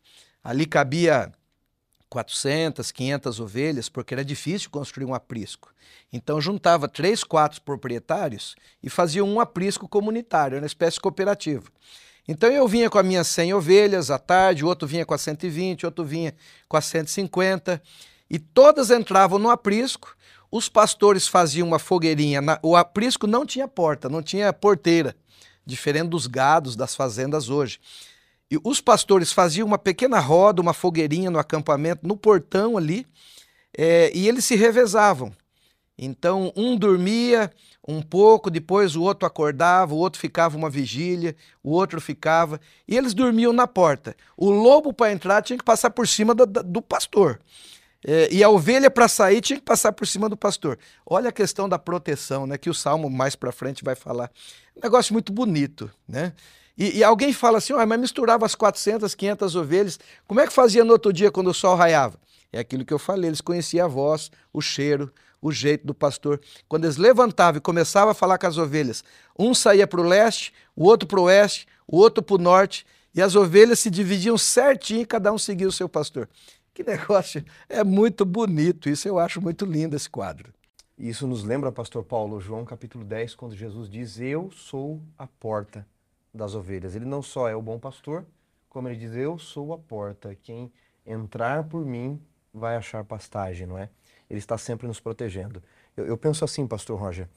ali 0.43 0.65
cabia 0.65 1.31
400, 2.09 2.91
500 2.91 3.39
ovelhas, 3.39 3.89
porque 3.89 4.13
era 4.13 4.23
difícil 4.23 4.69
construir 4.69 5.05
um 5.05 5.13
aprisco. 5.13 5.73
Então 6.11 6.39
juntava 6.39 6.87
três, 6.87 7.23
quatro 7.23 7.61
proprietários 7.61 8.55
e 8.81 8.89
fazia 8.89 9.23
um 9.23 9.39
aprisco 9.39 9.87
comunitário, 9.87 10.59
uma 10.59 10.67
espécie 10.67 10.99
cooperativa. 10.99 11.63
Então 12.27 12.49
eu 12.49 12.67
vinha 12.67 12.89
com 12.89 12.97
as 12.97 13.05
minhas 13.05 13.27
100 13.27 13.53
ovelhas 13.53 14.11
à 14.11 14.19
tarde, 14.19 14.63
o 14.63 14.67
outro 14.67 14.87
vinha 14.87 15.05
com 15.05 15.13
as 15.13 15.21
120, 15.21 15.85
outro 15.85 16.05
vinha 16.05 16.33
com 16.69 16.77
as 16.77 16.85
150, 16.85 17.81
e 18.29 18.39
todas 18.39 18.91
entravam 18.91 19.39
no 19.39 19.49
aprisco, 19.49 20.15
os 20.55 20.69
pastores 20.69 21.27
faziam 21.27 21.67
uma 21.67 21.79
fogueirinha. 21.79 22.39
Na, 22.39 22.59
o 22.61 22.75
aprisco 22.75 23.25
não 23.25 23.43
tinha 23.43 23.67
porta, 23.67 24.07
não 24.07 24.21
tinha 24.21 24.53
porteira, 24.53 25.15
diferente 25.65 26.09
dos 26.09 26.27
gados 26.27 26.75
das 26.75 26.95
fazendas 26.95 27.49
hoje. 27.49 27.79
E 28.51 28.59
os 28.63 28.79
pastores 28.79 29.31
faziam 29.31 29.65
uma 29.65 29.79
pequena 29.79 30.19
roda, 30.19 30.61
uma 30.61 30.71
fogueirinha 30.71 31.31
no 31.31 31.39
acampamento, 31.39 32.07
no 32.07 32.15
portão 32.15 32.77
ali, 32.77 33.03
é, 33.75 34.11
e 34.13 34.27
eles 34.27 34.45
se 34.45 34.55
revezavam. 34.55 35.33
Então, 35.97 36.53
um 36.55 36.77
dormia 36.77 37.51
um 37.87 37.99
pouco, 37.99 38.51
depois 38.51 38.95
o 38.95 39.01
outro 39.01 39.25
acordava, 39.25 39.95
o 39.95 39.97
outro 39.97 40.19
ficava 40.19 40.55
uma 40.55 40.69
vigília, 40.69 41.35
o 41.63 41.71
outro 41.71 41.99
ficava, 41.99 42.61
e 42.87 42.95
eles 42.95 43.15
dormiam 43.15 43.53
na 43.53 43.65
porta. 43.65 44.15
O 44.37 44.51
lobo, 44.51 44.93
para 44.93 45.11
entrar, 45.11 45.41
tinha 45.41 45.57
que 45.57 45.65
passar 45.65 45.89
por 45.89 46.07
cima 46.07 46.35
do, 46.35 46.45
do 46.45 46.79
pastor. 46.79 47.39
É, 48.05 48.27
e 48.31 48.43
a 48.43 48.49
ovelha 48.49 48.91
para 48.91 49.07
sair 49.07 49.39
tinha 49.41 49.57
que 49.57 49.65
passar 49.65 49.91
por 49.93 50.05
cima 50.05 50.27
do 50.27 50.35
pastor. 50.35 50.77
Olha 51.05 51.29
a 51.29 51.31
questão 51.31 51.69
da 51.69 51.79
proteção, 51.79 52.45
né? 52.45 52.57
Que 52.57 52.69
o 52.69 52.73
Salmo 52.73 53.09
mais 53.09 53.35
para 53.35 53.51
frente 53.51 53.83
vai 53.83 53.95
falar. 53.95 54.29
Um 54.75 54.81
negócio 54.81 55.13
muito 55.13 55.31
bonito, 55.31 55.89
né? 56.07 56.33
E, 56.77 56.97
e 56.97 57.03
alguém 57.03 57.31
fala 57.31 57.59
assim, 57.59 57.73
oh, 57.73 57.85
mas 57.85 57.99
misturava 57.99 58.45
as 58.45 58.55
400, 58.55 59.13
500 59.13 59.55
ovelhas. 59.55 59.99
Como 60.27 60.39
é 60.39 60.47
que 60.47 60.53
fazia 60.53 60.83
no 60.83 60.91
outro 60.91 61.13
dia 61.13 61.31
quando 61.31 61.47
o 61.47 61.53
sol 61.53 61.75
raiava? 61.75 62.19
É 62.51 62.59
aquilo 62.59 62.83
que 62.83 62.93
eu 62.93 62.99
falei, 62.99 63.29
eles 63.29 63.41
conheciam 63.41 63.85
a 63.85 63.87
voz, 63.89 64.31
o 64.51 64.61
cheiro, 64.61 65.11
o 65.41 65.51
jeito 65.51 65.85
do 65.85 65.93
pastor. 65.93 66.41
Quando 66.67 66.85
eles 66.85 66.97
levantavam 66.97 67.57
e 67.57 67.61
começavam 67.61 68.11
a 68.11 68.13
falar 68.13 68.37
com 68.37 68.47
as 68.47 68.57
ovelhas, 68.57 69.03
um 69.37 69.53
saía 69.53 69.87
para 69.87 70.01
o 70.01 70.03
leste, 70.03 70.53
o 70.75 70.85
outro 70.85 71.07
para 71.07 71.19
o 71.19 71.23
oeste, 71.23 71.67
o 71.87 71.97
outro 71.97 72.23
para 72.23 72.35
o 72.35 72.37
norte, 72.37 72.85
e 73.13 73.21
as 73.21 73.35
ovelhas 73.35 73.79
se 73.79 73.89
dividiam 73.89 74.37
certinho, 74.37 75.05
cada 75.05 75.31
um 75.31 75.37
seguia 75.37 75.67
o 75.67 75.71
seu 75.71 75.87
pastor. 75.87 76.27
Que 76.73 76.83
negócio, 76.83 77.45
é 77.69 77.83
muito 77.83 78.25
bonito, 78.25 78.89
isso 78.89 79.07
eu 79.07 79.19
acho 79.19 79.39
muito 79.39 79.63
lindo 79.63 79.95
esse 79.95 80.09
quadro. 80.09 80.51
Isso 80.97 81.27
nos 81.27 81.43
lembra, 81.43 81.71
pastor 81.71 82.03
Paulo, 82.03 82.39
João 82.39 82.65
capítulo 82.65 83.05
10, 83.05 83.35
quando 83.35 83.55
Jesus 83.55 83.87
diz: 83.87 84.19
Eu 84.19 84.49
sou 84.49 84.99
a 85.15 85.27
porta 85.27 85.85
das 86.33 86.55
ovelhas. 86.55 86.95
Ele 86.95 87.05
não 87.05 87.21
só 87.21 87.47
é 87.47 87.55
o 87.55 87.61
bom 87.61 87.77
pastor, 87.77 88.25
como 88.69 88.87
ele 88.87 88.97
diz: 88.97 89.13
Eu 89.13 89.37
sou 89.37 89.71
a 89.71 89.77
porta. 89.77 90.35
Quem 90.41 90.71
entrar 91.05 91.63
por 91.63 91.85
mim 91.85 92.19
vai 92.51 92.75
achar 92.75 93.03
pastagem, 93.03 93.67
não 93.67 93.77
é? 93.77 93.89
Ele 94.27 94.39
está 94.39 94.57
sempre 94.57 94.87
nos 94.87 94.99
protegendo. 94.99 95.61
Eu, 95.95 96.07
eu 96.07 96.17
penso 96.17 96.43
assim, 96.43 96.65
pastor 96.65 96.99
Roger: 96.99 97.29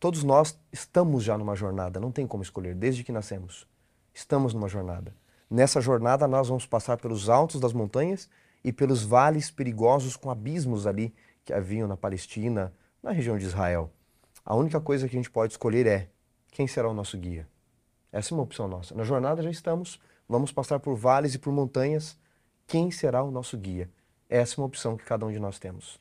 todos 0.00 0.24
nós 0.24 0.58
estamos 0.72 1.22
já 1.22 1.38
numa 1.38 1.54
jornada, 1.54 2.00
não 2.00 2.10
tem 2.10 2.26
como 2.26 2.42
escolher, 2.42 2.74
desde 2.74 3.04
que 3.04 3.12
nascemos. 3.12 3.64
Estamos 4.12 4.52
numa 4.52 4.68
jornada. 4.68 5.14
Nessa 5.48 5.80
jornada, 5.80 6.26
nós 6.26 6.48
vamos 6.48 6.66
passar 6.66 6.96
pelos 6.96 7.28
altos 7.28 7.60
das 7.60 7.72
montanhas 7.72 8.28
e 8.64 8.72
pelos 8.72 9.02
vales 9.02 9.50
perigosos 9.50 10.16
com 10.16 10.30
abismos 10.30 10.86
ali 10.86 11.14
que 11.44 11.52
haviam 11.52 11.88
na 11.88 11.96
Palestina, 11.96 12.72
na 13.02 13.10
região 13.10 13.36
de 13.36 13.44
Israel. 13.44 13.92
A 14.44 14.54
única 14.54 14.80
coisa 14.80 15.08
que 15.08 15.16
a 15.16 15.18
gente 15.18 15.30
pode 15.30 15.52
escolher 15.52 15.86
é 15.86 16.08
quem 16.50 16.66
será 16.66 16.88
o 16.88 16.94
nosso 16.94 17.16
guia. 17.18 17.48
Essa 18.12 18.32
é 18.32 18.34
uma 18.34 18.44
opção 18.44 18.68
nossa. 18.68 18.94
Na 18.94 19.04
jornada 19.04 19.42
já 19.42 19.50
estamos, 19.50 19.98
vamos 20.28 20.52
passar 20.52 20.78
por 20.78 20.94
vales 20.94 21.34
e 21.34 21.38
por 21.38 21.52
montanhas. 21.52 22.18
Quem 22.66 22.90
será 22.90 23.22
o 23.22 23.30
nosso 23.30 23.56
guia? 23.56 23.90
Essa 24.28 24.54
é 24.54 24.56
uma 24.60 24.66
opção 24.66 24.96
que 24.96 25.04
cada 25.04 25.26
um 25.26 25.32
de 25.32 25.38
nós 25.38 25.58
temos. 25.58 25.98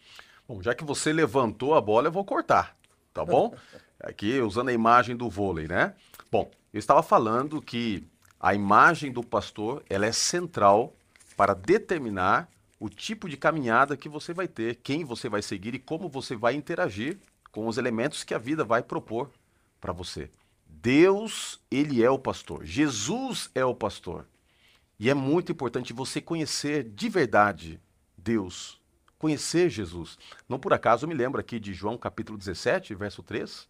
Bom, 0.47 0.61
já 0.61 0.75
que 0.75 0.83
você 0.83 1.13
levantou 1.13 1.75
a 1.75 1.81
bola, 1.81 2.07
eu 2.07 2.11
vou 2.11 2.25
cortar, 2.25 2.75
tá 3.13 3.23
bom? 3.23 3.55
Aqui 3.99 4.39
usando 4.39 4.69
a 4.69 4.73
imagem 4.73 5.15
do 5.15 5.29
vôlei, 5.29 5.67
né? 5.67 5.93
Bom, 6.31 6.49
eu 6.73 6.79
estava 6.79 7.03
falando 7.03 7.61
que 7.61 8.07
a 8.39 8.53
imagem 8.55 9.11
do 9.11 9.23
pastor 9.23 9.83
ela 9.89 10.05
é 10.05 10.11
central 10.11 10.95
para 11.41 11.55
determinar 11.55 12.47
o 12.79 12.87
tipo 12.87 13.27
de 13.27 13.35
caminhada 13.35 13.97
que 13.97 14.07
você 14.07 14.31
vai 14.31 14.47
ter, 14.47 14.75
quem 14.75 15.03
você 15.03 15.27
vai 15.27 15.41
seguir 15.41 15.73
e 15.73 15.79
como 15.79 16.07
você 16.07 16.35
vai 16.35 16.53
interagir 16.53 17.17
com 17.51 17.65
os 17.65 17.79
elementos 17.79 18.23
que 18.23 18.35
a 18.35 18.37
vida 18.37 18.63
vai 18.63 18.83
propor 18.83 19.27
para 19.79 19.91
você. 19.91 20.29
Deus, 20.67 21.59
ele 21.71 22.03
é 22.03 22.11
o 22.11 22.19
pastor. 22.19 22.63
Jesus 22.63 23.49
é 23.55 23.65
o 23.65 23.73
pastor. 23.73 24.27
E 24.99 25.09
é 25.09 25.15
muito 25.15 25.51
importante 25.51 25.93
você 25.93 26.21
conhecer 26.21 26.83
de 26.83 27.09
verdade 27.09 27.81
Deus, 28.15 28.79
conhecer 29.17 29.67
Jesus. 29.67 30.19
Não 30.47 30.59
por 30.59 30.73
acaso 30.73 31.07
me 31.07 31.15
lembro 31.15 31.41
aqui 31.41 31.59
de 31.59 31.73
João 31.73 31.97
capítulo 31.97 32.37
17, 32.37 32.93
verso 32.93 33.23
3. 33.23 33.67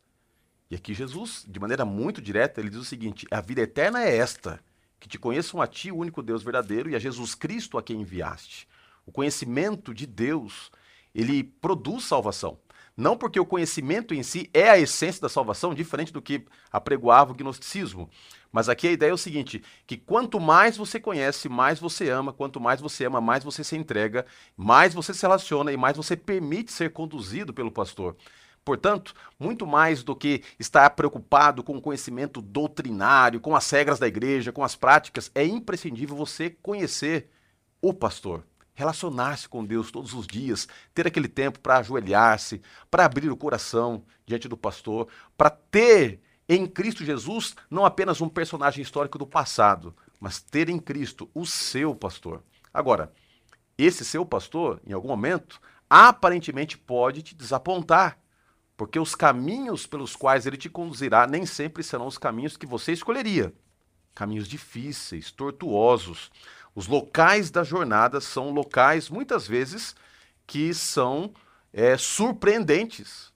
E 0.69 0.75
aqui 0.75 0.93
Jesus, 0.93 1.45
de 1.47 1.57
maneira 1.57 1.86
muito 1.86 2.21
direta, 2.21 2.60
ele 2.60 2.69
diz 2.69 2.79
o 2.79 2.84
seguinte: 2.84 3.25
a 3.31 3.39
vida 3.39 3.62
eterna 3.62 4.03
é 4.03 4.17
esta, 4.17 4.60
que 5.01 5.09
te 5.09 5.17
conheçam 5.17 5.59
a 5.59 5.65
ti, 5.65 5.91
o 5.91 5.97
único 5.97 6.21
Deus 6.21 6.43
verdadeiro, 6.43 6.87
e 6.89 6.95
a 6.95 6.99
Jesus 6.99 7.33
Cristo 7.33 7.77
a 7.77 7.83
quem 7.83 8.01
enviaste. 8.01 8.67
O 9.03 9.11
conhecimento 9.11 9.95
de 9.95 10.05
Deus, 10.05 10.71
ele 11.13 11.43
produz 11.43 12.05
salvação. 12.05 12.59
Não 12.95 13.17
porque 13.17 13.39
o 13.39 13.45
conhecimento 13.45 14.13
em 14.13 14.21
si 14.21 14.47
é 14.53 14.69
a 14.69 14.77
essência 14.77 15.21
da 15.21 15.29
salvação, 15.29 15.73
diferente 15.73 16.13
do 16.13 16.21
que 16.21 16.45
apregoava 16.71 17.31
o 17.31 17.35
gnosticismo. 17.35 18.09
Mas 18.51 18.69
aqui 18.69 18.87
a 18.87 18.91
ideia 18.91 19.09
é 19.09 19.13
o 19.13 19.17
seguinte: 19.17 19.63
que 19.87 19.97
quanto 19.97 20.39
mais 20.39 20.77
você 20.77 20.99
conhece, 20.99 21.49
mais 21.49 21.79
você 21.79 22.09
ama, 22.09 22.31
quanto 22.31 22.59
mais 22.59 22.79
você 22.79 23.05
ama, 23.05 23.19
mais 23.19 23.43
você 23.43 23.63
se 23.63 23.75
entrega, 23.75 24.25
mais 24.55 24.93
você 24.93 25.15
se 25.15 25.21
relaciona 25.23 25.71
e 25.71 25.77
mais 25.77 25.97
você 25.97 26.15
permite 26.15 26.71
ser 26.71 26.91
conduzido 26.91 27.51
pelo 27.51 27.71
pastor. 27.71 28.15
Portanto, 28.63 29.15
muito 29.39 29.65
mais 29.65 30.04
do 30.04 30.15
que 30.15 30.43
estar 30.60 30.89
preocupado 30.91 31.63
com 31.63 31.76
o 31.76 31.82
conhecimento 31.82 32.41
doutrinário, 32.41 33.39
com 33.39 33.56
as 33.56 33.69
regras 33.69 33.97
da 33.97 34.08
igreja, 34.08 34.52
com 34.52 34.63
as 34.63 34.76
práticas, 34.76 35.32
é 35.34 35.43
imprescindível 35.43 36.15
você 36.15 36.50
conhecer 36.50 37.30
o 37.82 37.91
pastor, 37.91 38.45
relacionar-se 38.76 39.50
com 39.50 39.65
Deus 39.65 39.89
todos 39.89 40.13
os 40.13 40.28
dias, 40.28 40.67
ter 40.93 41.08
aquele 41.08 41.28
tempo 41.28 41.60
para 41.60 41.78
ajoelhar-se, 41.78 42.62
para 42.89 43.06
abrir 43.06 43.32
o 43.32 43.38
coração 43.38 44.04
diante 44.28 44.47
do 44.47 44.56
pastor, 44.56 45.08
para 45.36 45.50
ter 45.50 46.21
em 46.47 46.67
Cristo 46.67 47.04
Jesus 47.04 47.56
não 47.69 47.86
apenas 47.86 48.21
um 48.21 48.30
personagem 48.30 48.84
histórico 48.84 49.17
do 49.17 49.26
passado, 49.26 49.95
mas 50.19 50.39
ter 50.39 50.69
em 50.69 50.78
Cristo 50.78 51.28
o 51.34 51.45
seu 51.47 51.95
pastor. 51.95 52.43
Agora, 52.71 53.12
esse 53.76 54.06
seu 54.06 54.24
pastor, 54.24 54.80
em 54.86 54.93
algum 54.93 55.08
momento, 55.08 55.60
aparentemente 55.89 56.78
pode 56.78 57.24
te 57.24 57.34
desapontar, 57.34 58.19
porque 58.81 58.99
os 58.99 59.13
caminhos 59.13 59.85
pelos 59.85 60.15
quais 60.15 60.47
ele 60.47 60.57
te 60.57 60.67
conduzirá 60.67 61.27
nem 61.27 61.45
sempre 61.45 61.83
serão 61.83 62.07
os 62.07 62.17
caminhos 62.17 62.57
que 62.57 62.65
você 62.65 62.91
escolheria. 62.91 63.53
Caminhos 64.15 64.47
difíceis, 64.47 65.29
tortuosos. 65.29 66.31
Os 66.73 66.87
locais 66.87 67.51
da 67.51 67.63
jornada 67.63 68.19
são 68.19 68.49
locais, 68.49 69.07
muitas 69.07 69.47
vezes, 69.47 69.95
que 70.47 70.73
são 70.73 71.31
é, 71.71 71.95
surpreendentes. 71.95 73.31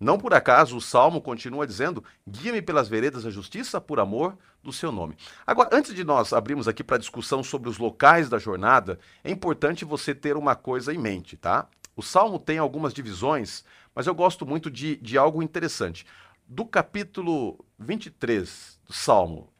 Não 0.00 0.16
por 0.16 0.32
acaso 0.32 0.78
o 0.78 0.80
Salmo 0.80 1.20
continua 1.20 1.66
dizendo: 1.66 2.02
guia-me 2.26 2.62
pelas 2.62 2.88
veredas 2.88 3.24
da 3.24 3.30
justiça 3.30 3.78
por 3.78 4.00
amor 4.00 4.34
do 4.62 4.72
seu 4.72 4.90
nome. 4.90 5.14
Agora, 5.46 5.68
antes 5.72 5.92
de 5.92 6.04
nós 6.04 6.32
abrirmos 6.32 6.68
aqui 6.68 6.82
para 6.82 6.96
discussão 6.96 7.44
sobre 7.44 7.68
os 7.68 7.76
locais 7.76 8.30
da 8.30 8.38
jornada, 8.38 8.98
é 9.22 9.30
importante 9.30 9.84
você 9.84 10.14
ter 10.14 10.38
uma 10.38 10.56
coisa 10.56 10.90
em 10.90 10.96
mente, 10.96 11.36
tá? 11.36 11.68
O 11.94 12.02
Salmo 12.02 12.38
tem 12.38 12.58
algumas 12.58 12.92
divisões, 12.92 13.64
mas 13.96 14.06
eu 14.06 14.14
gosto 14.14 14.44
muito 14.44 14.70
de, 14.70 14.96
de 14.96 15.16
algo 15.16 15.42
interessante. 15.42 16.04
Do 16.46 16.66
capítulo 16.66 17.64
23 17.78 18.78
do 18.84 18.92
Salmo, 18.92 19.50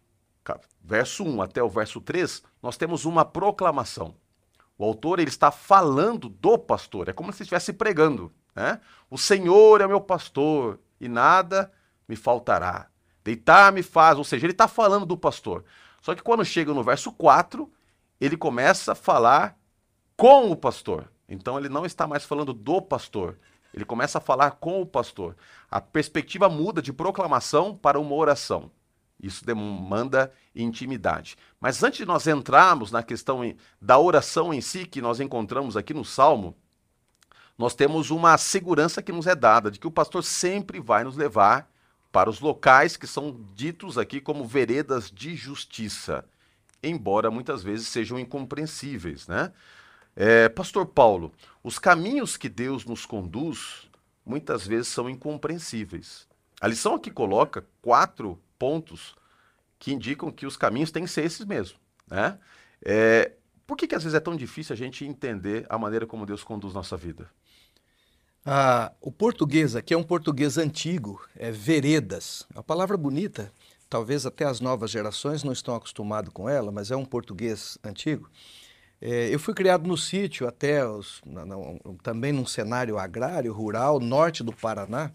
verso 0.84 1.24
1 1.24 1.40
até 1.40 1.62
o 1.62 1.70
verso 1.70 2.02
3, 2.02 2.42
nós 2.62 2.76
temos 2.76 3.06
uma 3.06 3.24
proclamação. 3.24 4.14
O 4.76 4.84
autor 4.84 5.18
ele 5.18 5.30
está 5.30 5.50
falando 5.50 6.28
do 6.28 6.58
pastor, 6.58 7.08
é 7.08 7.14
como 7.14 7.32
se 7.32 7.44
estivesse 7.44 7.72
pregando. 7.72 8.30
Né? 8.54 8.78
O 9.10 9.16
Senhor 9.16 9.80
é 9.80 9.86
meu 9.86 10.02
pastor 10.02 10.78
e 11.00 11.08
nada 11.08 11.72
me 12.06 12.14
faltará. 12.14 12.88
Deitar-me 13.24 13.82
faz, 13.82 14.18
ou 14.18 14.24
seja, 14.24 14.44
ele 14.44 14.52
está 14.52 14.68
falando 14.68 15.06
do 15.06 15.16
pastor. 15.16 15.64
Só 16.02 16.14
que 16.14 16.22
quando 16.22 16.44
chega 16.44 16.74
no 16.74 16.84
verso 16.84 17.10
4, 17.10 17.72
ele 18.20 18.36
começa 18.36 18.92
a 18.92 18.94
falar 18.94 19.58
com 20.14 20.50
o 20.50 20.56
pastor. 20.56 21.10
Então 21.26 21.58
ele 21.58 21.70
não 21.70 21.86
está 21.86 22.06
mais 22.06 22.24
falando 22.24 22.52
do 22.52 22.82
pastor, 22.82 23.38
ele 23.76 23.84
começa 23.84 24.16
a 24.16 24.22
falar 24.22 24.52
com 24.52 24.80
o 24.80 24.86
pastor. 24.86 25.36
A 25.70 25.82
perspectiva 25.82 26.48
muda 26.48 26.80
de 26.80 26.94
proclamação 26.94 27.76
para 27.76 28.00
uma 28.00 28.14
oração. 28.14 28.70
Isso 29.22 29.44
demanda 29.44 30.32
intimidade. 30.54 31.36
Mas 31.60 31.82
antes 31.82 31.98
de 31.98 32.06
nós 32.06 32.26
entrarmos 32.26 32.90
na 32.90 33.02
questão 33.02 33.54
da 33.80 33.98
oração 33.98 34.52
em 34.52 34.62
si, 34.62 34.86
que 34.86 35.02
nós 35.02 35.20
encontramos 35.20 35.76
aqui 35.76 35.92
no 35.92 36.04
Salmo, 36.04 36.56
nós 37.58 37.74
temos 37.74 38.10
uma 38.10 38.36
segurança 38.38 39.02
que 39.02 39.12
nos 39.12 39.26
é 39.26 39.34
dada 39.34 39.70
de 39.70 39.78
que 39.78 39.86
o 39.86 39.90
pastor 39.90 40.24
sempre 40.24 40.80
vai 40.80 41.04
nos 41.04 41.16
levar 41.16 41.70
para 42.10 42.30
os 42.30 42.40
locais 42.40 42.96
que 42.96 43.06
são 43.06 43.44
ditos 43.54 43.98
aqui 43.98 44.22
como 44.22 44.46
veredas 44.46 45.10
de 45.10 45.36
justiça, 45.36 46.24
embora 46.82 47.30
muitas 47.30 47.62
vezes 47.62 47.88
sejam 47.88 48.18
incompreensíveis, 48.18 49.26
né? 49.26 49.52
É, 50.16 50.48
pastor 50.48 50.86
Paulo, 50.86 51.30
os 51.62 51.78
caminhos 51.78 52.38
que 52.38 52.48
Deus 52.48 52.86
nos 52.86 53.04
conduz 53.04 53.86
muitas 54.24 54.66
vezes 54.66 54.88
são 54.88 55.10
incompreensíveis. 55.10 56.26
A 56.58 56.66
lição 56.66 56.94
aqui 56.94 57.10
coloca 57.10 57.66
quatro 57.82 58.40
pontos 58.58 59.14
que 59.78 59.92
indicam 59.92 60.32
que 60.32 60.46
os 60.46 60.56
caminhos 60.56 60.90
têm 60.90 61.04
que 61.04 61.10
ser 61.10 61.24
esses 61.24 61.44
mesmo, 61.44 61.78
né? 62.08 62.38
É, 62.82 63.32
por 63.66 63.76
que, 63.76 63.86
que 63.86 63.94
às 63.94 64.02
vezes 64.02 64.16
é 64.16 64.20
tão 64.20 64.34
difícil 64.36 64.72
a 64.72 64.76
gente 64.76 65.04
entender 65.04 65.66
a 65.68 65.76
maneira 65.76 66.06
como 66.06 66.24
Deus 66.24 66.42
conduz 66.42 66.72
nossa 66.72 66.96
vida? 66.96 67.28
Ah, 68.44 68.92
o 69.00 69.10
português 69.10 69.74
aqui 69.76 69.92
é 69.92 69.98
um 69.98 70.04
português 70.04 70.56
antigo, 70.56 71.20
é 71.36 71.50
veredas. 71.50 72.46
É 72.54 72.58
uma 72.58 72.62
palavra 72.62 72.96
bonita, 72.96 73.52
talvez 73.90 74.24
até 74.24 74.44
as 74.44 74.60
novas 74.60 74.90
gerações 74.90 75.42
não 75.42 75.52
estão 75.52 75.74
acostumadas 75.74 76.32
com 76.32 76.48
ela, 76.48 76.70
mas 76.70 76.90
é 76.90 76.96
um 76.96 77.04
português 77.04 77.76
antigo. 77.84 78.30
É, 79.00 79.28
eu 79.32 79.38
fui 79.38 79.52
criado 79.52 79.86
no 79.86 79.96
sítio 79.96 80.48
até 80.48 80.86
os, 80.86 81.20
também 82.02 82.32
num 82.32 82.46
cenário 82.46 82.98
agrário, 82.98 83.52
rural, 83.52 84.00
norte 84.00 84.42
do 84.42 84.52
Paraná. 84.52 85.12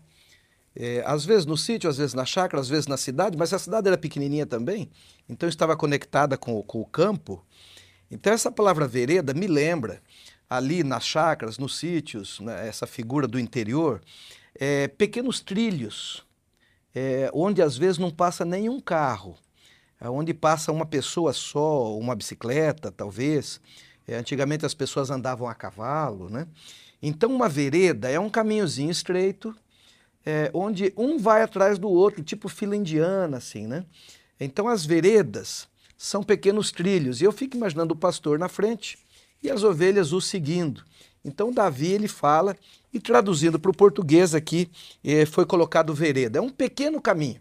É, 0.75 1.03
às 1.05 1.25
vezes 1.25 1.45
no 1.45 1.57
sítio, 1.57 1.89
às 1.89 1.97
vezes 1.97 2.13
na 2.13 2.25
chácara, 2.25 2.61
às 2.61 2.69
vezes 2.69 2.87
na 2.87 2.95
cidade, 2.95 3.37
mas 3.37 3.53
a 3.53 3.59
cidade 3.59 3.87
era 3.87 3.97
pequenininha 3.97 4.45
também, 4.45 4.89
então 5.27 5.49
estava 5.49 5.75
conectada 5.75 6.37
com, 6.37 6.61
com 6.63 6.79
o 6.79 6.85
campo. 6.85 7.45
Então 8.09 8.31
essa 8.31 8.51
palavra 8.51 8.87
vereda 8.87 9.33
me 9.33 9.47
lembra 9.47 10.01
ali 10.49 10.83
nas 10.83 11.05
chácaras, 11.05 11.57
nos 11.57 11.77
sítios, 11.77 12.39
né, 12.39 12.67
essa 12.67 12.87
figura 12.87 13.27
do 13.27 13.39
interior, 13.39 14.01
é, 14.55 14.87
pequenos 14.87 15.41
trilhos, 15.41 16.25
é, 16.93 17.29
onde 17.33 17.61
às 17.61 17.77
vezes 17.77 17.97
não 17.97 18.11
passa 18.11 18.45
nenhum 18.45 18.79
carro, 18.79 19.37
onde 20.09 20.33
passa 20.33 20.71
uma 20.71 20.85
pessoa 20.85 21.33
só, 21.33 21.97
uma 21.97 22.15
bicicleta, 22.15 22.91
talvez. 22.91 23.61
É, 24.07 24.15
antigamente 24.15 24.65
as 24.65 24.73
pessoas 24.73 25.09
andavam 25.09 25.47
a 25.47 25.53
cavalo, 25.53 26.29
né? 26.29 26.47
Então 27.01 27.33
uma 27.33 27.49
vereda 27.49 28.09
é 28.09 28.19
um 28.19 28.29
caminhozinho 28.29 28.91
estreito, 28.91 29.55
é, 30.25 30.49
onde 30.53 30.93
um 30.95 31.17
vai 31.17 31.41
atrás 31.41 31.79
do 31.79 31.89
outro, 31.89 32.23
tipo 32.23 32.47
fila 32.49 32.75
indiana, 32.75 33.37
assim, 33.37 33.67
né? 33.67 33.85
Então 34.39 34.67
as 34.67 34.85
veredas 34.85 35.67
são 35.97 36.23
pequenos 36.23 36.71
trilhos. 36.71 37.21
E 37.21 37.23
eu 37.23 37.31
fico 37.31 37.55
imaginando 37.55 37.93
o 37.93 37.97
pastor 37.97 38.39
na 38.39 38.49
frente, 38.49 38.97
e 39.43 39.49
as 39.49 39.63
ovelhas 39.63 40.13
o 40.13 40.21
seguindo. 40.21 40.83
Então 41.23 41.51
Davi 41.51 41.91
ele 41.91 42.07
fala 42.07 42.57
e 42.93 42.99
traduzindo 42.99 43.59
para 43.59 43.71
o 43.71 43.75
português 43.75 44.33
aqui 44.33 44.69
eh, 45.03 45.25
foi 45.25 45.45
colocado 45.45 45.93
vereda. 45.93 46.39
É 46.39 46.41
um 46.41 46.49
pequeno 46.49 47.01
caminho. 47.01 47.39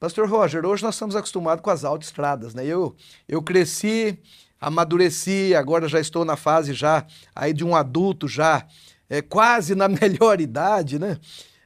Pastor 0.00 0.28
Roger, 0.28 0.64
hoje 0.66 0.82
nós 0.82 0.94
estamos 0.94 1.16
acostumados 1.16 1.62
com 1.62 1.70
as 1.70 1.84
autoestradas, 1.84 2.54
né? 2.54 2.66
Eu 2.66 2.94
eu 3.28 3.42
cresci, 3.42 4.18
amadureci, 4.60 5.54
agora 5.54 5.88
já 5.88 6.00
estou 6.00 6.24
na 6.24 6.36
fase 6.36 6.74
já 6.74 7.06
aí 7.34 7.52
de 7.52 7.64
um 7.64 7.74
adulto 7.74 8.26
já 8.28 8.66
é, 9.08 9.22
quase 9.22 9.74
na 9.74 9.88
melhor 9.88 10.40
idade, 10.40 10.98
né? 10.98 11.18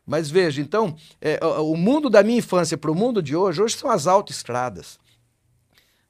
Mas 0.07 0.31
veja, 0.31 0.63
então, 0.63 0.97
é, 1.21 1.39
o 1.45 1.77
mundo 1.77 2.09
da 2.09 2.23
minha 2.23 2.39
infância 2.39 2.79
para 2.79 2.91
o 2.91 2.95
mundo 2.95 3.23
de 3.23 3.37
hoje, 3.37 3.63
hoje 3.63 3.77
são 3.77 3.91
as 3.91 4.07
autoestradas. 4.07 4.99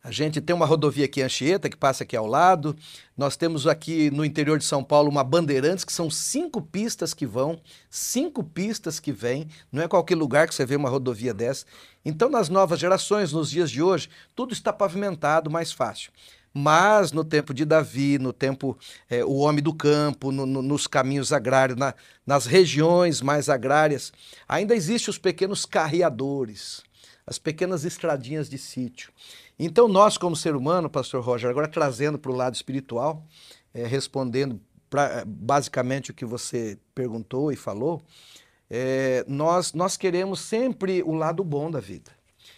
A 0.03 0.13
gente 0.13 0.41
tem 0.41 0.55
uma 0.55 0.65
rodovia 0.65 1.07
aqui 1.07 1.21
Anchieta, 1.21 1.69
que 1.69 1.77
passa 1.77 2.05
aqui 2.05 2.17
ao 2.17 2.27
lado. 2.27 2.77
Nós 3.17 3.37
temos 3.37 3.67
aqui 3.67 4.11
no 4.13 4.25
interior 4.25 4.57
de 4.57 4.65
São 4.65 4.83
Paulo 4.83 5.11
uma 5.11 5.25
Bandeirantes, 5.25 5.85
que 5.85 5.93
são 5.93 6.09
cinco 6.09 6.63
pistas 6.63 7.13
que 7.13 7.27
vão, 7.27 7.61
cinco 7.91 8.45
pistas 8.45 9.01
que 9.01 9.11
vêm. 9.11 9.49
Não 9.73 9.83
é 9.83 9.89
qualquer 9.89 10.15
lugar 10.15 10.47
que 10.47 10.55
você 10.55 10.65
vê 10.65 10.77
uma 10.77 10.89
rodovia 10.89 11.35
dessa. 11.35 11.67
Então, 12.05 12.31
nas 12.31 12.49
novas 12.49 12.79
gerações, 12.79 13.33
nos 13.33 13.51
dias 13.51 13.71
de 13.71 13.83
hoje, 13.83 14.09
tudo 14.37 14.53
está 14.53 14.73
pavimentado 14.73 15.51
mais 15.51 15.73
fácil. 15.73 16.13
Mas 16.55 17.13
no 17.13 17.25
tempo 17.25 17.53
de 17.53 17.65
Davi, 17.65 18.19
no 18.19 18.33
tempo 18.33 18.79
é, 19.11 19.25
o 19.25 19.35
homem 19.37 19.63
do 19.63 19.75
campo, 19.75 20.33
no, 20.33 20.47
no, 20.47 20.63
nos 20.63 20.87
caminhos 20.87 21.33
agrários, 21.33 21.79
na, 21.79 21.95
nas 22.27 22.47
regiões 22.47 23.21
mais 23.21 23.49
agrárias, 23.49 24.13
ainda 24.49 24.75
existem 24.75 25.11
os 25.11 25.19
pequenos 25.19 25.67
carreadores, 25.67 26.83
as 27.29 27.39
pequenas 27.39 27.85
estradinhas 27.85 28.49
de 28.49 28.57
sítio. 28.57 29.13
Então, 29.59 29.87
nós, 29.87 30.17
como 30.17 30.35
ser 30.35 30.57
humano, 30.57 30.89
Pastor 30.89 31.23
Roger, 31.23 31.51
agora 31.51 31.69
trazendo 31.69 32.19
para 32.19 32.33
o 32.33 32.35
lado 32.35 32.55
espiritual, 32.55 33.23
é, 33.75 33.87
respondendo 33.87 34.59
pra, 34.89 35.25
basicamente 35.27 36.11
o 36.11 36.15
que 36.15 36.25
você 36.25 36.79
perguntou 36.95 37.53
e 37.53 37.57
falou, 37.57 38.03
é, 38.71 39.27
nós, 39.29 39.75
nós 39.75 39.95
queremos 39.95 40.41
sempre 40.41 41.03
o 41.03 41.13
lado 41.13 41.45
bom 41.45 41.71
da 41.71 41.81
vida. 41.81 42.11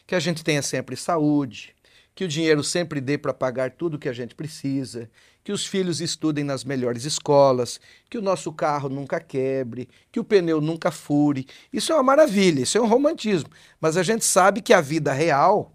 Que 0.07 0.15
a 0.15 0.21
gente 0.21 0.45
tenha 0.45 0.63
sempre 0.63 0.95
saúde, 0.95 1.75
que 2.15 2.23
o 2.23 2.29
dinheiro 2.29 2.63
sempre 2.63 3.01
dê 3.01 3.19
para 3.19 3.35
pagar 3.35 3.73
tudo 3.73 3.99
que 3.99 4.09
a 4.09 4.13
gente 4.13 4.37
precisa, 4.37 5.11
que 5.42 5.53
os 5.53 5.66
filhos 5.66 6.00
estudem 6.00 6.44
nas 6.44 6.64
melhores 6.64 7.05
escolas, 7.05 7.81
que 8.09 8.18
o 8.18 8.22
nosso 8.22 8.53
carro 8.53 8.88
nunca 8.88 9.20
quebre, 9.20 9.88
que 10.12 10.20
o 10.20 10.24
pneu 10.24 10.61
nunca 10.61 10.90
fure. 10.90 11.46
Isso 11.72 11.92
é 11.92 11.94
uma 11.94 12.03
maravilha, 12.03 12.62
isso 12.62 12.76
é 12.76 12.81
um 12.81 12.87
romantismo. 12.87 13.50
Mas 13.81 13.96
a 13.96 14.03
gente 14.03 14.24
sabe 14.24 14.61
que 14.61 14.72
a 14.72 14.81
vida 14.81 15.12
real 15.12 15.74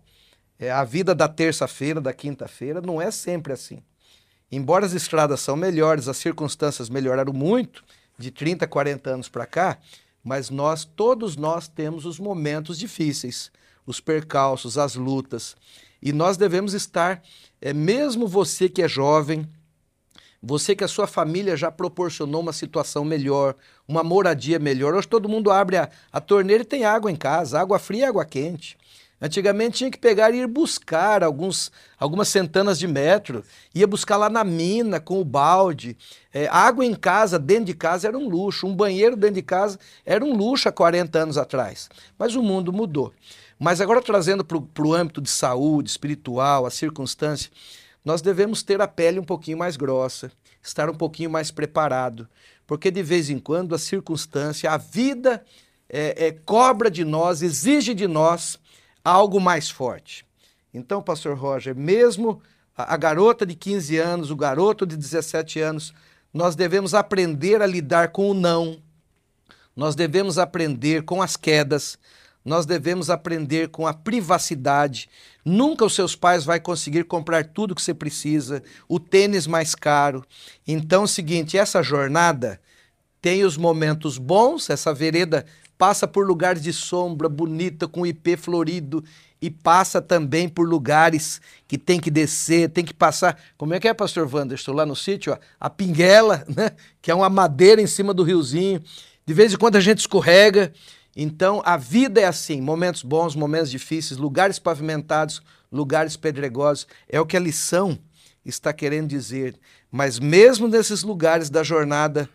é, 0.58 0.72
a 0.72 0.84
vida 0.84 1.14
da 1.14 1.28
terça-feira, 1.28 2.00
da 2.00 2.14
quinta-feira, 2.14 2.82
não 2.82 3.02
é 3.02 3.12
sempre 3.12 3.52
assim. 3.54 3.84
Embora 4.52 4.86
as 4.86 4.94
estradas 4.94 5.42
são 5.42 5.56
melhores, 5.56 6.08
as 6.08 6.18
circunstâncias 6.18 6.90
melhoraram 6.90 7.34
muito 7.34 7.84
de 8.18 8.32
30, 8.32 8.66
40 8.68 9.10
anos 9.10 9.30
para 9.30 9.46
cá, 9.46 9.78
mas 10.24 10.50
nós, 10.50 10.86
todos 10.86 11.36
nós 11.36 11.68
temos 11.68 12.06
os 12.06 12.20
momentos 12.20 12.80
difíceis, 12.80 13.52
os 13.86 14.00
percalços, 14.00 14.78
as 14.78 14.96
lutas. 14.96 15.56
E 16.02 16.14
nós 16.14 16.38
devemos 16.38 16.74
estar, 16.74 17.22
é, 17.62 17.74
mesmo 17.74 18.28
você 18.28 18.70
que 18.70 18.82
é 18.82 18.88
jovem, 18.88 19.48
você 20.42 20.76
que 20.76 20.84
a 20.84 20.88
sua 20.88 21.08
família 21.08 21.58
já 21.58 21.72
proporcionou 21.72 22.42
uma 22.42 22.54
situação 22.54 23.04
melhor, 23.04 23.56
uma 23.88 24.04
moradia 24.04 24.60
melhor. 24.60 24.94
Hoje 24.94 25.08
todo 25.08 25.28
mundo 25.28 25.50
abre 25.50 25.78
a, 25.78 25.90
a 26.12 26.22
torneira 26.22 26.62
e 26.62 26.66
tem 26.66 26.86
água 26.86 27.12
em 27.12 27.16
casa, 27.16 27.60
água 27.60 27.80
fria 27.80 28.02
e 28.02 28.06
água 28.06 28.24
quente. 28.24 28.78
Antigamente 29.20 29.78
tinha 29.78 29.90
que 29.90 29.98
pegar 29.98 30.34
e 30.34 30.40
ir 30.40 30.48
buscar 30.48 31.24
alguns, 31.24 31.72
algumas 31.98 32.28
centenas 32.28 32.78
de 32.78 32.86
metros, 32.86 33.46
ia 33.74 33.88
buscar 33.88 34.18
lá 34.18 34.30
na 34.30 34.44
mina 34.44 35.00
com 35.00 35.22
o 35.22 35.26
balde. 35.26 35.98
É, 36.34 36.48
água 36.48 36.86
em 36.86 36.94
casa, 36.94 37.40
dentro 37.40 37.66
de 37.66 37.74
casa, 37.74 38.10
era 38.10 38.18
um 38.18 38.28
luxo. 38.28 38.68
Um 38.68 38.76
banheiro 38.76 39.16
dentro 39.16 39.36
de 39.36 39.42
casa 39.42 39.80
era 40.06 40.24
um 40.24 40.36
luxo 40.36 40.68
há 40.68 40.72
40 40.72 41.18
anos 41.18 41.38
atrás. 41.38 41.90
Mas 42.20 42.36
o 42.36 42.44
mundo 42.44 42.74
mudou. 42.74 43.14
Mas 43.60 43.80
agora 43.80 44.02
trazendo 44.02 44.44
para 44.44 44.86
o 44.86 44.94
âmbito 44.94 45.22
de 45.22 45.30
saúde, 45.30 45.90
espiritual, 45.90 46.66
a 46.66 46.72
circunstância, 46.72 47.50
nós 48.04 48.22
devemos 48.22 48.62
ter 48.62 48.82
a 48.82 48.88
pele 48.88 49.20
um 49.20 49.24
pouquinho 49.24 49.58
mais 49.58 49.78
grossa, 49.78 50.32
estar 50.62 50.90
um 50.90 50.94
pouquinho 50.94 51.30
mais 51.30 51.52
preparado, 51.52 52.28
porque 52.68 52.92
de 52.92 53.02
vez 53.02 53.30
em 53.30 53.40
quando 53.40 53.74
a 53.74 53.80
circunstância, 53.80 54.72
a 54.72 54.78
vida 54.78 55.44
é, 55.90 56.28
é, 56.28 56.32
cobra 56.32 56.90
de 56.92 57.04
nós, 57.04 57.42
exige 57.42 57.94
de 57.94 58.08
nós 58.08 58.60
algo 59.04 59.40
mais 59.40 59.70
forte. 59.70 60.26
Então, 60.74 61.02
pastor 61.02 61.38
Roger, 61.38 61.76
mesmo 61.76 62.42
a, 62.76 62.94
a 62.94 62.98
garota 62.98 63.46
de 63.46 63.56
15 63.56 63.98
anos, 63.98 64.32
o 64.32 64.36
garoto 64.36 64.86
de 64.86 64.98
17 64.98 65.60
anos, 65.60 65.94
nós 66.34 66.56
devemos 66.56 66.94
aprender 66.94 67.62
a 67.62 67.66
lidar 67.66 68.10
com 68.10 68.30
o 68.30 68.34
não, 68.34 68.82
nós 69.76 69.96
devemos 69.96 70.38
aprender 70.38 71.04
com 71.04 71.22
as 71.22 71.36
quedas, 71.38 71.98
nós 72.46 72.68
devemos 72.68 73.10
aprender 73.10 73.70
com 73.70 73.88
a 73.88 73.94
privacidade. 73.94 75.10
Nunca 75.44 75.84
os 75.84 75.96
seus 75.96 76.16
pais 76.16 76.46
vai 76.46 76.60
conseguir 76.60 77.06
comprar 77.06 77.44
tudo 77.44 77.74
que 77.74 77.82
você 77.82 77.94
precisa, 77.94 78.62
o 78.88 79.00
tênis 79.00 79.48
mais 79.48 79.74
caro. 79.74 80.24
Então, 80.68 81.02
é 81.02 81.06
o 81.06 81.08
seguinte, 81.08 81.58
essa 81.58 81.82
jornada 81.82 82.62
tem 83.20 83.44
os 83.44 83.58
momentos 83.58 84.20
bons, 84.20 84.70
essa 84.70 84.94
vereda 84.94 85.46
passa 85.78 86.08
por 86.08 86.26
lugares 86.26 86.62
de 86.62 86.72
sombra 86.72 87.28
bonita 87.28 87.88
com 87.88 88.06
IP 88.06 88.38
florido 88.38 89.04
e 89.42 89.50
passa 89.50 90.02
também 90.02 90.48
por 90.48 90.68
lugares 90.68 91.42
que 91.68 91.78
tem 91.78 92.00
que 92.00 92.10
descer, 92.10 92.70
tem 92.70 92.86
que 92.86 92.94
passar. 92.94 93.40
Como 93.58 93.74
é 93.74 93.80
que 93.80 93.88
é, 93.88 93.94
pastor 93.94 94.30
Wanderson, 94.34 94.72
lá 94.72 94.86
no 94.86 94.96
sítio, 94.96 95.34
ó, 95.34 95.38
a 95.60 95.70
pinguela, 95.70 96.46
né, 96.56 96.72
que 97.02 97.12
é 97.12 97.16
uma 97.16 97.30
madeira 97.30 97.82
em 97.82 97.88
cima 97.88 98.14
do 98.14 98.24
riozinho. 98.24 98.82
De 99.26 99.34
vez 99.34 99.54
em 99.54 99.58
quando 99.58 99.76
a 99.76 99.82
gente 99.82 100.00
escorrega 100.00 100.72
então, 101.16 101.62
a 101.64 101.78
vida 101.78 102.20
é 102.20 102.26
assim: 102.26 102.60
momentos 102.60 103.02
bons, 103.02 103.36
momentos 103.36 103.72
difíceis, 103.72 104.20
lugares 104.20 104.60
pavimentados, 104.60 105.42
lugares 105.72 106.18
pedregosos. 106.18 106.88
É 107.08 107.20
o 107.20 107.26
que 107.26 107.38
a 107.38 107.40
lição 107.40 107.98
está 108.44 108.74
querendo 108.74 109.08
dizer. 109.08 109.58
Mas, 109.90 110.20
mesmo 110.20 110.68
nesses 110.68 111.04
lugares 111.04 111.50
da 111.50 111.64
jornada, 111.64 112.30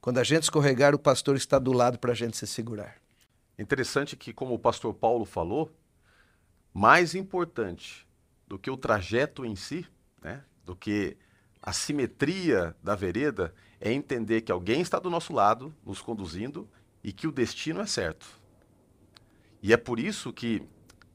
quando 0.00 0.18
a 0.18 0.24
gente 0.24 0.44
escorregar, 0.44 0.94
o 0.94 0.98
pastor 0.98 1.36
está 1.36 1.58
do 1.58 1.72
lado 1.72 1.98
para 1.98 2.12
a 2.12 2.14
gente 2.14 2.36
se 2.36 2.46
segurar. 2.46 2.96
Interessante 3.58 4.16
que, 4.16 4.32
como 4.32 4.54
o 4.54 4.58
pastor 4.58 4.94
Paulo 4.94 5.24
falou, 5.24 5.70
mais 6.72 7.14
importante 7.14 8.06
do 8.46 8.58
que 8.58 8.70
o 8.70 8.76
trajeto 8.76 9.44
em 9.44 9.56
si, 9.56 9.86
né, 10.22 10.42
do 10.64 10.74
que 10.74 11.16
a 11.60 11.72
simetria 11.72 12.74
da 12.82 12.94
vereda, 12.94 13.54
é 13.80 13.92
entender 13.92 14.40
que 14.40 14.50
alguém 14.50 14.80
está 14.80 14.98
do 14.98 15.10
nosso 15.10 15.32
lado, 15.32 15.74
nos 15.84 16.00
conduzindo, 16.00 16.68
e 17.02 17.12
que 17.12 17.26
o 17.26 17.32
destino 17.32 17.80
é 17.80 17.86
certo. 17.86 18.26
E 19.62 19.72
é 19.72 19.76
por 19.76 19.98
isso 19.98 20.32
que 20.32 20.62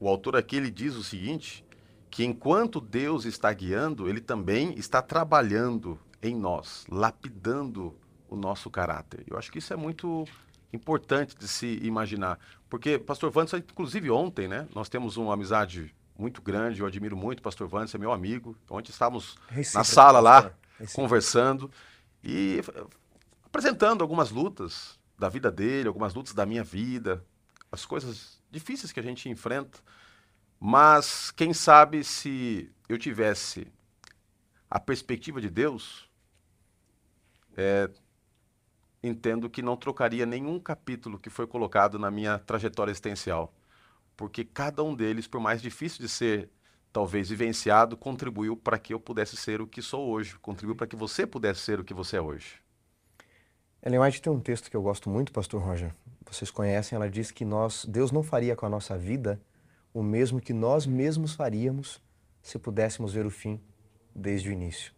o 0.00 0.08
autor 0.08 0.36
aqui 0.36 0.56
ele 0.56 0.70
diz 0.70 0.94
o 0.94 1.04
seguinte, 1.04 1.64
que 2.10 2.24
enquanto 2.24 2.80
Deus 2.80 3.24
está 3.24 3.52
guiando, 3.52 4.08
ele 4.08 4.20
também 4.20 4.74
está 4.78 5.02
trabalhando 5.02 5.98
em 6.22 6.34
nós, 6.34 6.86
lapidando 6.88 7.94
o 8.28 8.36
nosso 8.36 8.70
caráter. 8.70 9.24
Eu 9.26 9.38
acho 9.38 9.50
que 9.50 9.58
isso 9.58 9.72
é 9.72 9.76
muito 9.76 10.24
importante 10.72 11.36
de 11.36 11.48
se 11.48 11.78
imaginar, 11.82 12.38
porque 12.68 12.98
pastor 12.98 13.30
Vandes, 13.30 13.54
inclusive 13.54 14.10
ontem, 14.10 14.46
né, 14.46 14.68
nós 14.74 14.88
temos 14.88 15.16
uma 15.16 15.32
amizade 15.32 15.94
muito 16.18 16.42
grande, 16.42 16.80
eu 16.80 16.86
admiro 16.86 17.16
muito 17.16 17.38
o 17.38 17.42
pastor 17.42 17.68
Vandes, 17.68 17.94
é 17.94 17.98
meu 17.98 18.12
amigo. 18.12 18.56
Ontem 18.68 18.90
estávamos 18.90 19.36
na 19.72 19.84
sala 19.84 20.18
lá 20.18 20.52
conversando 20.92 21.70
e 22.22 22.60
apresentando 23.44 24.02
algumas 24.02 24.30
lutas 24.30 24.97
da 25.18 25.28
vida 25.28 25.50
dele, 25.50 25.88
algumas 25.88 26.14
lutas 26.14 26.32
da 26.32 26.46
minha 26.46 26.62
vida, 26.62 27.24
as 27.70 27.84
coisas 27.84 28.40
difíceis 28.50 28.92
que 28.92 29.00
a 29.00 29.02
gente 29.02 29.28
enfrenta. 29.28 29.78
Mas 30.60 31.30
quem 31.30 31.52
sabe 31.52 32.04
se 32.04 32.70
eu 32.88 32.98
tivesse 32.98 33.66
a 34.70 34.78
perspectiva 34.78 35.40
de 35.40 35.48
Deus, 35.48 36.08
é, 37.56 37.90
entendo 39.02 39.50
que 39.50 39.62
não 39.62 39.76
trocaria 39.76 40.26
nenhum 40.26 40.58
capítulo 40.58 41.18
que 41.18 41.30
foi 41.30 41.46
colocado 41.46 41.98
na 41.98 42.10
minha 42.10 42.38
trajetória 42.38 42.90
existencial. 42.90 43.52
Porque 44.16 44.44
cada 44.44 44.82
um 44.82 44.94
deles, 44.94 45.26
por 45.26 45.40
mais 45.40 45.62
difícil 45.62 46.00
de 46.00 46.08
ser 46.08 46.50
talvez 46.92 47.28
vivenciado, 47.28 47.96
contribuiu 47.96 48.56
para 48.56 48.78
que 48.78 48.92
eu 48.92 48.98
pudesse 49.00 49.36
ser 49.36 49.60
o 49.60 49.66
que 49.66 49.80
sou 49.80 50.08
hoje, 50.08 50.36
contribuiu 50.38 50.76
para 50.76 50.86
que 50.86 50.96
você 50.96 51.26
pudesse 51.26 51.60
ser 51.60 51.78
o 51.78 51.84
que 51.84 51.94
você 51.94 52.16
é 52.16 52.20
hoje. 52.20 52.60
Ellen 53.80 54.00
White 54.00 54.20
tem 54.20 54.32
um 54.32 54.40
texto 54.40 54.68
que 54.68 54.76
eu 54.76 54.82
gosto 54.82 55.08
muito, 55.08 55.30
pastor 55.32 55.62
Roger. 55.62 55.94
Vocês 56.28 56.50
conhecem, 56.50 56.96
ela 56.96 57.08
diz 57.08 57.30
que 57.30 57.44
nós, 57.44 57.84
Deus 57.84 58.10
não 58.10 58.24
faria 58.24 58.56
com 58.56 58.66
a 58.66 58.68
nossa 58.68 58.98
vida 58.98 59.40
o 59.94 60.02
mesmo 60.02 60.40
que 60.40 60.52
nós 60.52 60.84
mesmos 60.84 61.34
faríamos 61.34 62.02
se 62.42 62.58
pudéssemos 62.58 63.12
ver 63.12 63.24
o 63.24 63.30
fim 63.30 63.60
desde 64.12 64.48
o 64.48 64.52
início. 64.52 64.92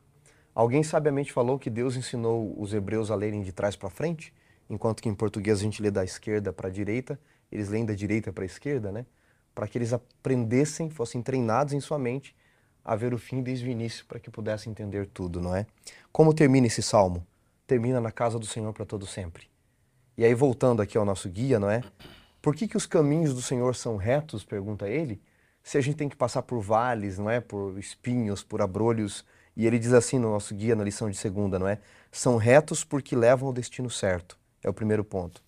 Alguém 0.54 0.82
sabiamente 0.82 1.30
falou 1.30 1.58
que 1.58 1.68
Deus 1.68 1.94
ensinou 1.94 2.58
os 2.58 2.72
hebreus 2.72 3.10
a 3.10 3.14
lerem 3.14 3.42
de 3.42 3.52
trás 3.52 3.76
para 3.76 3.90
frente, 3.90 4.32
enquanto 4.68 5.02
que 5.02 5.10
em 5.10 5.14
português 5.14 5.60
a 5.60 5.62
gente 5.62 5.82
lê 5.82 5.90
da 5.90 6.02
esquerda 6.02 6.50
para 6.50 6.68
a 6.68 6.72
direita, 6.72 7.20
eles 7.52 7.68
leem 7.68 7.84
da 7.84 7.94
direita 7.94 8.32
para 8.32 8.44
a 8.44 8.46
esquerda, 8.46 8.90
né? 8.90 9.04
Para 9.54 9.68
que 9.68 9.76
eles 9.76 9.92
aprendessem, 9.92 10.88
fossem 10.88 11.20
treinados 11.20 11.74
em 11.74 11.80
sua 11.80 11.98
mente 11.98 12.34
a 12.82 12.96
ver 12.96 13.12
o 13.12 13.18
fim 13.18 13.42
desde 13.42 13.66
o 13.66 13.70
início, 13.70 14.06
para 14.06 14.18
que 14.18 14.30
pudessem 14.30 14.70
entender 14.70 15.06
tudo, 15.06 15.38
não 15.38 15.54
é? 15.54 15.66
Como 16.10 16.32
termina 16.32 16.66
esse 16.66 16.82
salmo? 16.82 17.26
Termina 17.70 18.00
na 18.00 18.10
casa 18.10 18.36
do 18.36 18.46
Senhor 18.46 18.72
para 18.72 18.84
todo 18.84 19.06
sempre. 19.06 19.48
E 20.18 20.24
aí 20.24 20.34
voltando 20.34 20.82
aqui 20.82 20.98
ao 20.98 21.04
nosso 21.04 21.28
guia, 21.28 21.60
não 21.60 21.70
é? 21.70 21.84
Por 22.42 22.52
que, 22.56 22.66
que 22.66 22.76
os 22.76 22.84
caminhos 22.84 23.32
do 23.32 23.40
Senhor 23.40 23.76
são 23.76 23.96
retos? 23.96 24.42
Pergunta 24.42 24.88
ele. 24.88 25.22
Se 25.62 25.78
a 25.78 25.80
gente 25.80 25.94
tem 25.94 26.08
que 26.08 26.16
passar 26.16 26.42
por 26.42 26.60
vales, 26.60 27.16
não 27.16 27.30
é? 27.30 27.38
Por 27.40 27.78
espinhos, 27.78 28.42
por 28.42 28.60
abrolhos. 28.60 29.24
E 29.56 29.68
ele 29.68 29.78
diz 29.78 29.92
assim 29.92 30.18
no 30.18 30.32
nosso 30.32 30.52
guia, 30.52 30.74
na 30.74 30.82
lição 30.82 31.08
de 31.08 31.16
segunda, 31.16 31.60
não 31.60 31.68
é? 31.68 31.78
São 32.10 32.36
retos 32.38 32.82
porque 32.82 33.14
levam 33.14 33.46
ao 33.46 33.52
destino 33.52 33.88
certo. 33.88 34.36
É 34.64 34.68
o 34.68 34.74
primeiro 34.74 35.04
ponto. 35.04 35.40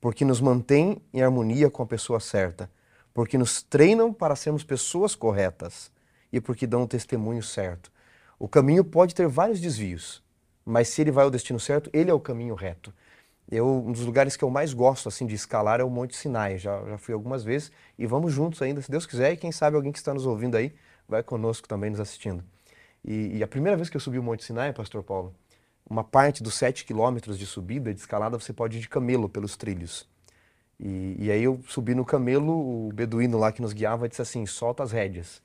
Porque 0.00 0.24
nos 0.24 0.40
mantém 0.40 1.00
em 1.14 1.22
harmonia 1.22 1.70
com 1.70 1.84
a 1.84 1.86
pessoa 1.86 2.18
certa. 2.18 2.68
Porque 3.14 3.38
nos 3.38 3.62
treinam 3.62 4.12
para 4.12 4.34
sermos 4.34 4.64
pessoas 4.64 5.14
corretas. 5.14 5.92
E 6.32 6.40
porque 6.40 6.66
dão 6.66 6.82
o 6.82 6.88
testemunho 6.88 7.44
certo. 7.44 7.92
O 8.40 8.48
caminho 8.48 8.82
pode 8.82 9.14
ter 9.14 9.28
vários 9.28 9.60
desvios 9.60 10.20
mas 10.64 10.88
se 10.88 11.00
ele 11.00 11.10
vai 11.10 11.24
ao 11.24 11.30
destino 11.30 11.58
certo, 11.58 11.90
ele 11.92 12.10
é 12.10 12.14
o 12.14 12.20
caminho 12.20 12.54
reto. 12.54 12.92
Eu, 13.50 13.66
um 13.66 13.90
dos 13.90 14.04
lugares 14.04 14.36
que 14.36 14.44
eu 14.44 14.50
mais 14.50 14.72
gosto 14.72 15.08
assim 15.08 15.26
de 15.26 15.34
escalar 15.34 15.80
é 15.80 15.84
o 15.84 15.90
Monte 15.90 16.16
Sinai. 16.16 16.56
Já, 16.58 16.84
já 16.84 16.98
fui 16.98 17.12
algumas 17.12 17.42
vezes 17.42 17.72
e 17.98 18.06
vamos 18.06 18.32
juntos 18.32 18.62
ainda, 18.62 18.80
se 18.80 18.90
Deus 18.90 19.06
quiser. 19.06 19.32
E 19.32 19.36
quem 19.36 19.50
sabe 19.50 19.76
alguém 19.76 19.90
que 19.90 19.98
está 19.98 20.14
nos 20.14 20.24
ouvindo 20.24 20.56
aí 20.56 20.72
vai 21.08 21.22
conosco 21.22 21.66
também 21.66 21.90
nos 21.90 21.98
assistindo. 21.98 22.44
E, 23.04 23.38
e 23.38 23.42
a 23.42 23.48
primeira 23.48 23.76
vez 23.76 23.90
que 23.90 23.96
eu 23.96 24.00
subi 24.00 24.18
o 24.18 24.22
Monte 24.22 24.44
Sinai, 24.44 24.72
Pastor 24.72 25.02
Paulo, 25.02 25.34
uma 25.88 26.04
parte 26.04 26.42
dos 26.42 26.54
sete 26.54 26.84
quilômetros 26.84 27.36
de 27.36 27.46
subida, 27.46 27.92
de 27.92 27.98
escalada, 27.98 28.38
você 28.38 28.52
pode 28.52 28.78
ir 28.78 28.80
de 28.80 28.88
camelo 28.88 29.28
pelos 29.28 29.56
trilhos. 29.56 30.08
E, 30.78 31.16
e, 31.18 31.30
aí 31.30 31.42
eu 31.42 31.60
subi 31.66 31.94
no 31.94 32.04
camelo, 32.04 32.88
o 32.88 32.92
beduíno 32.92 33.36
lá 33.36 33.52
que 33.52 33.60
nos 33.60 33.72
guiava 33.72 34.08
disse 34.08 34.22
assim: 34.22 34.46
solta 34.46 34.82
as 34.82 34.92
rédeas. 34.92 35.42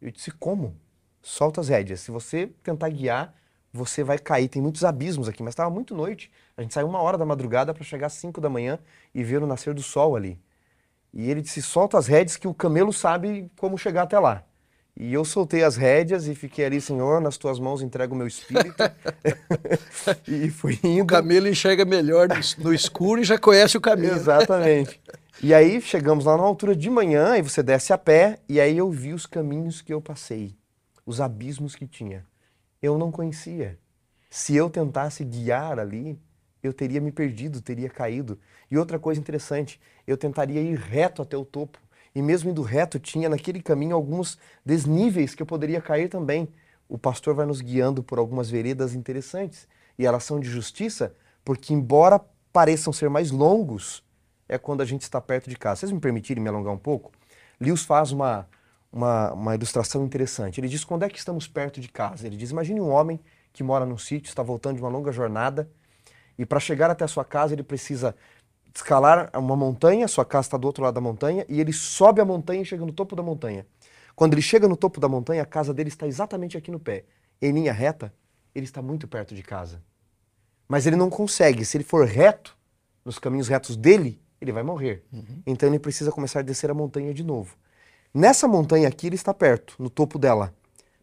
Eu 0.00 0.10
disse: 0.10 0.30
como? 0.30 0.74
Solta 1.20 1.60
as 1.60 1.68
rédeas. 1.68 2.00
Se 2.00 2.10
você 2.10 2.46
tentar 2.62 2.88
guiar, 2.88 3.34
você 3.72 4.02
vai 4.02 4.18
cair. 4.18 4.48
Tem 4.48 4.60
muitos 4.60 4.84
abismos 4.84 5.28
aqui, 5.28 5.42
mas 5.42 5.52
estava 5.52 5.70
muito 5.70 5.94
noite. 5.94 6.30
A 6.56 6.62
gente 6.62 6.74
saiu 6.74 6.88
uma 6.88 7.00
hora 7.00 7.16
da 7.16 7.24
madrugada 7.24 7.72
para 7.72 7.84
chegar 7.84 8.08
às 8.08 8.14
5 8.14 8.40
da 8.40 8.48
manhã 8.48 8.78
e 9.14 9.22
ver 9.22 9.42
o 9.42 9.46
nascer 9.46 9.74
do 9.74 9.82
sol 9.82 10.16
ali. 10.16 10.40
E 11.12 11.30
ele 11.30 11.40
disse: 11.40 11.62
solta 11.62 11.98
as 11.98 12.06
rédeas 12.06 12.36
que 12.36 12.48
o 12.48 12.54
camelo 12.54 12.92
sabe 12.92 13.50
como 13.56 13.78
chegar 13.78 14.02
até 14.02 14.18
lá. 14.18 14.44
E 14.96 15.14
eu 15.14 15.24
soltei 15.24 15.62
as 15.62 15.76
rédeas 15.76 16.26
e 16.26 16.34
fiquei 16.34 16.64
ali, 16.64 16.80
Senhor, 16.80 17.20
nas 17.20 17.38
tuas 17.38 17.58
mãos 17.58 17.80
entrego 17.80 18.14
o 18.14 18.18
meu 18.18 18.26
espírito. 18.26 18.82
e 20.28 20.50
fui 20.50 20.78
indo. 20.82 21.04
O 21.04 21.06
camelo 21.06 21.48
enxerga 21.48 21.84
melhor 21.84 22.28
no 22.58 22.74
escuro 22.74 23.20
e 23.20 23.24
já 23.24 23.38
conhece 23.38 23.76
o 23.76 23.80
caminho. 23.80 24.12
Exatamente. 24.12 25.00
E 25.42 25.54
aí 25.54 25.80
chegamos 25.80 26.26
lá 26.26 26.36
na 26.36 26.42
altura 26.42 26.76
de 26.76 26.90
manhã, 26.90 27.38
e 27.38 27.42
você 27.42 27.62
desce 27.62 27.94
a 27.94 27.98
pé, 27.98 28.40
e 28.46 28.60
aí 28.60 28.76
eu 28.76 28.90
vi 28.90 29.14
os 29.14 29.24
caminhos 29.24 29.80
que 29.80 29.94
eu 29.94 30.00
passei, 30.00 30.54
os 31.06 31.18
abismos 31.18 31.74
que 31.74 31.86
tinha 31.86 32.26
eu 32.82 32.98
não 32.98 33.10
conhecia. 33.10 33.78
Se 34.28 34.54
eu 34.54 34.70
tentasse 34.70 35.24
guiar 35.24 35.78
ali, 35.78 36.18
eu 36.62 36.72
teria 36.72 37.00
me 37.00 37.10
perdido, 37.10 37.60
teria 37.60 37.88
caído. 37.88 38.38
E 38.70 38.78
outra 38.78 38.98
coisa 38.98 39.20
interessante, 39.20 39.80
eu 40.06 40.16
tentaria 40.16 40.60
ir 40.60 40.76
reto 40.76 41.22
até 41.22 41.36
o 41.36 41.44
topo. 41.44 41.78
E 42.14 42.22
mesmo 42.22 42.50
indo 42.50 42.62
reto, 42.62 42.98
tinha 42.98 43.28
naquele 43.28 43.62
caminho 43.62 43.94
alguns 43.94 44.38
desníveis 44.64 45.34
que 45.34 45.42
eu 45.42 45.46
poderia 45.46 45.80
cair 45.80 46.08
também. 46.08 46.48
O 46.88 46.98
pastor 46.98 47.34
vai 47.34 47.46
nos 47.46 47.60
guiando 47.60 48.02
por 48.02 48.18
algumas 48.18 48.50
veredas 48.50 48.94
interessantes. 48.94 49.68
E 49.98 50.06
elas 50.06 50.24
são 50.24 50.40
de 50.40 50.48
justiça, 50.48 51.14
porque, 51.44 51.72
embora 51.72 52.20
pareçam 52.52 52.92
ser 52.92 53.08
mais 53.08 53.30
longos, 53.30 54.02
é 54.48 54.58
quando 54.58 54.80
a 54.80 54.84
gente 54.84 55.02
está 55.02 55.20
perto 55.20 55.48
de 55.48 55.56
casa. 55.56 55.80
Vocês 55.80 55.92
me 55.92 56.00
permitirem 56.00 56.42
me 56.42 56.48
alongar 56.48 56.72
um 56.72 56.78
pouco? 56.78 57.12
Lewis 57.60 57.84
faz 57.84 58.10
uma, 58.10 58.48
uma, 58.92 59.32
uma 59.32 59.54
ilustração 59.54 60.04
interessante. 60.04 60.60
Ele 60.60 60.68
diz 60.68 60.84
quando 60.84 61.04
é 61.04 61.08
que 61.08 61.18
estamos 61.18 61.46
perto 61.46 61.80
de 61.80 61.88
casa. 61.88 62.26
Ele 62.26 62.36
diz: 62.36 62.50
imagine 62.50 62.80
um 62.80 62.90
homem 62.90 63.20
que 63.52 63.62
mora 63.62 63.84
num 63.84 63.98
sítio, 63.98 64.28
está 64.28 64.42
voltando 64.42 64.76
de 64.76 64.82
uma 64.82 64.88
longa 64.88 65.12
jornada 65.12 65.68
e 66.38 66.46
para 66.46 66.58
chegar 66.58 66.90
até 66.90 67.04
a 67.04 67.08
sua 67.08 67.24
casa 67.24 67.54
ele 67.54 67.62
precisa 67.62 68.14
escalar 68.74 69.30
uma 69.36 69.56
montanha, 69.56 70.08
sua 70.08 70.24
casa 70.24 70.46
está 70.46 70.56
do 70.56 70.66
outro 70.66 70.82
lado 70.82 70.94
da 70.94 71.00
montanha, 71.00 71.44
e 71.48 71.60
ele 71.60 71.72
sobe 71.72 72.20
a 72.20 72.24
montanha 72.24 72.62
e 72.62 72.64
chega 72.64 72.86
no 72.86 72.92
topo 72.92 73.14
da 73.14 73.22
montanha. 73.22 73.66
Quando 74.14 74.32
ele 74.32 74.40
chega 74.40 74.66
no 74.68 74.76
topo 74.76 75.00
da 75.00 75.08
montanha, 75.08 75.42
a 75.42 75.46
casa 75.46 75.74
dele 75.74 75.88
está 75.88 76.06
exatamente 76.06 76.56
aqui 76.56 76.70
no 76.70 76.80
pé. 76.80 77.04
Em 77.42 77.52
linha 77.52 77.72
reta, 77.72 78.10
ele 78.54 78.64
está 78.64 78.80
muito 78.80 79.06
perto 79.06 79.34
de 79.34 79.42
casa. 79.42 79.82
Mas 80.68 80.86
ele 80.86 80.96
não 80.96 81.10
consegue. 81.10 81.64
Se 81.64 81.76
ele 81.76 81.84
for 81.84 82.06
reto, 82.06 82.56
nos 83.04 83.18
caminhos 83.18 83.48
retos 83.48 83.76
dele, 83.76 84.22
ele 84.40 84.52
vai 84.52 84.62
morrer. 84.62 85.04
Uhum. 85.12 85.42
Então 85.46 85.68
ele 85.68 85.78
precisa 85.78 86.10
começar 86.10 86.40
a 86.40 86.42
descer 86.42 86.70
a 86.70 86.74
montanha 86.74 87.12
de 87.12 87.24
novo. 87.24 87.56
Nessa 88.12 88.48
montanha 88.48 88.88
aqui, 88.88 89.06
ele 89.06 89.14
está 89.14 89.32
perto, 89.32 89.76
no 89.78 89.88
topo 89.88 90.18
dela. 90.18 90.52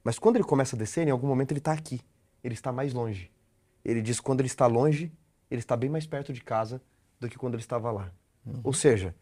Mas 0.04 0.20
quando 0.20 0.36
ele 0.36 0.44
começa 0.44 0.76
a 0.76 0.80
descer, 0.80 1.08
em 1.08 1.12
algum 1.12 1.28
momento 1.28 1.52
ele 1.52 1.60
está 1.60 1.72
aqui. 1.72 2.02
Ele 2.44 2.54
está 2.54 2.72
mais 2.72 2.94
longe. 2.94 3.32
Ele 3.84 4.02
diz 4.02 4.20
que 4.20 4.26
quando 4.26 4.42
ele 4.42 4.48
está 4.48 4.68
longe, 4.68 5.12
ele 5.50 5.60
está 5.60 5.78
bem 5.78 5.90
mais 5.90 6.06
perto 6.06 6.34
de 6.34 6.42
casa 6.42 6.82
do 7.20 7.30
que 7.30 7.38
quando 7.38 7.54
ele 7.54 7.62
estava 7.62 7.92
lá. 7.92 8.12
Uhum. 8.46 8.60
Ou 8.64 8.74
seja, 8.74 9.16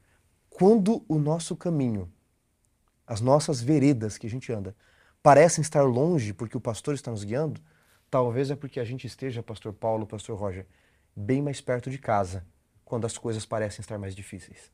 quando 0.50 1.04
o 1.08 1.20
nosso 1.20 1.56
caminho, 1.56 2.12
as 3.06 3.22
nossas 3.22 3.62
veredas 3.62 4.18
que 4.18 4.26
a 4.26 4.30
gente 4.30 4.52
anda, 4.52 4.76
parecem 5.22 5.62
estar 5.62 5.84
longe 5.84 6.34
porque 6.34 6.58
o 6.58 6.62
pastor 6.62 6.96
está 6.96 7.12
nos 7.12 7.24
guiando, 7.24 7.62
talvez 8.10 8.50
é 8.50 8.56
porque 8.56 8.80
a 8.80 8.86
gente 8.86 9.06
esteja, 9.06 9.44
pastor 9.44 9.74
Paulo, 9.74 10.08
pastor 10.08 10.38
Roger, 10.38 10.66
bem 11.16 11.42
mais 11.42 11.62
perto 11.62 11.90
de 11.90 11.98
casa, 11.98 12.46
quando 12.84 13.06
as 13.06 13.18
coisas 13.18 13.46
parecem 13.46 13.82
estar 13.82 13.98
mais 13.98 14.16
difíceis. 14.16 14.72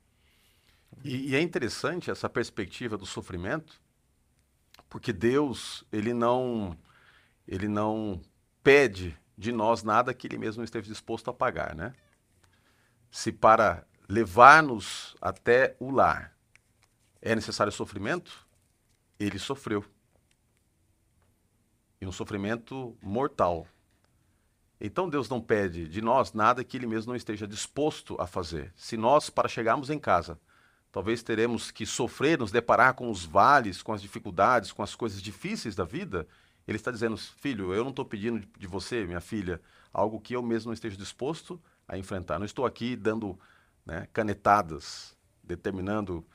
E, 1.03 1.31
e 1.31 1.35
é 1.35 1.41
interessante 1.41 2.11
essa 2.11 2.29
perspectiva 2.29 2.97
do 2.97 3.05
sofrimento, 3.05 3.81
porque 4.89 5.13
Deus, 5.13 5.83
ele 5.91 6.13
não 6.13 6.77
ele 7.47 7.67
não 7.67 8.21
pede 8.63 9.17
de 9.37 9.51
nós 9.51 9.83
nada 9.83 10.13
que 10.13 10.27
ele 10.27 10.37
mesmo 10.37 10.59
não 10.59 10.65
esteja 10.65 10.87
disposto 10.87 11.29
a 11.29 11.33
pagar, 11.33 11.75
né? 11.75 11.93
Se 13.09 13.31
para 13.31 13.85
levar-nos 14.07 15.15
até 15.19 15.75
o 15.79 15.89
lar 15.89 16.35
é 17.21 17.35
necessário 17.35 17.71
sofrimento, 17.71 18.47
ele 19.19 19.37
sofreu. 19.37 19.83
E 21.99 22.05
um 22.07 22.11
sofrimento 22.11 22.97
mortal. 23.01 23.67
Então 24.79 25.09
Deus 25.09 25.29
não 25.29 25.39
pede 25.39 25.87
de 25.87 26.01
nós 26.01 26.33
nada 26.33 26.63
que 26.63 26.77
ele 26.77 26.87
mesmo 26.87 27.11
não 27.11 27.15
esteja 27.15 27.47
disposto 27.47 28.19
a 28.19 28.25
fazer. 28.25 28.73
Se 28.75 28.97
nós, 28.97 29.29
para 29.29 29.47
chegarmos 29.47 29.89
em 29.89 29.99
casa, 29.99 30.39
talvez 30.91 31.23
teremos 31.23 31.71
que 31.71 31.85
sofrer, 31.85 32.37
nos 32.37 32.51
deparar 32.51 32.93
com 32.93 33.09
os 33.09 33.25
vales, 33.25 33.81
com 33.81 33.93
as 33.93 34.01
dificuldades, 34.01 34.71
com 34.71 34.83
as 34.83 34.95
coisas 34.95 35.21
difíceis 35.21 35.75
da 35.75 35.85
vida, 35.85 36.27
ele 36.67 36.77
está 36.77 36.91
dizendo, 36.91 37.17
filho, 37.17 37.73
eu 37.73 37.83
não 37.83 37.89
estou 37.89 38.05
pedindo 38.05 38.45
de 38.57 38.67
você, 38.67 39.05
minha 39.05 39.21
filha, 39.21 39.61
algo 39.91 40.19
que 40.19 40.35
eu 40.35 40.41
mesmo 40.41 40.69
não 40.69 40.73
esteja 40.73 40.95
disposto 40.95 41.61
a 41.87 41.97
enfrentar. 41.97 42.39
Não 42.39 42.45
estou 42.45 42.65
aqui 42.65 42.95
dando 42.95 43.39
né, 43.85 44.07
canetadas, 44.13 45.15
determinando 45.43 46.25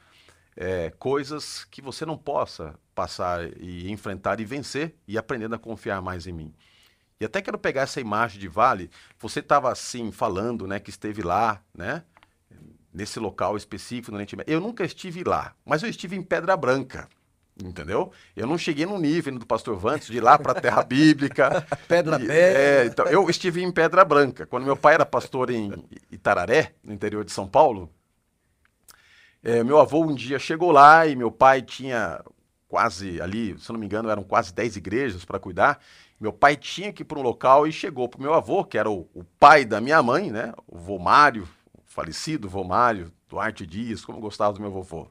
é, 0.57 0.91
coisas 0.99 1.65
que 1.65 1.81
você 1.81 2.05
não 2.05 2.19
possa 2.19 2.79
passar 2.95 3.47
e 3.59 3.91
enfrentar 3.91 4.41
e 4.41 4.45
vencer 4.45 4.97
e 5.07 5.17
aprendendo 5.17 5.55
a 5.55 5.59
confiar 5.59 6.03
mais 6.03 6.27
em 6.27 6.33
mim. 6.33 6.55
E 7.21 7.25
até 7.25 7.41
quero 7.41 7.59
pegar 7.59 7.83
essa 7.83 8.01
imagem 8.01 8.39
de 8.39 8.49
vale. 8.49 8.91
Você 9.19 9.41
estava 9.41 9.71
assim 9.71 10.11
falando, 10.13 10.67
né, 10.67 10.79
que 10.79 10.91
esteve 10.91 11.23
lá, 11.23 11.63
né, 11.75 12.05
nesse 12.97 13.21
local 13.21 13.59
específico 13.59 14.11
no 14.11 14.17
Oriente 14.17 14.35
Médio. 14.35 14.55
Eu 14.55 14.61
nunca 14.61 14.83
estive 14.83 15.23
lá, 15.23 15.55
mas 15.67 15.83
eu 15.83 15.89
estive 15.89 16.17
em 16.17 16.23
Pedra 16.23 16.57
Branca. 16.57 17.07
Entendeu? 17.63 18.11
Eu 18.35 18.47
não 18.47 18.59
cheguei 18.59 18.85
no 18.85 18.99
nível 18.99 19.39
do 19.39 19.47
pastor 19.47 19.77
Vantes 19.77 20.09
de 20.09 20.19
ir 20.19 20.21
lá 20.21 20.39
para 20.39 20.53
a 20.53 20.61
terra 20.61 20.83
bíblica. 20.85 21.67
Pedra 21.87 22.21
e, 22.21 22.31
é, 22.31 22.87
então, 22.87 23.07
Eu 23.07 23.29
estive 23.31 23.63
em 23.63 23.71
Pedra 23.71 24.05
Branca. 24.05 24.47
Quando 24.47 24.65
meu 24.65 24.77
pai 24.77 24.95
era 24.95 25.07
pastor 25.07 25.51
em 25.51 25.73
Itararé, 26.11 26.73
no 26.83 26.93
interior 26.93 27.25
de 27.25 27.33
São 27.33 27.47
Paulo, 27.47 27.91
é, 29.43 29.63
meu 29.63 29.79
avô 29.79 30.03
um 30.03 30.15
dia 30.15 30.39
chegou 30.39 30.71
lá 30.71 31.07
e 31.07 31.15
meu 31.15 31.31
pai 31.31 31.63
tinha 31.63 32.23
quase 32.67 33.21
ali, 33.21 33.59
se 33.59 33.73
não 33.73 33.79
me 33.79 33.87
engano, 33.87 34.11
eram 34.11 34.23
quase 34.23 34.53
10 34.53 34.77
igrejas 34.77 35.25
para 35.25 35.39
cuidar. 35.39 35.81
Meu 36.19 36.33
pai 36.33 36.57
tinha 36.57 36.93
que 36.93 37.03
ir 37.03 37.05
para 37.05 37.19
um 37.19 37.23
local 37.23 37.67
e 37.67 37.73
chegou 37.73 38.09
para 38.09 38.19
o 38.19 38.23
meu 38.23 38.35
avô, 38.35 38.65
que 38.65 38.77
era 38.79 38.91
o, 38.91 39.09
o, 39.15 39.23
pai 39.39 39.65
da 39.65 39.81
minha 39.81 40.03
mãe, 40.03 40.31
né? 40.31 40.53
O 40.67 40.79
vô 40.79 40.99
Mário, 40.99 41.47
falecido 41.97 42.47
vô 42.47 42.63
Mário, 42.63 43.11
Duarte 43.27 43.67
Dias, 43.67 44.05
como 44.05 44.21
gostava 44.21 44.53
do 44.53 44.61
meu 44.61 44.71
vovô. 44.71 45.11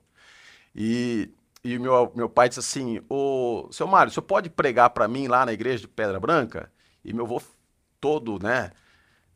E 0.75 1.33
e 1.63 1.79
meu, 1.79 2.11
meu 2.15 2.29
pai 2.29 2.47
disse 2.47 2.59
assim: 2.59 3.01
Ô, 3.09 3.67
seu 3.71 3.87
Mário, 3.87 4.11
você 4.11 4.21
pode 4.21 4.51
pregar 4.51 4.91
para 4.91 5.07
mim 5.07 5.27
lá 5.27 5.43
na 5.47 5.51
igreja 5.51 5.79
de 5.79 5.87
Pedra 5.87 6.19
Branca? 6.19 6.71
E 7.03 7.11
meu 7.11 7.25
avô, 7.25 7.41
todo, 7.99 8.37
né, 8.41 8.71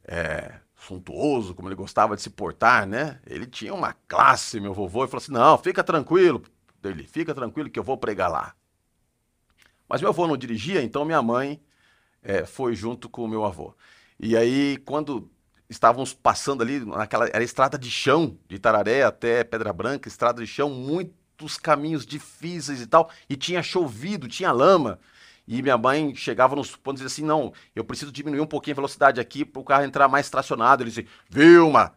é, 0.03 0.59
suntuoso, 0.75 1.55
como 1.55 1.67
ele 1.67 1.75
gostava 1.75 2.15
de 2.15 2.21
se 2.21 2.29
portar, 2.29 2.85
né? 2.85 3.19
Ele 3.25 3.47
tinha 3.47 3.73
uma 3.73 3.93
classe, 4.07 4.59
meu 4.59 4.75
vovô, 4.75 5.05
e 5.05 5.07
falou 5.07 5.23
assim: 5.23 5.31
Não, 5.31 5.57
fica 5.57 5.83
tranquilo, 5.83 6.43
ele, 6.83 7.03
fica 7.07 7.33
tranquilo 7.33 7.69
que 7.69 7.79
eu 7.79 7.83
vou 7.83 7.97
pregar 7.97 8.29
lá. 8.29 8.53
Mas 9.87 10.01
meu 10.01 10.11
avô 10.11 10.27
não 10.27 10.37
dirigia, 10.37 10.83
então 10.83 11.03
minha 11.03 11.21
mãe 11.23 11.59
é, 12.21 12.45
foi 12.45 12.75
junto 12.75 13.09
com 13.09 13.23
o 13.23 13.27
meu 13.27 13.43
avô. 13.43 13.73
E 14.19 14.37
aí, 14.37 14.77
quando 14.85 15.31
estávamos 15.69 16.13
passando 16.13 16.63
ali, 16.63 16.83
naquela 16.83 17.27
era 17.27 17.43
estrada 17.43 17.77
de 17.77 17.89
chão, 17.91 18.37
de 18.47 18.55
Itararé 18.55 19.03
até 19.03 19.43
Pedra 19.43 19.71
Branca, 19.71 20.07
estrada 20.07 20.41
de 20.41 20.47
chão 20.47 20.69
muito 20.69 21.13
os 21.41 21.57
caminhos 21.57 22.05
difíceis 22.05 22.81
e 22.81 22.87
tal, 22.87 23.09
e 23.29 23.35
tinha 23.35 23.63
chovido, 23.63 24.27
tinha 24.27 24.51
lama. 24.51 24.99
E 25.47 25.61
minha 25.63 25.77
mãe 25.77 26.13
chegava 26.13 26.55
nos 26.55 26.75
pontos 26.75 27.01
e 27.01 27.05
dizia 27.05 27.15
assim: 27.15 27.27
não, 27.27 27.53
eu 27.75 27.83
preciso 27.83 28.11
diminuir 28.11 28.41
um 28.41 28.45
pouquinho 28.45 28.75
a 28.75 28.81
velocidade 28.81 29.19
aqui 29.19 29.43
para 29.43 29.59
o 29.59 29.65
carro 29.65 29.83
entrar 29.83 30.07
mais 30.07 30.29
tracionado. 30.29 30.83
Ele 30.83 30.91
disse: 30.91 31.07
Vilma, 31.29 31.95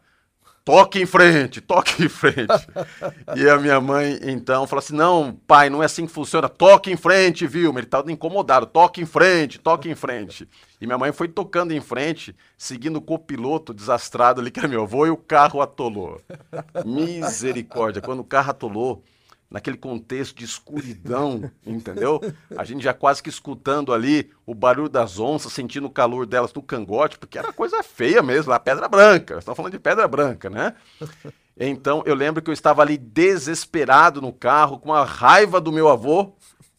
toque 0.65 1.01
em 1.01 1.05
frente, 1.05 1.61
toque 1.61 2.05
em 2.05 2.09
frente. 2.09 2.47
e 3.35 3.49
a 3.49 3.57
minha 3.57 3.79
mãe, 3.81 4.19
então, 4.23 4.65
falou 4.65 4.79
assim: 4.79 4.95
não, 4.95 5.33
pai, 5.47 5.69
não 5.69 5.81
é 5.81 5.85
assim 5.85 6.05
que 6.05 6.11
funciona, 6.11 6.47
toque 6.47 6.91
em 6.91 6.97
frente, 6.97 7.45
Vilma. 7.45 7.79
Ele 7.79 7.87
estava 7.87 8.11
incomodado, 8.11 8.65
toque 8.65 9.01
em 9.01 9.05
frente, 9.05 9.59
toque 9.59 9.89
em 9.89 9.95
frente. 9.95 10.47
E 10.79 10.85
minha 10.85 10.97
mãe 10.97 11.11
foi 11.11 11.27
tocando 11.27 11.73
em 11.73 11.81
frente, 11.81 12.35
seguindo 12.57 12.97
o 12.97 13.01
copiloto 13.01 13.73
desastrado 13.73 14.41
ali, 14.41 14.51
que 14.51 14.59
era 14.59 14.67
meu 14.67 14.83
avô, 14.83 15.05
e 15.05 15.09
o 15.09 15.17
carro 15.17 15.61
atolou. 15.61 16.21
Misericórdia, 16.85 18.01
quando 18.01 18.19
o 18.19 18.25
carro 18.25 18.51
atolou 18.51 19.03
naquele 19.49 19.77
contexto 19.77 20.35
de 20.35 20.45
escuridão, 20.45 21.49
entendeu? 21.65 22.19
A 22.57 22.63
gente 22.63 22.83
já 22.83 22.93
quase 22.93 23.21
que 23.21 23.29
escutando 23.29 23.93
ali 23.93 24.31
o 24.45 24.55
barulho 24.55 24.89
das 24.89 25.19
onças, 25.19 25.53
sentindo 25.53 25.87
o 25.87 25.91
calor 25.91 26.25
delas 26.25 26.53
no 26.53 26.61
cangote, 26.61 27.19
porque 27.19 27.37
era 27.37 27.53
coisa 27.53 27.83
feia 27.83 28.21
mesmo, 28.21 28.51
a 28.51 28.59
pedra 28.59 28.87
branca. 28.87 29.37
Estamos 29.37 29.55
falando 29.55 29.73
de 29.73 29.79
pedra 29.79 30.07
branca, 30.07 30.49
né? 30.49 30.73
Então 31.55 32.01
eu 32.07 32.15
lembro 32.15 32.41
que 32.41 32.49
eu 32.49 32.53
estava 32.53 32.81
ali 32.81 32.97
desesperado 32.97 34.19
no 34.19 34.33
carro, 34.33 34.79
com 34.79 34.91
a 34.91 35.05
raiva 35.05 35.61
do 35.61 35.71
meu 35.71 35.87
avô, 35.87 36.33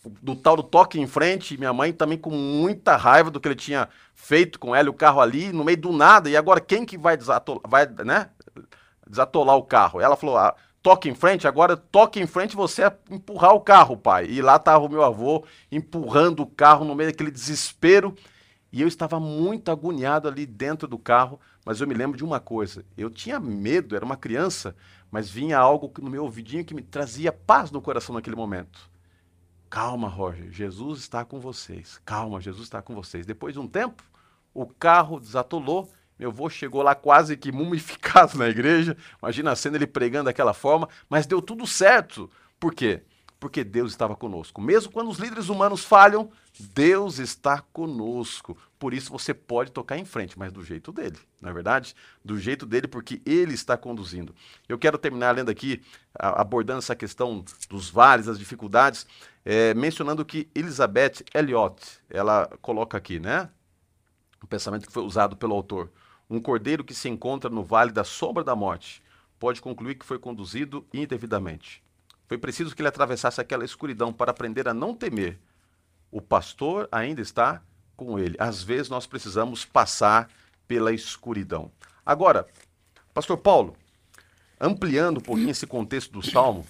do 0.04 0.34
tal 0.34 0.56
do 0.56 0.62
toque 0.62 1.00
em 1.00 1.06
frente, 1.06 1.54
e 1.54 1.58
minha 1.58 1.72
mãe 1.72 1.92
também 1.92 2.18
com 2.18 2.30
muita 2.30 2.96
raiva 2.96 3.30
do 3.30 3.40
que 3.40 3.48
ele 3.48 3.54
tinha 3.54 3.88
feito 4.14 4.58
com 4.58 4.74
ela 4.74 4.88
e 4.88 4.90
o 4.90 4.94
carro 4.94 5.20
ali, 5.20 5.52
no 5.52 5.64
meio 5.64 5.78
do 5.78 5.92
nada. 5.92 6.28
E 6.28 6.36
agora 6.36 6.60
quem 6.60 6.84
que 6.84 6.98
vai 6.98 7.16
desatolar, 7.16 7.62
vai, 7.66 7.86
né, 7.86 8.30
desatolar 9.08 9.56
o 9.56 9.62
carro? 9.62 10.00
Ela 10.00 10.16
falou: 10.16 10.36
ah, 10.36 10.54
toque 10.84 11.08
em 11.08 11.14
frente, 11.14 11.48
agora 11.48 11.78
toque 11.78 12.20
em 12.20 12.26
frente 12.26 12.54
você 12.54 12.84
é 12.84 12.98
empurrar 13.10 13.54
o 13.54 13.60
carro, 13.60 13.96
pai. 13.96 14.26
E 14.26 14.42
lá 14.42 14.56
estava 14.56 14.84
o 14.84 14.88
meu 14.88 15.02
avô 15.02 15.42
empurrando 15.72 16.40
o 16.40 16.46
carro 16.46 16.84
no 16.84 16.94
meio 16.94 17.10
daquele 17.10 17.30
desespero. 17.30 18.14
E 18.70 18.82
eu 18.82 18.86
estava 18.86 19.18
muito 19.18 19.70
agoniado 19.70 20.28
ali 20.28 20.44
dentro 20.44 20.86
do 20.86 20.98
carro, 20.98 21.40
mas 21.64 21.80
eu 21.80 21.88
me 21.88 21.94
lembro 21.94 22.18
de 22.18 22.24
uma 22.24 22.38
coisa: 22.38 22.84
eu 22.98 23.08
tinha 23.08 23.40
medo, 23.40 23.96
era 23.96 24.04
uma 24.04 24.16
criança, 24.16 24.76
mas 25.10 25.30
vinha 25.30 25.58
algo 25.58 25.90
no 26.02 26.10
meu 26.10 26.24
ouvidinho 26.24 26.64
que 26.66 26.74
me 26.74 26.82
trazia 26.82 27.32
paz 27.32 27.70
no 27.70 27.80
coração 27.80 28.14
naquele 28.14 28.36
momento. 28.36 28.90
Calma, 29.70 30.06
Roger, 30.06 30.52
Jesus 30.52 31.00
está 31.00 31.24
com 31.24 31.40
vocês. 31.40 31.98
Calma, 32.04 32.42
Jesus 32.42 32.64
está 32.64 32.82
com 32.82 32.94
vocês. 32.94 33.24
Depois 33.24 33.54
de 33.54 33.58
um 33.58 33.66
tempo, 33.66 34.02
o 34.52 34.66
carro 34.66 35.18
desatolou 35.18 35.90
meu 36.24 36.30
avô 36.30 36.48
chegou 36.48 36.82
lá 36.82 36.94
quase 36.94 37.36
que 37.36 37.52
mumificado 37.52 38.36
na 38.38 38.48
igreja. 38.48 38.96
Imagina 39.22 39.52
a 39.52 39.56
cena 39.56 39.76
ele 39.76 39.86
pregando 39.86 40.24
daquela 40.24 40.54
forma, 40.54 40.88
mas 41.08 41.26
deu 41.26 41.42
tudo 41.42 41.66
certo. 41.66 42.30
Por 42.58 42.74
quê? 42.74 43.02
Porque 43.38 43.62
Deus 43.62 43.92
estava 43.92 44.16
conosco. 44.16 44.62
Mesmo 44.62 44.90
quando 44.90 45.10
os 45.10 45.18
líderes 45.18 45.50
humanos 45.50 45.84
falham, 45.84 46.30
Deus 46.58 47.18
está 47.18 47.60
conosco. 47.60 48.56
Por 48.78 48.94
isso 48.94 49.12
você 49.12 49.34
pode 49.34 49.70
tocar 49.70 49.98
em 49.98 50.04
frente, 50.06 50.38
mas 50.38 50.50
do 50.50 50.64
jeito 50.64 50.92
dele, 50.92 51.18
não 51.42 51.50
é 51.50 51.52
verdade? 51.52 51.94
Do 52.24 52.38
jeito 52.38 52.64
dele, 52.64 52.88
porque 52.88 53.20
ele 53.26 53.52
está 53.52 53.76
conduzindo. 53.76 54.34
Eu 54.66 54.78
quero 54.78 54.96
terminar 54.96 55.34
lendo 55.34 55.50
aqui, 55.50 55.82
abordando 56.14 56.78
essa 56.78 56.96
questão 56.96 57.44
dos 57.68 57.90
vales, 57.90 58.26
das 58.26 58.38
dificuldades, 58.38 59.06
é, 59.44 59.74
mencionando 59.74 60.24
que 60.24 60.48
Elizabeth 60.54 61.22
Elliot, 61.34 61.76
ela 62.08 62.48
coloca 62.62 62.96
aqui, 62.96 63.20
né? 63.20 63.50
O 64.42 64.46
pensamento 64.46 64.86
que 64.86 64.92
foi 64.92 65.02
usado 65.02 65.36
pelo 65.36 65.54
autor. 65.54 65.90
Um 66.28 66.40
cordeiro 66.40 66.84
que 66.84 66.94
se 66.94 67.08
encontra 67.08 67.50
no 67.50 67.62
vale 67.62 67.92
da 67.92 68.04
sombra 68.04 68.42
da 68.42 68.56
morte 68.56 69.02
pode 69.38 69.60
concluir 69.60 69.96
que 69.96 70.06
foi 70.06 70.18
conduzido 70.18 70.86
indevidamente. 70.92 71.82
Foi 72.26 72.38
preciso 72.38 72.74
que 72.74 72.80
ele 72.80 72.88
atravessasse 72.88 73.40
aquela 73.40 73.64
escuridão 73.64 74.12
para 74.12 74.30
aprender 74.30 74.66
a 74.66 74.74
não 74.74 74.94
temer. 74.94 75.38
O 76.10 76.20
pastor 76.20 76.88
ainda 76.90 77.20
está 77.20 77.62
com 77.96 78.18
ele. 78.18 78.36
Às 78.38 78.62
vezes 78.62 78.88
nós 78.88 79.06
precisamos 79.06 79.64
passar 79.64 80.30
pela 80.66 80.92
escuridão. 80.92 81.70
Agora, 82.04 82.46
Pastor 83.12 83.36
Paulo, 83.36 83.76
ampliando 84.60 85.18
um 85.18 85.20
pouquinho 85.20 85.50
esse 85.50 85.66
contexto 85.66 86.12
do 86.12 86.22
salmo, 86.22 86.66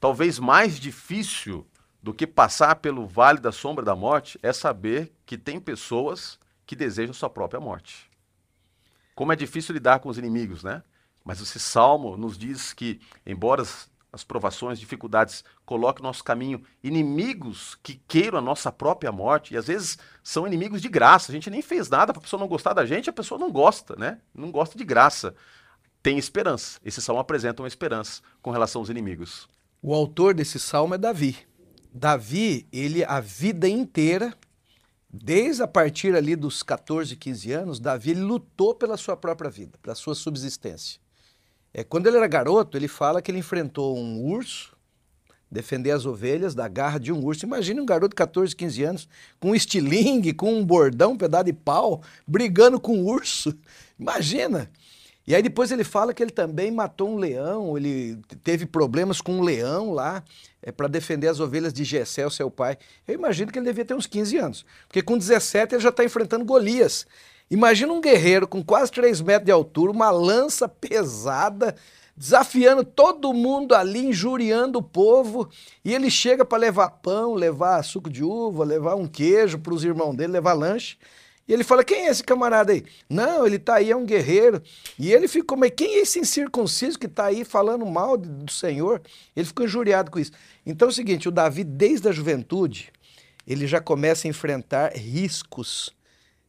talvez 0.00 0.38
mais 0.38 0.78
difícil 0.78 1.66
do 2.02 2.14
que 2.14 2.26
passar 2.26 2.76
pelo 2.76 3.06
vale 3.06 3.40
da 3.40 3.52
sombra 3.52 3.84
da 3.84 3.94
morte 3.94 4.38
é 4.42 4.52
saber 4.52 5.12
que 5.24 5.38
tem 5.38 5.60
pessoas 5.60 6.38
que 6.66 6.74
desejam 6.74 7.12
sua 7.12 7.30
própria 7.30 7.60
morte. 7.60 8.11
Como 9.14 9.32
é 9.32 9.36
difícil 9.36 9.74
lidar 9.74 10.00
com 10.00 10.08
os 10.08 10.18
inimigos, 10.18 10.62
né? 10.62 10.82
Mas 11.24 11.40
esse 11.40 11.60
salmo 11.60 12.16
nos 12.16 12.36
diz 12.36 12.72
que, 12.72 13.00
embora 13.24 13.62
as, 13.62 14.24
provações, 14.24 14.78
dificuldades 14.78 15.44
coloquem 15.64 16.02
no 16.02 16.08
nosso 16.08 16.24
caminho 16.24 16.62
inimigos 16.82 17.78
que 17.82 18.00
queiram 18.08 18.38
a 18.38 18.42
nossa 18.42 18.70
própria 18.72 19.12
morte, 19.12 19.54
e 19.54 19.56
às 19.56 19.66
vezes 19.68 19.98
são 20.22 20.46
inimigos 20.46 20.82
de 20.82 20.88
graça, 20.88 21.30
a 21.30 21.34
gente 21.34 21.48
nem 21.48 21.62
fez 21.62 21.88
nada 21.88 22.12
para 22.12 22.20
a 22.20 22.22
pessoa 22.22 22.40
não 22.40 22.48
gostar 22.48 22.74
da 22.74 22.84
gente, 22.84 23.08
a 23.08 23.12
pessoa 23.12 23.38
não 23.38 23.50
gosta, 23.50 23.94
né? 23.96 24.18
Não 24.34 24.50
gosta 24.50 24.76
de 24.76 24.84
graça. 24.84 25.34
Tem 26.02 26.18
esperança. 26.18 26.80
Esse 26.84 27.00
salmo 27.00 27.20
apresenta 27.20 27.62
uma 27.62 27.68
esperança 27.68 28.20
com 28.42 28.50
relação 28.50 28.80
aos 28.80 28.90
inimigos. 28.90 29.48
O 29.80 29.94
autor 29.94 30.34
desse 30.34 30.58
salmo 30.58 30.94
é 30.94 30.98
Davi. 30.98 31.36
Davi, 31.94 32.66
ele 32.72 33.04
a 33.04 33.20
vida 33.20 33.68
inteira, 33.68 34.34
desde 35.12 35.62
a 35.62 35.68
partir 35.68 36.14
ali 36.14 36.34
dos 36.34 36.62
14, 36.62 37.14
15 37.14 37.52
anos, 37.52 37.80
Davi 37.80 38.14
lutou 38.14 38.74
pela 38.74 38.96
sua 38.96 39.16
própria 39.16 39.50
vida, 39.50 39.78
pela 39.82 39.94
sua 39.94 40.14
subsistência. 40.14 41.00
É, 41.74 41.84
quando 41.84 42.06
ele 42.06 42.16
era 42.16 42.26
garoto, 42.26 42.76
ele 42.76 42.88
fala 42.88 43.20
que 43.20 43.30
ele 43.30 43.38
enfrentou 43.38 43.96
um 43.96 44.22
urso, 44.22 44.76
defender 45.50 45.90
as 45.90 46.06
ovelhas 46.06 46.54
da 46.54 46.66
garra 46.66 46.98
de 46.98 47.12
um 47.12 47.22
urso. 47.22 47.44
Imagine 47.44 47.80
um 47.80 47.86
garoto 47.86 48.10
de 48.10 48.16
14, 48.16 48.56
15 48.56 48.82
anos, 48.84 49.08
com 49.38 49.50
um 49.50 49.54
estilingue, 49.54 50.32
com 50.32 50.54
um 50.54 50.64
bordão, 50.64 51.12
um 51.12 51.16
pedaço 51.16 51.44
de 51.44 51.52
pau, 51.52 52.02
brigando 52.26 52.80
com 52.80 52.96
um 52.96 53.04
urso. 53.04 53.54
Imagina! 53.98 54.70
E 55.26 55.34
aí 55.34 55.42
depois 55.42 55.70
ele 55.70 55.84
fala 55.84 56.12
que 56.12 56.22
ele 56.22 56.32
também 56.32 56.70
matou 56.70 57.08
um 57.08 57.16
leão, 57.16 57.76
ele 57.76 58.18
teve 58.42 58.66
problemas 58.66 59.20
com 59.20 59.38
um 59.38 59.42
leão 59.42 59.92
lá 59.92 60.22
é, 60.60 60.72
para 60.72 60.88
defender 60.88 61.28
as 61.28 61.38
ovelhas 61.38 61.72
de 61.72 61.84
Gessé, 61.84 62.28
seu 62.28 62.50
pai. 62.50 62.76
Eu 63.06 63.14
imagino 63.14 63.52
que 63.52 63.58
ele 63.58 63.66
devia 63.66 63.84
ter 63.84 63.94
uns 63.94 64.06
15 64.06 64.36
anos, 64.36 64.66
porque 64.88 65.00
com 65.00 65.16
17 65.16 65.76
ele 65.76 65.82
já 65.82 65.90
está 65.90 66.04
enfrentando 66.04 66.44
Golias. 66.44 67.06
Imagina 67.48 67.92
um 67.92 68.00
guerreiro 68.00 68.48
com 68.48 68.64
quase 68.64 68.90
3 68.90 69.20
metros 69.20 69.46
de 69.46 69.52
altura, 69.52 69.92
uma 69.92 70.10
lança 70.10 70.68
pesada, 70.68 71.76
desafiando 72.16 72.82
todo 72.84 73.32
mundo 73.32 73.74
ali, 73.74 74.06
injuriando 74.06 74.78
o 74.78 74.82
povo, 74.82 75.48
e 75.84 75.94
ele 75.94 76.10
chega 76.10 76.44
para 76.44 76.58
levar 76.58 76.88
pão, 76.90 77.34
levar 77.34 77.82
suco 77.84 78.10
de 78.10 78.24
uva, 78.24 78.64
levar 78.64 78.96
um 78.96 79.06
queijo 79.06 79.58
para 79.58 79.74
os 79.74 79.84
irmãos 79.84 80.14
dele, 80.16 80.32
levar 80.32 80.54
lanche. 80.54 80.96
E 81.46 81.52
ele 81.52 81.64
fala: 81.64 81.84
quem 81.84 82.06
é 82.06 82.10
esse 82.10 82.22
camarada 82.22 82.72
aí? 82.72 82.84
Não, 83.08 83.46
ele 83.46 83.56
está 83.56 83.76
aí, 83.76 83.90
é 83.90 83.96
um 83.96 84.06
guerreiro. 84.06 84.62
E 84.98 85.12
ele 85.12 85.26
ficou, 85.26 85.56
mas 85.56 85.72
quem 85.76 85.96
é 85.96 86.00
esse 86.00 86.18
incircunciso 86.18 86.98
que 86.98 87.06
está 87.06 87.26
aí 87.26 87.44
falando 87.44 87.84
mal 87.84 88.16
do 88.16 88.50
Senhor? 88.50 89.02
Ele 89.34 89.46
ficou 89.46 89.66
injuriado 89.66 90.10
com 90.10 90.18
isso. 90.18 90.32
Então 90.64 90.88
é 90.88 90.90
o 90.90 90.94
seguinte: 90.94 91.28
o 91.28 91.32
Davi, 91.32 91.64
desde 91.64 92.08
a 92.08 92.12
juventude, 92.12 92.92
ele 93.46 93.66
já 93.66 93.80
começa 93.80 94.26
a 94.26 94.30
enfrentar 94.30 94.92
riscos 94.96 95.92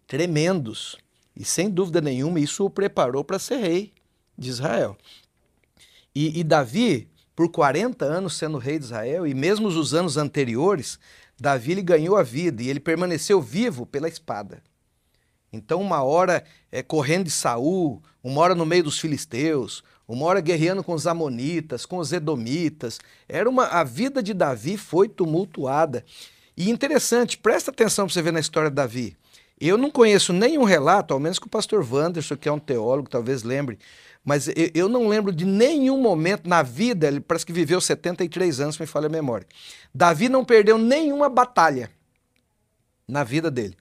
tremendos. 0.07 0.97
E 1.35 1.43
sem 1.43 1.69
dúvida 1.69 1.99
nenhuma, 1.99 2.39
isso 2.39 2.63
o 2.63 2.69
preparou 2.69 3.23
para 3.23 3.39
ser 3.39 3.57
rei 3.57 3.91
de 4.37 4.49
Israel. 4.49 4.95
E, 6.13 6.39
e 6.39 6.43
Davi, 6.43 7.07
por 7.35 7.49
40 7.49 8.05
anos 8.05 8.37
sendo 8.37 8.59
rei 8.59 8.77
de 8.77 8.85
Israel, 8.85 9.25
e 9.25 9.33
mesmo 9.33 9.67
os 9.67 9.93
anos 9.95 10.15
anteriores, 10.15 10.99
Davi 11.39 11.71
ele 11.71 11.81
ganhou 11.81 12.15
a 12.15 12.21
vida 12.21 12.61
e 12.61 12.69
ele 12.69 12.79
permaneceu 12.79 13.41
vivo 13.41 13.87
pela 13.87 14.07
espada. 14.07 14.61
Então, 15.53 15.79
uma 15.79 16.01
hora 16.01 16.43
é, 16.71 16.81
correndo 16.81 17.25
de 17.25 17.31
Saul, 17.31 18.01
uma 18.23 18.41
hora 18.41 18.55
no 18.55 18.65
meio 18.65 18.83
dos 18.83 18.99
filisteus, 18.99 19.83
uma 20.07 20.25
hora 20.25 20.41
guerreando 20.41 20.83
com 20.83 20.93
os 20.93 21.05
amonitas, 21.05 21.85
com 21.85 21.97
os 21.97 22.11
edomitas. 22.11 22.99
Era 23.29 23.47
uma 23.47 23.67
a 23.67 23.83
vida 23.83 24.23
de 24.23 24.33
Davi 24.33 24.77
foi 24.77 25.07
tumultuada. 25.07 26.03
E 26.57 26.69
interessante, 26.69 27.37
presta 27.37 27.69
atenção 27.69 28.05
para 28.05 28.13
você 28.13 28.21
ver 28.21 28.33
na 28.33 28.39
história 28.39 28.69
de 28.69 28.75
Davi. 28.75 29.15
Eu 29.61 29.77
não 29.77 29.91
conheço 29.91 30.33
nenhum 30.33 30.63
relato, 30.63 31.13
ao 31.13 31.19
menos 31.19 31.37
que 31.37 31.45
o 31.45 31.49
pastor 31.49 31.87
Wanderson, 31.89 32.35
que 32.35 32.49
é 32.49 32.51
um 32.51 32.59
teólogo, 32.59 33.07
talvez 33.07 33.43
lembre, 33.43 33.77
mas 34.25 34.49
eu 34.73 34.89
não 34.89 35.07
lembro 35.07 35.31
de 35.31 35.45
nenhum 35.45 36.01
momento 36.01 36.49
na 36.49 36.63
vida, 36.63 37.07
ele 37.07 37.19
parece 37.19 37.45
que 37.45 37.53
viveu 37.53 37.79
73 37.79 38.59
anos, 38.59 38.77
me 38.79 38.85
falha 38.85 39.05
a 39.07 39.09
memória. 39.09 39.45
Davi 39.93 40.27
não 40.27 40.43
perdeu 40.43 40.77
nenhuma 40.77 41.29
batalha 41.29 41.89
na 43.07 43.23
vida 43.23 43.51
dele. 43.51 43.77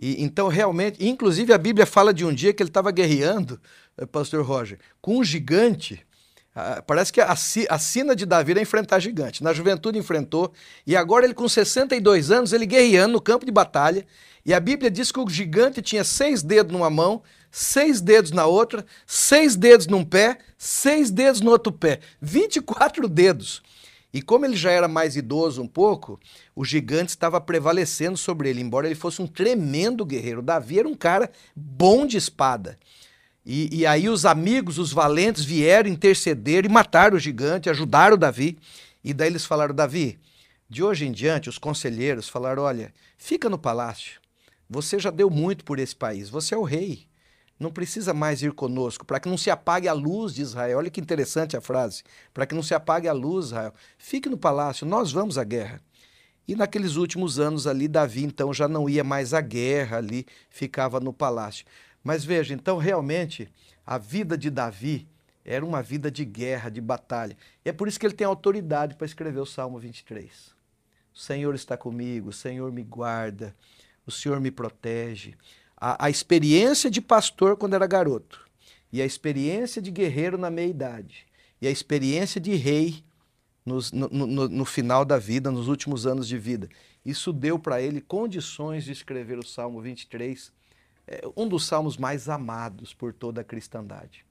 E, 0.00 0.22
então, 0.22 0.48
realmente, 0.48 1.04
inclusive 1.04 1.52
a 1.52 1.58
Bíblia 1.58 1.84
fala 1.84 2.14
de 2.14 2.24
um 2.24 2.32
dia 2.32 2.52
que 2.52 2.62
ele 2.62 2.70
estava 2.70 2.90
guerreando, 2.90 3.60
eh, 3.96 4.06
pastor 4.06 4.44
Roger, 4.44 4.78
com 5.00 5.18
um 5.18 5.24
gigante. 5.24 6.06
Ah, 6.54 6.82
parece 6.86 7.12
que 7.12 7.20
a, 7.20 7.32
a 7.32 7.78
sina 7.78 8.14
de 8.14 8.24
Davi 8.24 8.52
era 8.52 8.60
enfrentar 8.60 9.00
gigante. 9.00 9.42
Na 9.42 9.52
juventude 9.52 9.98
enfrentou, 9.98 10.52
e 10.86 10.96
agora 10.96 11.24
ele, 11.24 11.34
com 11.34 11.48
62 11.48 12.30
anos, 12.30 12.52
ele 12.52 12.66
guerreando 12.66 13.12
no 13.12 13.20
campo 13.20 13.44
de 13.44 13.52
batalha. 13.52 14.06
E 14.46 14.54
a 14.54 14.60
Bíblia 14.60 14.90
diz 14.90 15.12
que 15.12 15.20
o 15.20 15.28
gigante 15.28 15.82
tinha 15.82 16.04
seis 16.04 16.42
dedos 16.42 16.72
numa 16.72 16.88
mão, 16.88 17.22
seis 17.50 18.00
dedos 18.00 18.30
na 18.30 18.46
outra, 18.46 18.84
seis 19.06 19.56
dedos 19.56 19.86
num 19.86 20.04
pé, 20.04 20.38
seis 20.56 21.10
dedos 21.10 21.40
no 21.40 21.50
outro 21.50 21.72
pé. 21.72 22.00
24 22.20 23.08
dedos. 23.08 23.62
E 24.12 24.22
como 24.22 24.46
ele 24.46 24.56
já 24.56 24.70
era 24.70 24.88
mais 24.88 25.16
idoso 25.16 25.60
um 25.60 25.66
pouco, 25.66 26.18
o 26.54 26.64
gigante 26.64 27.10
estava 27.10 27.40
prevalecendo 27.40 28.16
sobre 28.16 28.48
ele, 28.48 28.60
embora 28.60 28.86
ele 28.86 28.94
fosse 28.94 29.20
um 29.20 29.26
tremendo 29.26 30.04
guerreiro. 30.04 30.40
Davi 30.40 30.78
era 30.78 30.88
um 30.88 30.94
cara 30.94 31.30
bom 31.54 32.06
de 32.06 32.16
espada. 32.16 32.78
E, 33.44 33.80
e 33.80 33.86
aí 33.86 34.08
os 34.08 34.24
amigos, 34.24 34.78
os 34.78 34.92
valentes, 34.92 35.44
vieram 35.44 35.90
interceder 35.90 36.64
e 36.64 36.68
mataram 36.68 37.16
o 37.16 37.20
gigante, 37.20 37.68
ajudaram 37.68 38.14
o 38.14 38.18
Davi. 38.18 38.58
E 39.04 39.12
daí 39.12 39.28
eles 39.28 39.44
falaram: 39.44 39.74
Davi, 39.74 40.18
de 40.68 40.82
hoje 40.82 41.06
em 41.06 41.12
diante, 41.12 41.48
os 41.48 41.58
conselheiros 41.58 42.28
falaram: 42.28 42.62
olha, 42.62 42.92
fica 43.16 43.48
no 43.48 43.58
palácio. 43.58 44.20
Você 44.68 44.98
já 44.98 45.10
deu 45.10 45.30
muito 45.30 45.64
por 45.64 45.78
esse 45.78 45.96
país, 45.96 46.28
você 46.28 46.54
é 46.54 46.58
o 46.58 46.62
rei 46.62 47.07
não 47.58 47.70
precisa 47.70 48.14
mais 48.14 48.42
ir 48.42 48.52
conosco, 48.52 49.04
para 49.04 49.18
que 49.18 49.28
não 49.28 49.36
se 49.36 49.50
apague 49.50 49.88
a 49.88 49.92
luz 49.92 50.32
de 50.34 50.42
Israel. 50.42 50.78
Olha 50.78 50.90
que 50.90 51.00
interessante 51.00 51.56
a 51.56 51.60
frase. 51.60 52.02
Para 52.32 52.46
que 52.46 52.54
não 52.54 52.62
se 52.62 52.74
apague 52.74 53.08
a 53.08 53.12
luz, 53.12 53.46
Israel. 53.46 53.74
Fique 53.96 54.28
no 54.28 54.38
palácio, 54.38 54.86
nós 54.86 55.10
vamos 55.10 55.36
à 55.36 55.44
guerra. 55.44 55.82
E 56.46 56.54
naqueles 56.54 56.96
últimos 56.96 57.38
anos 57.38 57.66
ali, 57.66 57.88
Davi 57.88 58.24
então 58.24 58.54
já 58.54 58.68
não 58.68 58.88
ia 58.88 59.04
mais 59.04 59.34
à 59.34 59.40
guerra 59.40 59.98
ali, 59.98 60.24
ficava 60.48 60.98
no 61.00 61.12
palácio. 61.12 61.66
Mas 62.02 62.24
veja, 62.24 62.54
então 62.54 62.78
realmente 62.78 63.52
a 63.84 63.98
vida 63.98 64.38
de 64.38 64.48
Davi 64.48 65.06
era 65.44 65.64
uma 65.64 65.82
vida 65.82 66.10
de 66.10 66.24
guerra, 66.24 66.70
de 66.70 66.80
batalha. 66.80 67.36
E 67.64 67.68
é 67.68 67.72
por 67.72 67.88
isso 67.88 67.98
que 67.98 68.06
ele 68.06 68.14
tem 68.14 68.26
autoridade 68.26 68.94
para 68.94 69.06
escrever 69.06 69.40
o 69.40 69.46
Salmo 69.46 69.78
23. 69.78 70.54
O 71.12 71.18
Senhor 71.18 71.54
está 71.54 71.76
comigo, 71.76 72.30
o 72.30 72.32
Senhor 72.32 72.70
me 72.70 72.82
guarda, 72.82 73.54
o 74.06 74.10
Senhor 74.10 74.40
me 74.40 74.50
protege 74.50 75.36
a, 75.80 76.06
a 76.06 76.10
experiência 76.10 76.90
de 76.90 77.00
pastor 77.00 77.56
quando 77.56 77.74
era 77.74 77.86
garoto, 77.86 78.46
e 78.92 79.00
a 79.00 79.06
experiência 79.06 79.80
de 79.80 79.90
guerreiro 79.90 80.36
na 80.36 80.50
meia-idade, 80.50 81.26
e 81.60 81.66
a 81.66 81.70
experiência 81.70 82.40
de 82.40 82.54
rei 82.54 83.04
nos, 83.64 83.92
no, 83.92 84.08
no, 84.08 84.48
no, 84.48 84.64
final 84.64 85.04
da 85.04 85.18
vida, 85.18 85.50
nos 85.50 85.68
últimos 85.68 86.06
anos 86.06 86.26
de 86.26 86.38
vida. 86.38 86.68
Isso 87.04 87.32
deu 87.32 87.58
para 87.58 87.80
ele 87.82 88.00
condições 88.00 88.84
de 88.84 88.92
escrever 88.92 89.38
o 89.38 89.46
Salmo 89.46 89.80
23, 89.80 90.52
é, 91.06 91.22
um 91.36 91.46
dos 91.46 91.66
salmos 91.66 91.96
mais 91.96 92.28
amados 92.28 92.94
por 92.94 93.12
toda 93.12 93.40
a 93.42 93.44
cristandade. 93.44 94.24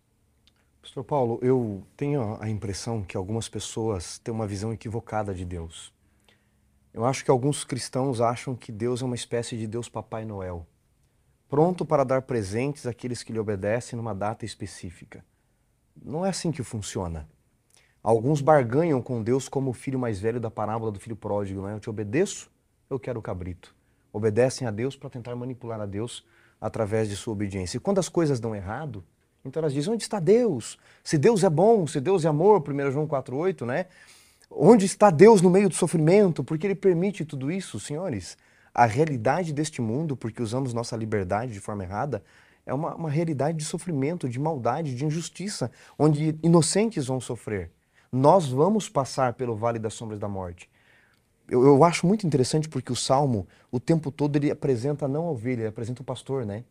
Pastor 0.81 1.03
Paulo, 1.03 1.39
eu 1.41 1.83
tenho 1.95 2.37
a 2.39 2.49
impressão 2.49 3.03
que 3.03 3.17
algumas 3.17 3.49
pessoas 3.49 4.17
têm 4.19 4.33
uma 4.33 4.47
visão 4.47 4.73
equivocada 4.73 5.33
de 5.33 5.43
Deus. 5.43 5.93
Eu 6.93 7.05
acho 7.05 7.23
que 7.23 7.29
alguns 7.29 7.63
cristãos 7.63 8.21
acham 8.21 8.55
que 8.55 8.71
Deus 8.71 9.01
é 9.01 9.05
uma 9.05 9.15
espécie 9.15 9.57
de 9.57 9.67
Deus 9.67 9.89
Papai 9.89 10.25
Noel 10.25 10.65
pronto 11.49 11.85
para 11.85 12.03
dar 12.03 12.21
presentes 12.23 12.85
àqueles 12.85 13.23
que 13.23 13.31
lhe 13.31 13.39
obedecem 13.39 13.97
numa 13.97 14.13
data 14.13 14.45
específica. 14.45 15.23
Não 16.03 16.25
é 16.25 16.29
assim 16.29 16.51
que 16.51 16.63
funciona. 16.63 17.27
Alguns 18.03 18.41
barganham 18.41 19.01
com 19.01 19.23
Deus 19.23 19.49
como 19.49 19.71
o 19.71 19.73
filho 19.73 19.99
mais 19.99 20.19
velho 20.19 20.39
da 20.39 20.51
parábola 20.51 20.91
do 20.91 20.99
filho 20.99 21.15
pródigo, 21.15 21.61
não 21.61 21.69
é? 21.69 21.73
Eu 21.73 21.79
te 21.79 21.89
obedeço, 21.89 22.49
eu 22.89 22.99
quero 22.99 23.19
o 23.19 23.21
cabrito. 23.21 23.75
Obedecem 24.13 24.67
a 24.67 24.71
Deus 24.71 24.95
para 24.95 25.09
tentar 25.09 25.35
manipular 25.35 25.79
a 25.81 25.85
Deus 25.85 26.25
através 26.59 27.09
de 27.09 27.15
sua 27.15 27.33
obediência. 27.33 27.77
E 27.77 27.79
quando 27.79 27.99
as 27.99 28.07
coisas 28.07 28.39
dão 28.39 28.55
errado, 28.55 29.03
então 29.43 29.59
elas 29.59 29.73
dizem: 29.73 29.93
onde 29.93 30.03
está 30.03 30.19
Deus? 30.19 30.77
Se 31.03 31.17
Deus 31.17 31.43
é 31.43 31.49
bom, 31.49 31.85
se 31.87 31.99
Deus 31.99 32.23
é 32.23 32.27
amor, 32.27 32.63
1 32.67 32.91
João 32.91 33.07
4,8, 33.07 33.65
né? 33.65 33.87
Onde 34.49 34.85
está 34.85 35.09
Deus 35.09 35.41
no 35.41 35.49
meio 35.49 35.67
do 35.67 35.75
sofrimento? 35.75 36.43
Porque 36.43 36.65
Ele 36.67 36.75
permite 36.75 37.25
tudo 37.25 37.51
isso, 37.51 37.79
senhores 37.79 38.37
a 38.78 38.86
realidade 38.86 39.51
deste 39.51 39.82
mundo, 39.82 40.15
porque 40.15 40.39
usamos 40.39 40.71
nossa 40.71 40.95
liberdade 40.95 41.51
de 41.51 41.59
forma 41.59 41.84
errada, 41.84 42.23
é 42.63 42.71
uma, 42.71 42.93
uma 42.93 43.09
realidade 43.09 43.57
de 43.57 43.65
sofrimento, 43.65 44.30
de 44.30 44.39
maldade, 44.39 44.93
de 44.93 45.03
injustiça, 45.03 45.71
onde 45.97 46.38
inocentes 46.43 47.07
vão 47.07 47.19
sofrer. 47.19 47.71
Nós 48.11 48.47
vamos 48.47 48.88
passar 48.88 49.34
pelo 49.34 49.55
vale 49.55 49.80
das 49.80 49.95
sombras 49.95 50.19
da 50.19 50.28
morte. 50.28 50.69
Eu, 51.49 51.65
eu, 51.65 51.84
acho 51.84 52.05
muito 52.05 52.28
interessante 52.28 52.69
porque 52.69 52.91
o 52.91 52.95
Salmo, 52.95 53.47
o 53.71 53.80
tempo 53.80 54.11
todo, 54.11 54.36
ele 54.36 54.51
apresenta 54.51 55.07
não 55.07 55.25
a 55.25 55.32
ovelha, 55.32 55.61
ele 55.61 55.69
apresenta 55.69 56.03
o 56.03 56.05
pastor, 56.05 56.45
né? 56.45 56.63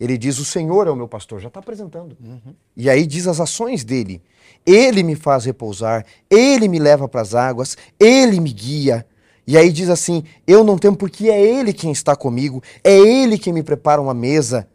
Ele 0.00 0.18
diz: 0.18 0.38
O 0.38 0.44
Senhor 0.44 0.88
é 0.88 0.90
o 0.90 0.96
meu 0.96 1.06
pastor, 1.06 1.38
já 1.38 1.46
está 1.46 1.60
apresentando. 1.60 2.16
Uhum. 2.20 2.54
E 2.76 2.90
aí 2.90 3.06
diz 3.06 3.28
as 3.28 3.38
ações 3.38 3.84
dele. 3.84 4.20
Ele 4.66 5.04
me 5.04 5.14
faz 5.14 5.44
repousar, 5.44 6.04
ele 6.28 6.66
me 6.66 6.80
leva 6.80 7.06
para 7.06 7.20
as 7.20 7.36
águas, 7.36 7.76
ele 8.00 8.40
me 8.40 8.52
guia. 8.52 9.06
E 9.46 9.56
aí 9.56 9.72
diz 9.72 9.88
assim: 9.88 10.24
Eu 10.46 10.64
não 10.64 10.78
temo 10.78 10.96
porque 10.96 11.28
é 11.28 11.40
ele 11.40 11.72
quem 11.72 11.92
está 11.92 12.14
comigo, 12.14 12.62
é 12.82 12.96
ele 12.96 13.38
quem 13.38 13.52
me 13.52 13.62
prepara 13.62 14.00
uma 14.00 14.14
mesa. 14.14 14.68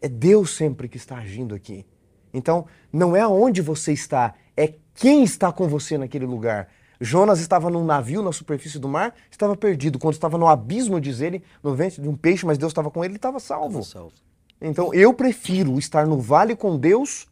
É 0.00 0.08
Deus 0.08 0.54
sempre 0.54 0.88
que 0.88 0.96
está 0.96 1.16
agindo 1.16 1.54
aqui. 1.54 1.84
Então, 2.32 2.66
não 2.92 3.16
é 3.16 3.20
aonde 3.20 3.60
você 3.60 3.92
está, 3.92 4.34
é 4.56 4.74
quem 4.94 5.24
está 5.24 5.50
com 5.50 5.66
você 5.66 5.98
naquele 5.98 6.26
lugar. 6.26 6.68
Jonas 7.00 7.40
estava 7.40 7.70
num 7.70 7.84
navio 7.84 8.22
na 8.22 8.32
superfície 8.32 8.78
do 8.78 8.88
mar, 8.88 9.14
estava 9.30 9.56
perdido. 9.56 9.98
Quando 9.98 10.14
estava 10.14 10.36
no 10.36 10.46
abismo, 10.46 11.00
diz 11.00 11.20
ele, 11.20 11.42
no 11.62 11.74
ventre 11.74 12.02
de 12.02 12.08
um 12.08 12.16
peixe, 12.16 12.44
mas 12.44 12.58
Deus 12.58 12.70
estava 12.70 12.90
com 12.90 13.04
ele, 13.04 13.12
ele 13.12 13.18
estava 13.18 13.38
salvo. 13.38 13.84
salvo. 13.84 14.12
Então 14.60 14.92
eu 14.92 15.14
prefiro 15.14 15.78
estar 15.78 16.06
no 16.06 16.20
vale 16.20 16.56
com 16.56 16.76
Deus 16.76 17.26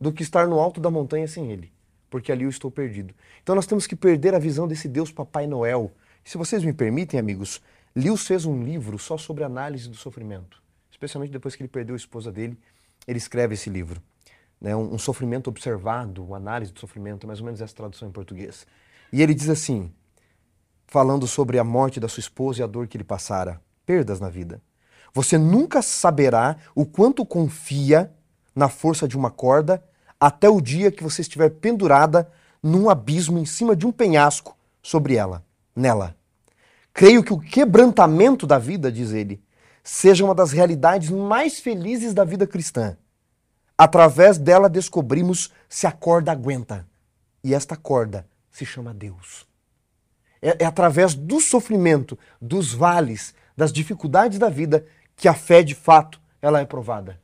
do 0.00 0.12
que 0.12 0.22
estar 0.22 0.46
no 0.46 0.60
alto 0.60 0.80
da 0.80 0.90
montanha 0.90 1.26
sem 1.26 1.50
Ele, 1.50 1.72
porque 2.08 2.30
ali 2.30 2.44
eu 2.44 2.50
estou 2.50 2.70
perdido. 2.70 3.12
Então 3.42 3.54
nós 3.54 3.66
temos 3.66 3.86
que 3.86 3.96
perder 3.96 4.34
a 4.34 4.38
visão 4.38 4.68
desse 4.68 4.88
Deus 4.88 5.10
Papai 5.10 5.46
Noel. 5.46 5.90
Se 6.28 6.36
vocês 6.36 6.62
me 6.62 6.74
permitem, 6.74 7.18
amigos, 7.18 7.58
Lewis 7.96 8.26
fez 8.26 8.44
um 8.44 8.62
livro 8.62 8.98
só 8.98 9.16
sobre 9.16 9.44
análise 9.44 9.88
do 9.88 9.96
sofrimento, 9.96 10.62
especialmente 10.90 11.30
depois 11.30 11.56
que 11.56 11.62
ele 11.62 11.70
perdeu 11.70 11.94
a 11.94 11.96
esposa 11.96 12.30
dele. 12.30 12.58
Ele 13.06 13.16
escreve 13.16 13.54
esse 13.54 13.70
livro. 13.70 14.02
Né, 14.60 14.76
um, 14.76 14.92
um 14.92 14.98
sofrimento 14.98 15.48
observado, 15.48 16.22
uma 16.22 16.36
análise 16.36 16.70
do 16.70 16.78
sofrimento, 16.78 17.26
mais 17.26 17.40
ou 17.40 17.46
menos 17.46 17.62
essa 17.62 17.74
tradução 17.74 18.06
em 18.06 18.12
português. 18.12 18.66
E 19.10 19.22
ele 19.22 19.32
diz 19.32 19.48
assim, 19.48 19.90
falando 20.86 21.26
sobre 21.26 21.58
a 21.58 21.64
morte 21.64 21.98
da 21.98 22.08
sua 22.08 22.20
esposa 22.20 22.60
e 22.60 22.62
a 22.62 22.66
dor 22.66 22.88
que 22.88 22.98
ele 22.98 23.04
passara, 23.04 23.58
perdas 23.86 24.20
na 24.20 24.28
vida. 24.28 24.60
Você 25.14 25.38
nunca 25.38 25.80
saberá 25.80 26.58
o 26.74 26.84
quanto 26.84 27.24
confia 27.24 28.12
na 28.54 28.68
força 28.68 29.08
de 29.08 29.16
uma 29.16 29.30
corda 29.30 29.82
até 30.20 30.46
o 30.46 30.60
dia 30.60 30.92
que 30.92 31.02
você 31.02 31.22
estiver 31.22 31.48
pendurada 31.48 32.30
num 32.62 32.90
abismo 32.90 33.38
em 33.38 33.46
cima 33.46 33.74
de 33.74 33.86
um 33.86 33.92
penhasco 33.92 34.54
sobre 34.82 35.14
ela, 35.14 35.42
nela. 35.74 36.17
Creio 36.92 37.22
que 37.22 37.32
o 37.32 37.38
quebrantamento 37.38 38.46
da 38.46 38.58
vida, 38.58 38.90
diz 38.90 39.12
ele, 39.12 39.42
seja 39.82 40.24
uma 40.24 40.34
das 40.34 40.52
realidades 40.52 41.10
mais 41.10 41.60
felizes 41.60 42.12
da 42.12 42.24
vida 42.24 42.46
cristã. 42.46 42.96
Através 43.76 44.36
dela 44.36 44.68
descobrimos 44.68 45.52
se 45.68 45.86
a 45.86 45.92
corda 45.92 46.32
aguenta. 46.32 46.86
E 47.44 47.54
esta 47.54 47.76
corda 47.76 48.26
se 48.50 48.66
chama 48.66 48.92
Deus. 48.92 49.46
É, 50.42 50.64
é 50.64 50.66
através 50.66 51.14
do 51.14 51.40
sofrimento, 51.40 52.18
dos 52.40 52.72
vales, 52.72 53.34
das 53.56 53.72
dificuldades 53.72 54.38
da 54.38 54.48
vida 54.48 54.84
que 55.16 55.28
a 55.28 55.34
fé 55.34 55.62
de 55.62 55.74
fato 55.74 56.20
ela 56.42 56.60
é 56.60 56.64
provada. 56.64 57.20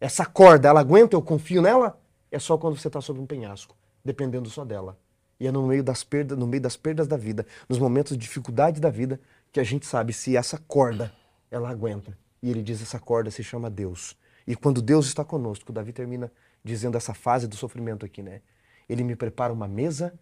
Essa 0.00 0.24
corda, 0.24 0.68
ela 0.68 0.80
aguenta, 0.80 1.14
eu 1.14 1.22
confio 1.22 1.60
nela? 1.60 2.00
É 2.30 2.38
só 2.38 2.56
quando 2.56 2.78
você 2.78 2.88
está 2.88 3.00
sobre 3.00 3.20
um 3.20 3.26
penhasco, 3.26 3.76
dependendo 4.04 4.48
só 4.48 4.64
dela. 4.64 4.98
E 5.40 5.46
é 5.46 5.50
no 5.50 5.66
meio 5.66 5.82
das 5.82 6.04
perdas, 6.04 6.36
no 6.36 6.46
meio 6.46 6.62
das 6.62 6.76
perdas 6.76 7.08
da 7.08 7.16
vida, 7.16 7.46
nos 7.66 7.78
momentos 7.78 8.16
de 8.16 8.22
dificuldade 8.22 8.78
da 8.78 8.90
vida, 8.90 9.18
que 9.50 9.58
a 9.58 9.64
gente 9.64 9.86
sabe 9.86 10.12
se 10.12 10.36
essa 10.36 10.58
corda 10.58 11.12
ela 11.50 11.70
aguenta. 11.70 12.16
E 12.42 12.50
ele 12.50 12.62
diz 12.62 12.82
essa 12.82 13.00
corda 13.00 13.30
se 13.30 13.42
chama 13.42 13.70
Deus. 13.70 14.16
E 14.46 14.54
quando 14.54 14.82
Deus 14.82 15.06
está 15.06 15.24
conosco, 15.24 15.72
Davi 15.72 15.92
termina 15.92 16.30
dizendo 16.62 16.96
essa 16.96 17.14
fase 17.14 17.48
do 17.48 17.56
sofrimento 17.56 18.04
aqui, 18.04 18.22
né? 18.22 18.42
Ele 18.88 19.02
me 19.02 19.16
prepara 19.16 19.52
uma 19.52 19.66
mesa 19.66 20.12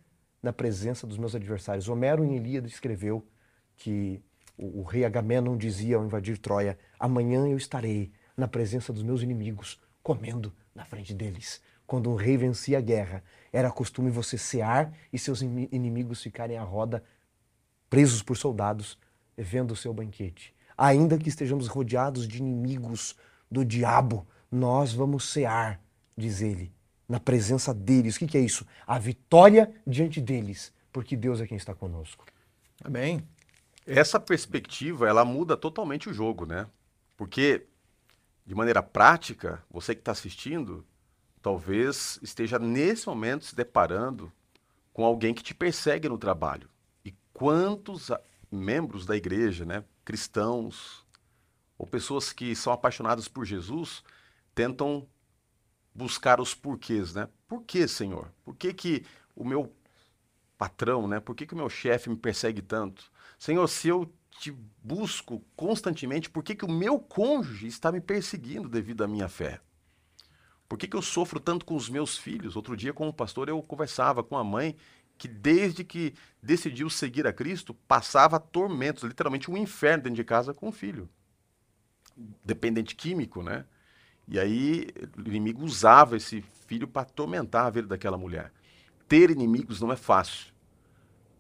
na 0.43 0.53
presença 0.53 1.07
dos 1.07 1.19
meus 1.19 1.35
adversários. 1.35 1.89
Homero 1.89 2.25
em 2.25 2.37
Ilíada 2.37 2.67
escreveu 2.67 3.27
que 3.77 4.23
o, 4.57 4.81
o 4.81 4.83
rei 4.83 5.05
Agamenon 5.05 5.57
dizia 5.57 5.97
ao 5.97 6.05
invadir 6.05 6.39
Troia: 6.39 6.79
Amanhã 6.99 7.49
eu 7.49 7.57
estarei 7.57 8.13
na 8.37 8.47
presença 8.47 8.93
dos 8.93 9.03
meus 9.03 9.23
inimigos, 9.23 9.81
comendo 10.03 10.53
na 10.75 10.85
frente 10.85 11.13
deles. 11.13 11.61
Quando 11.89 12.11
um 12.11 12.17
rei 12.17 12.37
vencia 12.37 12.77
a 12.77 12.83
guerra, 12.83 13.25
era 13.51 13.71
costume 13.71 14.11
você 14.11 14.37
cear 14.37 14.93
e 15.11 15.19
seus 15.19 15.41
inimigos 15.41 16.23
ficarem 16.23 16.59
à 16.59 16.63
roda, 16.63 17.03
presos 17.89 18.23
por 18.23 18.37
soldados, 18.37 18.99
vendo 19.35 19.71
o 19.73 19.77
seu 19.77 19.95
banquete. 19.95 20.55
Ainda 20.77 21.17
que 21.17 21.31
estejamos 21.31 21.67
rodeados 21.67 22.29
de 22.29 22.41
inimigos 22.41 23.17
do 23.51 23.65
diabo, 23.65 24.27
nós 24.53 24.93
vamos 24.93 25.33
cear, 25.33 25.81
diz 26.15 26.43
ele, 26.43 26.71
na 27.09 27.19
presença 27.19 27.73
deles. 27.73 28.17
O 28.17 28.19
que, 28.19 28.27
que 28.27 28.37
é 28.37 28.43
isso? 28.43 28.67
A 28.87 28.99
vitória 28.99 29.75
diante 29.87 30.21
deles, 30.21 30.75
porque 30.93 31.17
Deus 31.17 31.41
é 31.41 31.47
quem 31.47 31.57
está 31.57 31.75
conosco. 31.75 32.27
Amém. 32.85 33.27
Essa 33.87 34.21
perspectiva, 34.21 35.09
ela 35.09 35.25
muda 35.25 35.57
totalmente 35.57 36.11
o 36.11 36.13
jogo, 36.13 36.45
né? 36.45 36.67
Porque, 37.17 37.67
de 38.45 38.55
maneira 38.55 38.83
prática, 38.83 39.65
você 39.71 39.95
que 39.95 40.03
está 40.03 40.13
assistindo, 40.13 40.85
talvez 41.41 42.19
esteja 42.23 42.59
nesse 42.59 43.07
momento 43.07 43.45
se 43.45 43.55
deparando 43.55 44.33
com 44.93 45.05
alguém 45.05 45.33
que 45.33 45.43
te 45.43 45.55
persegue 45.55 46.09
no 46.09 46.19
trabalho. 46.19 46.69
E 47.05 47.15
quantos 47.33 48.11
membros 48.51 49.07
da 49.07 49.17
igreja, 49.17 49.65
né, 49.65 49.85
cristãos, 50.05 51.07
ou 51.77 51.87
pessoas 51.87 52.33
que 52.33 52.57
são 52.57 52.73
apaixonadas 52.73 53.29
por 53.29 53.45
Jesus, 53.45 54.03
tentam 54.55 55.07
buscar 55.95 56.41
os 56.41 56.55
porquês, 56.55 57.15
né? 57.15 57.29
Por 57.47 57.63
que, 57.63 57.87
Senhor? 57.87 58.33
Por 58.45 58.57
que, 58.57 58.75
que 58.75 59.07
o 59.35 59.45
meu 59.45 59.73
patrão, 60.57 61.07
né? 61.07 61.21
Por 61.21 61.37
que, 61.37 61.47
que 61.47 61.55
o 61.55 61.57
meu 61.57 61.69
chefe 61.69 62.11
me 62.11 62.17
persegue 62.17 62.61
tanto? 62.61 63.11
Senhor, 63.39 63.67
se 63.69 63.89
eu 63.89 64.13
te 64.31 64.51
busco 64.83 65.43
constantemente, 65.57 66.29
por 66.29 66.43
que, 66.43 66.55
que 66.55 66.65
o 66.65 66.71
meu 66.71 66.99
cônjuge 66.99 67.67
está 67.67 67.93
me 67.93 68.01
perseguindo 68.01 68.69
devido 68.69 69.05
à 69.05 69.09
minha 69.09 69.29
fé? 69.29 69.61
Por 70.69 70.79
que, 70.79 70.87
que 70.87 70.97
eu 70.97 71.03
sofro 71.03 71.41
tanto 71.41 71.65
com 71.65 71.75
os 71.75 71.89
meus 71.89 72.19
filhos? 72.19 72.55
Outro 72.55 72.77
dia, 72.77 72.93
como 72.93 73.13
pastor, 73.13 73.49
eu 73.49 73.61
conversava 73.63 74.23
com 74.23 74.37
a 74.37 74.45
mãe 74.45 74.77
que, 75.17 75.27
desde 75.27 75.83
que 75.83 76.15
decidiu 76.43 76.91
seguir 76.91 77.27
a 77.27 77.33
Cristo, 77.33 77.73
passava 77.73 78.39
tormentos, 78.39 79.03
literalmente 79.03 79.51
um 79.51 79.57
inferno 79.57 80.05
dentro 80.05 80.17
de 80.17 80.25
casa 80.25 80.53
com 80.53 80.69
o 80.69 80.73
filho. 80.73 81.09
Dependente 82.45 82.95
químico, 82.95 83.43
né? 83.43 83.65
E 84.27 84.39
aí 84.39 84.89
o 85.17 85.27
inimigo 85.27 85.65
usava 85.65 86.17
esse 86.17 86.45
filho 86.67 86.87
para 86.87 87.03
atormentar 87.03 87.67
a 87.67 87.71
vida 87.71 87.89
daquela 87.89 88.19
mulher. 88.19 88.53
Ter 89.09 89.31
inimigos 89.31 89.81
não 89.81 89.91
é 89.91 89.97
fácil. 89.97 90.53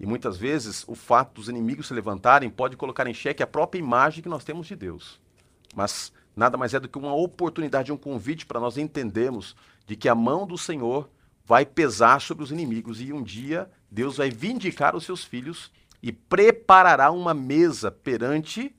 E 0.00 0.06
muitas 0.06 0.38
vezes 0.38 0.84
o 0.88 0.94
fato 0.94 1.34
dos 1.34 1.48
inimigos 1.48 1.88
se 1.88 1.94
levantarem 1.94 2.48
pode 2.48 2.76
colocar 2.76 3.06
em 3.06 3.12
xeque 3.12 3.42
a 3.42 3.46
própria 3.46 3.78
imagem 3.78 4.22
que 4.22 4.28
nós 4.28 4.44
temos 4.44 4.66
de 4.66 4.74
Deus. 4.74 5.20
Mas 5.74 6.12
nada 6.38 6.56
mais 6.56 6.72
é 6.72 6.80
do 6.80 6.88
que 6.88 6.96
uma 6.96 7.14
oportunidade, 7.14 7.92
um 7.92 7.96
convite 7.96 8.46
para 8.46 8.60
nós 8.60 8.78
entendermos 8.78 9.56
de 9.86 9.96
que 9.96 10.08
a 10.08 10.14
mão 10.14 10.46
do 10.46 10.56
Senhor 10.56 11.10
vai 11.44 11.66
pesar 11.66 12.20
sobre 12.20 12.44
os 12.44 12.52
inimigos 12.52 13.00
e 13.00 13.12
um 13.12 13.22
dia 13.22 13.70
Deus 13.90 14.18
vai 14.18 14.30
vindicar 14.30 14.94
os 14.94 15.04
seus 15.04 15.24
filhos 15.24 15.70
e 16.02 16.12
preparará 16.12 17.10
uma 17.10 17.34
mesa 17.34 17.90
perante 17.90 18.74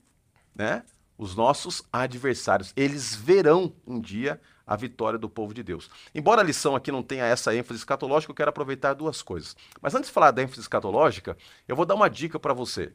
né, 0.54 0.84
os 1.18 1.34
nossos 1.34 1.82
adversários. 1.92 2.72
Eles 2.76 3.14
verão 3.14 3.72
um 3.86 4.00
dia 4.00 4.40
a 4.66 4.76
vitória 4.76 5.18
do 5.18 5.28
povo 5.28 5.52
de 5.52 5.64
Deus. 5.64 5.90
Embora 6.14 6.40
a 6.40 6.44
lição 6.44 6.76
aqui 6.76 6.92
não 6.92 7.02
tenha 7.02 7.24
essa 7.24 7.54
ênfase 7.54 7.80
escatológica, 7.80 8.30
eu 8.30 8.36
quero 8.36 8.50
aproveitar 8.50 8.94
duas 8.94 9.20
coisas. 9.20 9.56
Mas 9.82 9.94
antes 9.96 10.08
de 10.08 10.14
falar 10.14 10.30
da 10.30 10.42
ênfase 10.42 10.60
escatológica, 10.60 11.36
eu 11.66 11.74
vou 11.74 11.84
dar 11.84 11.96
uma 11.96 12.08
dica 12.08 12.38
para 12.38 12.54
você. 12.54 12.92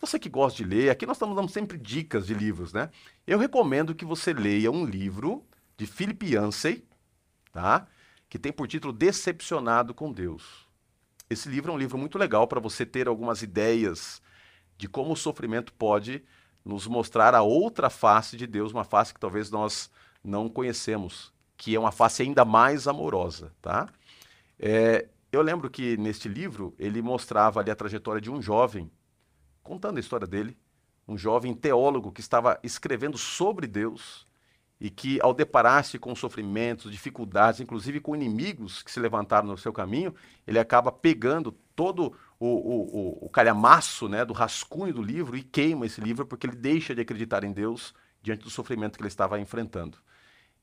Você 0.00 0.18
que 0.18 0.28
gosta 0.28 0.62
de 0.62 0.64
ler, 0.64 0.90
aqui 0.90 1.06
nós 1.06 1.16
estamos 1.16 1.34
dando 1.34 1.50
sempre 1.50 1.78
dicas 1.78 2.26
de 2.26 2.34
livros, 2.34 2.72
né? 2.72 2.90
Eu 3.26 3.38
recomendo 3.38 3.94
que 3.94 4.04
você 4.04 4.32
leia 4.32 4.70
um 4.70 4.84
livro 4.84 5.44
de 5.76 5.86
Philip 5.86 6.34
Yancey, 6.34 6.84
tá? 7.52 7.86
Que 8.28 8.38
tem 8.38 8.52
por 8.52 8.68
título 8.68 8.92
Decepcionado 8.92 9.94
com 9.94 10.12
Deus. 10.12 10.66
Esse 11.28 11.48
livro 11.48 11.72
é 11.72 11.74
um 11.74 11.78
livro 11.78 11.98
muito 11.98 12.18
legal 12.18 12.46
para 12.46 12.60
você 12.60 12.84
ter 12.86 13.08
algumas 13.08 13.42
ideias 13.42 14.22
de 14.78 14.88
como 14.88 15.12
o 15.12 15.16
sofrimento 15.16 15.72
pode 15.72 16.22
nos 16.64 16.86
mostrar 16.86 17.34
a 17.34 17.42
outra 17.42 17.88
face 17.88 18.36
de 18.36 18.46
Deus, 18.46 18.72
uma 18.72 18.84
face 18.84 19.14
que 19.14 19.20
talvez 19.20 19.50
nós 19.50 19.90
não 20.22 20.48
conhecemos, 20.48 21.32
que 21.56 21.74
é 21.74 21.80
uma 21.80 21.92
face 21.92 22.22
ainda 22.22 22.44
mais 22.44 22.86
amorosa, 22.86 23.52
tá? 23.62 23.88
É, 24.58 25.08
eu 25.32 25.42
lembro 25.42 25.70
que 25.70 25.96
neste 25.96 26.28
livro 26.28 26.74
ele 26.78 27.00
mostrava 27.00 27.60
ali 27.60 27.70
a 27.70 27.76
trajetória 27.76 28.20
de 28.20 28.30
um 28.30 28.42
jovem, 28.42 28.90
contando 29.66 29.96
a 29.96 30.00
história 30.00 30.26
dele, 30.26 30.56
um 31.06 31.18
jovem 31.18 31.52
teólogo 31.54 32.12
que 32.12 32.20
estava 32.20 32.58
escrevendo 32.62 33.18
sobre 33.18 33.66
Deus 33.66 34.26
e 34.80 34.90
que, 34.90 35.18
ao 35.22 35.32
deparar-se 35.32 35.98
com 35.98 36.14
sofrimentos, 36.14 36.92
dificuldades, 36.92 37.60
inclusive 37.60 38.00
com 38.00 38.14
inimigos 38.14 38.82
que 38.82 38.90
se 38.90 39.00
levantaram 39.00 39.48
no 39.48 39.58
seu 39.58 39.72
caminho, 39.72 40.14
ele 40.46 40.58
acaba 40.58 40.92
pegando 40.92 41.52
todo 41.74 42.14
o, 42.38 42.46
o, 42.46 43.26
o, 43.26 43.28
calhamaço 43.30 44.08
né, 44.08 44.24
do 44.24 44.34
rascunho 44.34 44.92
do 44.92 45.02
livro 45.02 45.36
e 45.36 45.42
queima 45.42 45.86
esse 45.86 46.00
livro 46.00 46.26
porque 46.26 46.46
ele 46.46 46.56
deixa 46.56 46.94
de 46.94 47.00
acreditar 47.00 47.42
em 47.44 47.52
Deus 47.52 47.94
diante 48.22 48.42
do 48.42 48.50
sofrimento 48.50 48.96
que 48.96 49.02
ele 49.02 49.08
estava 49.08 49.40
enfrentando. 49.40 49.98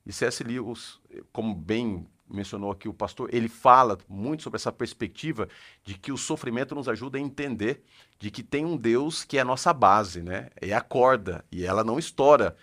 E 0.06 0.14
C.S. 0.14 0.44
Lewis, 0.44 1.00
como 1.32 1.56
bem 1.56 2.08
mencionou 2.36 2.72
aqui 2.72 2.88
o 2.88 2.94
pastor, 2.94 3.30
ele 3.34 3.48
fala 3.48 3.98
muito 4.08 4.44
sobre 4.44 4.58
essa 4.58 4.72
perspectiva 4.72 5.48
de 5.84 5.96
que 5.96 6.12
o 6.12 6.18
sofrimento 6.18 6.76
nos 6.76 6.88
ajuda 6.88 7.18
a 7.18 7.22
entender 7.22 7.84
de 8.20 8.32
que 8.32 8.44
tem 8.44 8.66
um 8.66 8.78
Deus 8.78 9.24
que 9.24 9.38
é 9.38 9.42
a 9.42 9.46
nossa 9.46 9.74
base, 9.74 10.22
né? 10.22 10.50
É 10.62 10.74
a 10.74 10.82
corda 10.82 11.46
e 11.52 11.66
ela 11.66 11.84
não 11.84 12.00
estoura. 12.00 12.56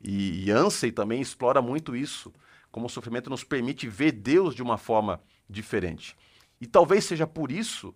E 0.00 0.48
Yancey 0.48 0.92
também 0.92 1.20
explora 1.20 1.60
muito 1.62 1.96
isso, 1.96 2.32
como 2.70 2.86
o 2.86 2.90
sofrimento 2.90 3.30
nos 3.30 3.42
permite 3.42 3.88
ver 3.88 4.12
Deus 4.12 4.54
de 4.54 4.62
uma 4.62 4.76
forma 4.76 5.20
diferente. 5.48 6.16
E 6.60 6.66
talvez 6.66 7.04
seja 7.04 7.26
por 7.26 7.50
isso 7.50 7.94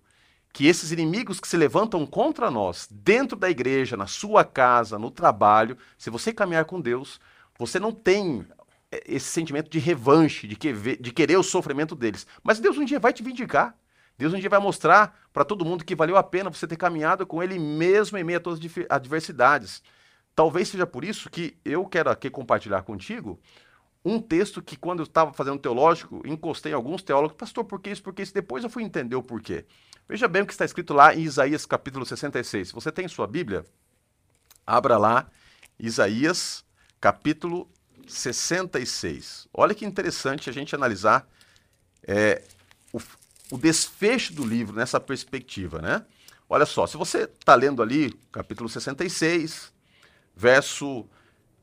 que 0.52 0.66
esses 0.66 0.90
inimigos 0.90 1.38
que 1.38 1.48
se 1.48 1.56
levantam 1.56 2.04
contra 2.04 2.50
nós, 2.50 2.88
dentro 2.90 3.36
da 3.36 3.48
igreja, 3.48 3.96
na 3.96 4.06
sua 4.06 4.44
casa, 4.44 4.98
no 4.98 5.10
trabalho, 5.10 5.76
se 5.96 6.10
você 6.10 6.32
caminhar 6.32 6.64
com 6.64 6.80
Deus, 6.80 7.20
você 7.58 7.78
não 7.78 7.92
tem 7.92 8.44
esse 9.06 9.26
sentimento 9.26 9.70
de 9.70 9.78
revanche, 9.78 10.46
de, 10.46 10.56
que, 10.56 10.72
de 10.72 11.12
querer 11.12 11.36
o 11.36 11.42
sofrimento 11.42 11.94
deles. 11.94 12.26
Mas 12.42 12.58
Deus 12.58 12.76
um 12.76 12.84
dia 12.84 12.98
vai 12.98 13.12
te 13.12 13.22
vindicar. 13.22 13.76
Deus 14.18 14.34
um 14.34 14.38
dia 14.38 14.50
vai 14.50 14.60
mostrar 14.60 15.18
para 15.32 15.44
todo 15.44 15.64
mundo 15.64 15.84
que 15.84 15.94
valeu 15.94 16.16
a 16.16 16.22
pena 16.22 16.50
você 16.50 16.66
ter 16.66 16.76
caminhado 16.76 17.26
com 17.26 17.42
Ele 17.42 17.58
mesmo 17.58 18.18
em 18.18 18.24
meio 18.24 18.38
a 18.38 18.42
todas 18.42 18.60
as 18.60 18.86
adversidades. 18.90 19.82
Talvez 20.34 20.68
seja 20.68 20.86
por 20.86 21.04
isso 21.04 21.30
que 21.30 21.56
eu 21.64 21.84
quero 21.86 22.10
aqui 22.10 22.28
compartilhar 22.28 22.82
contigo 22.82 23.40
um 24.04 24.20
texto 24.20 24.62
que, 24.62 24.76
quando 24.76 25.00
eu 25.00 25.04
estava 25.04 25.32
fazendo 25.32 25.58
teológico, 25.58 26.22
encostei 26.24 26.72
em 26.72 26.74
alguns 26.74 27.02
teólogos, 27.02 27.36
pastor, 27.36 27.64
por 27.64 27.80
que 27.80 27.90
isso, 27.90 28.02
por 28.02 28.14
que 28.14 28.22
isso? 28.22 28.32
Depois 28.32 28.64
eu 28.64 28.70
fui 28.70 28.82
entender 28.82 29.14
o 29.14 29.22
porquê. 29.22 29.66
Veja 30.08 30.26
bem 30.26 30.42
o 30.42 30.46
que 30.46 30.52
está 30.52 30.64
escrito 30.64 30.94
lá 30.94 31.14
em 31.14 31.20
Isaías 31.20 31.66
capítulo 31.66 32.04
66. 32.06 32.68
Se 32.68 32.74
você 32.74 32.90
tem 32.90 33.06
sua 33.06 33.26
Bíblia, 33.26 33.64
abra 34.66 34.96
lá 34.96 35.28
Isaías 35.78 36.64
capítulo 37.00 37.70
66. 38.06 39.48
Olha 39.52 39.74
que 39.74 39.84
interessante 39.84 40.48
a 40.48 40.52
gente 40.52 40.74
analisar 40.74 41.28
é, 42.02 42.42
o, 42.92 43.00
o 43.50 43.58
desfecho 43.58 44.32
do 44.32 44.44
livro 44.44 44.76
nessa 44.76 45.00
perspectiva, 45.00 45.80
né? 45.80 46.04
Olha 46.48 46.66
só, 46.66 46.86
se 46.86 46.96
você 46.96 47.24
está 47.24 47.54
lendo 47.54 47.82
ali, 47.82 48.12
capítulo 48.32 48.68
66, 48.68 49.72
verso 50.34 51.06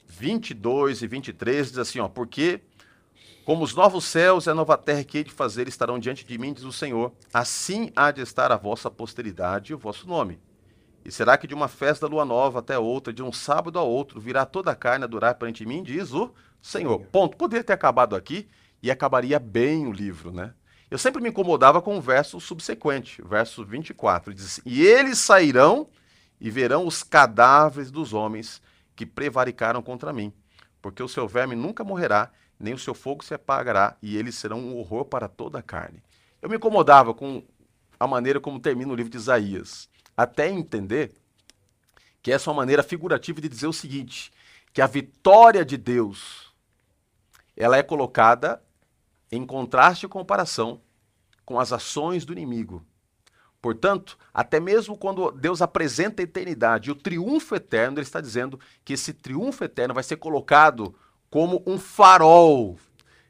22 0.07 1.01
e 1.01 1.07
23, 1.07 1.69
diz 1.69 1.77
assim, 1.77 1.99
ó, 1.99 2.07
porque 2.07 2.61
como 3.43 3.63
os 3.63 3.73
novos 3.73 4.03
céus 4.05 4.45
e 4.45 4.49
a 4.49 4.53
nova 4.53 4.77
terra 4.77 5.03
que 5.03 5.19
hei 5.19 5.23
de 5.23 5.31
fazer 5.31 5.67
estarão 5.67 5.97
diante 5.97 6.25
de 6.25 6.37
mim, 6.37 6.51
diz 6.53 6.63
o 6.63 6.71
Senhor, 6.71 7.13
assim 7.33 7.91
há 7.95 8.11
de 8.11 8.21
estar 8.21 8.51
a 8.51 8.57
vossa 8.57 8.91
posteridade 8.91 9.71
e 9.71 9.75
o 9.75 9.77
vosso 9.77 10.07
nome. 10.07 10.39
E 11.07 11.11
será 11.11 11.37
que 11.37 11.47
de 11.47 11.53
uma 11.53 11.69
festa 11.69 12.05
da 12.05 12.13
lua 12.13 12.25
nova 12.25 12.59
até 12.59 12.77
outra, 12.77 13.13
de 13.13 13.23
um 13.23 13.31
sábado 13.31 13.79
a 13.79 13.81
outro, 13.81 14.19
virá 14.19 14.45
toda 14.45 14.71
a 14.71 14.75
carne 14.75 15.05
a 15.05 15.07
durar 15.07 15.35
perante 15.35 15.65
mim, 15.65 15.81
diz 15.81 16.11
o 16.11 16.33
Senhor. 16.61 16.99
Ponto. 16.99 17.37
Poderia 17.37 17.63
ter 17.63 17.71
acabado 17.71 18.13
aqui 18.13 18.49
e 18.83 18.91
acabaria 18.91 19.39
bem 19.39 19.87
o 19.87 19.91
livro, 19.93 20.33
né? 20.33 20.53
Eu 20.91 20.97
sempre 20.97 21.21
me 21.21 21.29
incomodava 21.29 21.81
com 21.81 21.97
o 21.97 22.01
verso 22.01 22.41
subsequente, 22.41 23.21
verso 23.21 23.63
24. 23.63 24.33
Diz 24.33 24.45
assim, 24.45 24.61
e 24.65 24.85
eles 24.85 25.17
sairão 25.19 25.87
e 26.41 26.51
verão 26.51 26.85
os 26.85 27.03
cadáveres 27.03 27.89
dos 27.89 28.13
homens 28.13 28.61
que 28.93 29.05
prevaricaram 29.05 29.81
contra 29.81 30.11
mim, 30.11 30.33
porque 30.81 31.01
o 31.01 31.07
seu 31.07 31.25
verme 31.25 31.55
nunca 31.55 31.85
morrerá, 31.85 32.31
nem 32.59 32.73
o 32.73 32.77
seu 32.77 32.93
fogo 32.93 33.23
se 33.23 33.33
apagará, 33.33 33.95
e 34.01 34.17
eles 34.17 34.35
serão 34.35 34.59
um 34.59 34.75
horror 34.75 35.05
para 35.05 35.29
toda 35.29 35.59
a 35.59 35.63
carne. 35.63 36.03
Eu 36.41 36.49
me 36.49 36.57
incomodava 36.57 37.13
com 37.13 37.41
a 37.97 38.05
maneira 38.05 38.41
como 38.41 38.59
termina 38.59 38.91
o 38.91 38.95
livro 38.95 39.09
de 39.09 39.17
Isaías, 39.17 39.89
até 40.17 40.49
entender 40.49 41.13
que 42.21 42.31
essa 42.31 42.49
é 42.49 42.51
uma 42.51 42.57
maneira 42.57 42.81
figurativa 42.81 43.39
de 43.39 43.47
dizer 43.47 43.67
o 43.67 43.73
seguinte, 43.73 44.33
que 44.73 44.81
a 44.81 44.87
vitória 44.87 45.63
de 45.63 45.77
Deus 45.77 46.51
ela 47.55 47.77
é 47.77 47.83
colocada 47.83 48.61
em 49.31 49.45
contraste 49.45 50.05
e 50.05 50.09
comparação 50.09 50.81
com 51.45 51.59
as 51.59 51.71
ações 51.71 52.25
do 52.25 52.33
inimigo. 52.33 52.85
Portanto, 53.61 54.17
até 54.33 54.59
mesmo 54.59 54.97
quando 54.97 55.31
Deus 55.31 55.61
apresenta 55.61 56.21
a 56.21 56.25
eternidade 56.25 56.91
o 56.91 56.95
triunfo 56.95 57.55
eterno, 57.55 57.97
ele 57.97 58.05
está 58.05 58.21
dizendo 58.21 58.59
que 58.85 58.93
esse 58.93 59.13
triunfo 59.13 59.63
eterno 59.63 59.93
vai 59.93 60.03
ser 60.03 60.17
colocado 60.17 60.95
como 61.29 61.63
um 61.65 61.77
farol 61.77 62.77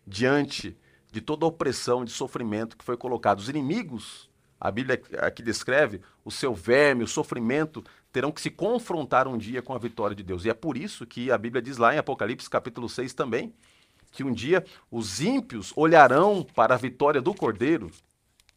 diante 0.06 0.78
de 1.12 1.22
toda 1.22 1.46
a 1.46 1.50
opressão 1.50 2.04
e 2.04 2.10
sofrimento 2.10 2.78
que 2.78 2.84
foi 2.84 2.98
colocado. 2.98 3.40
Os 3.40 3.50
inimigos, 3.50 4.27
a 4.60 4.72
Bíblia 4.72 5.02
aqui 5.20 5.44
descreve, 5.44 6.02
o 6.26 6.32
seu 6.32 6.54
verme, 6.54 7.04
o 7.04 7.08
sofrimento, 7.08 7.84
terão 8.12 8.32
que 8.32 8.42
se 8.42 8.50
confrontar 8.50 9.28
um 9.28 9.38
dia 9.38 9.62
com 9.62 9.74
a 9.74 9.78
vitória 9.78 10.16
de 10.16 10.24
Deus. 10.24 10.46
E 10.46 10.50
é 10.50 10.54
por 10.54 10.76
isso 10.76 11.06
que 11.06 11.32
a 11.32 11.38
Bíblia 11.38 11.62
diz 11.62 11.78
lá 11.78 11.94
em 11.94 11.98
Apocalipse 11.98 12.50
capítulo 12.50 12.90
6 12.90 13.14
também, 13.14 13.54
que 14.12 14.24
um 14.24 14.32
dia 14.32 14.66
os 14.90 15.22
ímpios 15.22 15.72
olharão 15.76 16.44
para 16.56 16.74
a 16.74 16.78
vitória 16.78 17.22
do 17.22 17.34
Cordeiro 17.34 17.92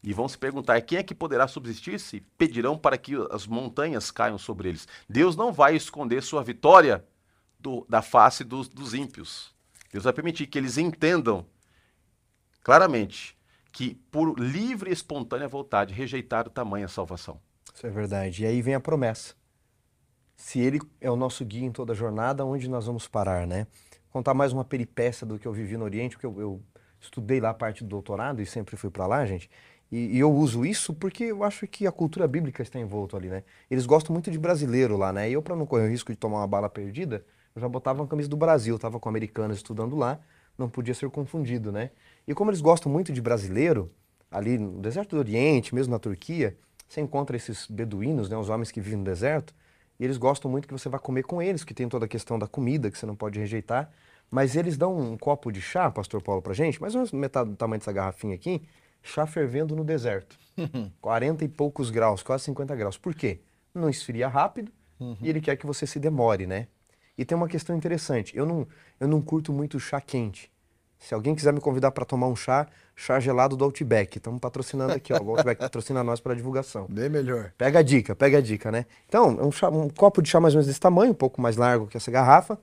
e 0.02 0.12
vão 0.14 0.28
se 0.28 0.38
perguntar: 0.38 0.80
quem 0.80 0.98
é 0.98 1.02
que 1.02 1.14
poderá 1.14 1.46
subsistir 1.46 2.00
se 2.00 2.20
pedirão 2.38 2.78
para 2.78 2.96
que 2.96 3.14
as 3.30 3.46
montanhas 3.46 4.10
caiam 4.10 4.38
sobre 4.38 4.70
eles? 4.70 4.88
Deus 5.08 5.36
não 5.36 5.52
vai 5.52 5.76
esconder 5.76 6.22
sua 6.22 6.42
vitória 6.42 7.04
do, 7.58 7.84
da 7.88 8.00
face 8.00 8.42
dos, 8.42 8.68
dos 8.68 8.94
ímpios. 8.94 9.54
Deus 9.92 10.04
vai 10.04 10.12
permitir 10.12 10.46
que 10.46 10.56
eles 10.56 10.78
entendam 10.78 11.44
claramente 12.62 13.36
que, 13.72 13.94
por 14.10 14.38
livre 14.38 14.90
e 14.90 14.92
espontânea 14.92 15.48
vontade, 15.48 15.94
rejeitaram 15.94 16.50
tamanha 16.50 16.88
salvação. 16.88 17.40
Isso 17.74 17.86
é 17.86 17.90
verdade. 17.90 18.42
E 18.42 18.46
aí 18.46 18.62
vem 18.62 18.74
a 18.74 18.80
promessa. 18.80 19.34
Se 20.36 20.58
ele 20.58 20.80
é 21.00 21.10
o 21.10 21.16
nosso 21.16 21.44
guia 21.44 21.64
em 21.64 21.72
toda 21.72 21.92
a 21.92 21.96
jornada, 21.96 22.44
onde 22.44 22.68
nós 22.68 22.86
vamos 22.86 23.06
parar, 23.06 23.46
né? 23.46 23.66
Contar 24.10 24.34
mais 24.34 24.52
uma 24.52 24.64
peripécia 24.64 25.26
do 25.26 25.38
que 25.38 25.46
eu 25.46 25.52
vivi 25.52 25.76
no 25.76 25.84
Oriente, 25.84 26.16
porque 26.16 26.26
eu, 26.26 26.40
eu 26.40 26.62
estudei 27.00 27.40
lá 27.40 27.50
a 27.50 27.54
parte 27.54 27.84
do 27.84 27.90
doutorado 27.90 28.42
e 28.42 28.46
sempre 28.46 28.76
fui 28.76 28.90
para 28.90 29.06
lá, 29.06 29.24
gente. 29.24 29.50
E, 29.90 30.16
e, 30.16 30.18
eu 30.18 30.32
uso 30.32 30.64
isso 30.64 30.94
porque 30.94 31.24
eu 31.24 31.42
acho 31.42 31.66
que 31.66 31.86
a 31.86 31.92
cultura 31.92 32.26
bíblica 32.28 32.62
está 32.62 32.78
envolta 32.78 33.16
ali, 33.16 33.28
né? 33.28 33.42
Eles 33.70 33.86
gostam 33.86 34.12
muito 34.12 34.30
de 34.30 34.38
brasileiro 34.38 34.96
lá, 34.96 35.12
né? 35.12 35.28
E 35.28 35.32
eu, 35.32 35.42
para 35.42 35.56
não 35.56 35.66
correr 35.66 35.84
o 35.84 35.90
risco 35.90 36.12
de 36.12 36.18
tomar 36.18 36.38
uma 36.38 36.46
bala 36.46 36.68
perdida, 36.68 37.24
eu 37.54 37.60
já 37.60 37.68
botava 37.68 38.00
uma 38.00 38.08
camisa 38.08 38.28
do 38.28 38.36
Brasil, 38.36 38.76
estava 38.76 39.00
com 39.00 39.08
americanos 39.08 39.56
estudando 39.56 39.96
lá, 39.96 40.20
não 40.56 40.68
podia 40.68 40.94
ser 40.94 41.10
confundido, 41.10 41.72
né? 41.72 41.90
E 42.26 42.34
como 42.34 42.50
eles 42.50 42.60
gostam 42.60 42.90
muito 42.90 43.12
de 43.12 43.20
brasileiro, 43.20 43.90
ali 44.30 44.58
no 44.58 44.80
deserto 44.80 45.16
do 45.16 45.18
Oriente, 45.18 45.74
mesmo 45.74 45.92
na 45.92 45.98
Turquia, 45.98 46.56
você 46.88 47.00
encontra 47.00 47.36
esses 47.36 47.66
beduínos, 47.66 48.28
né, 48.28 48.36
os 48.36 48.48
homens 48.48 48.70
que 48.70 48.80
vivem 48.80 48.98
no 48.98 49.04
deserto, 49.04 49.54
e 49.98 50.04
eles 50.04 50.16
gostam 50.16 50.50
muito 50.50 50.66
que 50.66 50.72
você 50.72 50.88
vá 50.88 50.98
comer 50.98 51.24
com 51.24 51.42
eles, 51.42 51.62
que 51.62 51.74
tem 51.74 51.88
toda 51.88 52.06
a 52.06 52.08
questão 52.08 52.38
da 52.38 52.46
comida 52.46 52.90
que 52.90 52.98
você 52.98 53.04
não 53.04 53.14
pode 53.14 53.38
rejeitar. 53.38 53.90
Mas 54.30 54.56
eles 54.56 54.76
dão 54.78 54.96
um 54.96 55.16
copo 55.16 55.52
de 55.52 55.60
chá, 55.60 55.90
pastor 55.90 56.22
Paulo, 56.22 56.40
pra 56.40 56.54
gente, 56.54 56.80
mais 56.80 56.94
ou 56.94 57.00
menos 57.00 57.12
metade 57.12 57.50
do 57.50 57.56
tamanho 57.56 57.80
dessa 57.80 57.92
garrafinha 57.92 58.34
aqui, 58.34 58.62
chá 59.02 59.26
fervendo 59.26 59.76
no 59.76 59.84
deserto. 59.84 60.38
40 61.02 61.44
e 61.44 61.48
poucos 61.48 61.90
graus, 61.90 62.22
quase 62.22 62.44
50 62.44 62.74
graus. 62.76 62.96
Por 62.96 63.14
quê? 63.14 63.40
Não 63.74 63.90
esfria 63.90 64.28
rápido 64.28 64.72
uhum. 64.98 65.16
e 65.20 65.28
ele 65.28 65.40
quer 65.40 65.56
que 65.56 65.66
você 65.66 65.86
se 65.86 65.98
demore, 65.98 66.46
né? 66.46 66.68
E 67.18 67.24
tem 67.24 67.36
uma 67.36 67.48
questão 67.48 67.76
interessante. 67.76 68.36
Eu 68.36 68.46
não, 68.46 68.66
eu 68.98 69.06
não 69.06 69.20
curto 69.20 69.52
muito 69.52 69.78
chá 69.78 70.00
quente. 70.00 70.50
Se 71.00 71.14
alguém 71.14 71.34
quiser 71.34 71.52
me 71.52 71.60
convidar 71.60 71.90
para 71.90 72.04
tomar 72.04 72.28
um 72.28 72.36
chá, 72.36 72.66
chá 72.94 73.18
gelado 73.18 73.56
do 73.56 73.64
Outback. 73.64 74.18
Estamos 74.18 74.38
patrocinando 74.38 74.92
aqui, 74.92 75.12
ó. 75.12 75.20
O 75.20 75.30
Outback 75.30 75.58
patrocina 75.58 76.04
nós 76.04 76.20
para 76.20 76.34
divulgação. 76.34 76.86
Bem 76.90 77.08
melhor. 77.08 77.52
Pega 77.56 77.78
a 77.78 77.82
dica, 77.82 78.14
pega 78.14 78.38
a 78.38 78.40
dica, 78.40 78.70
né? 78.70 78.84
Então, 79.08 79.30
um, 79.40 79.50
chá, 79.50 79.70
um 79.70 79.88
copo 79.88 80.20
de 80.20 80.28
chá 80.28 80.38
mais 80.38 80.54
ou 80.54 80.58
menos 80.58 80.66
desse 80.66 80.78
tamanho, 80.78 81.12
um 81.12 81.14
pouco 81.14 81.40
mais 81.40 81.56
largo 81.56 81.86
que 81.86 81.96
essa 81.96 82.10
garrafa. 82.10 82.58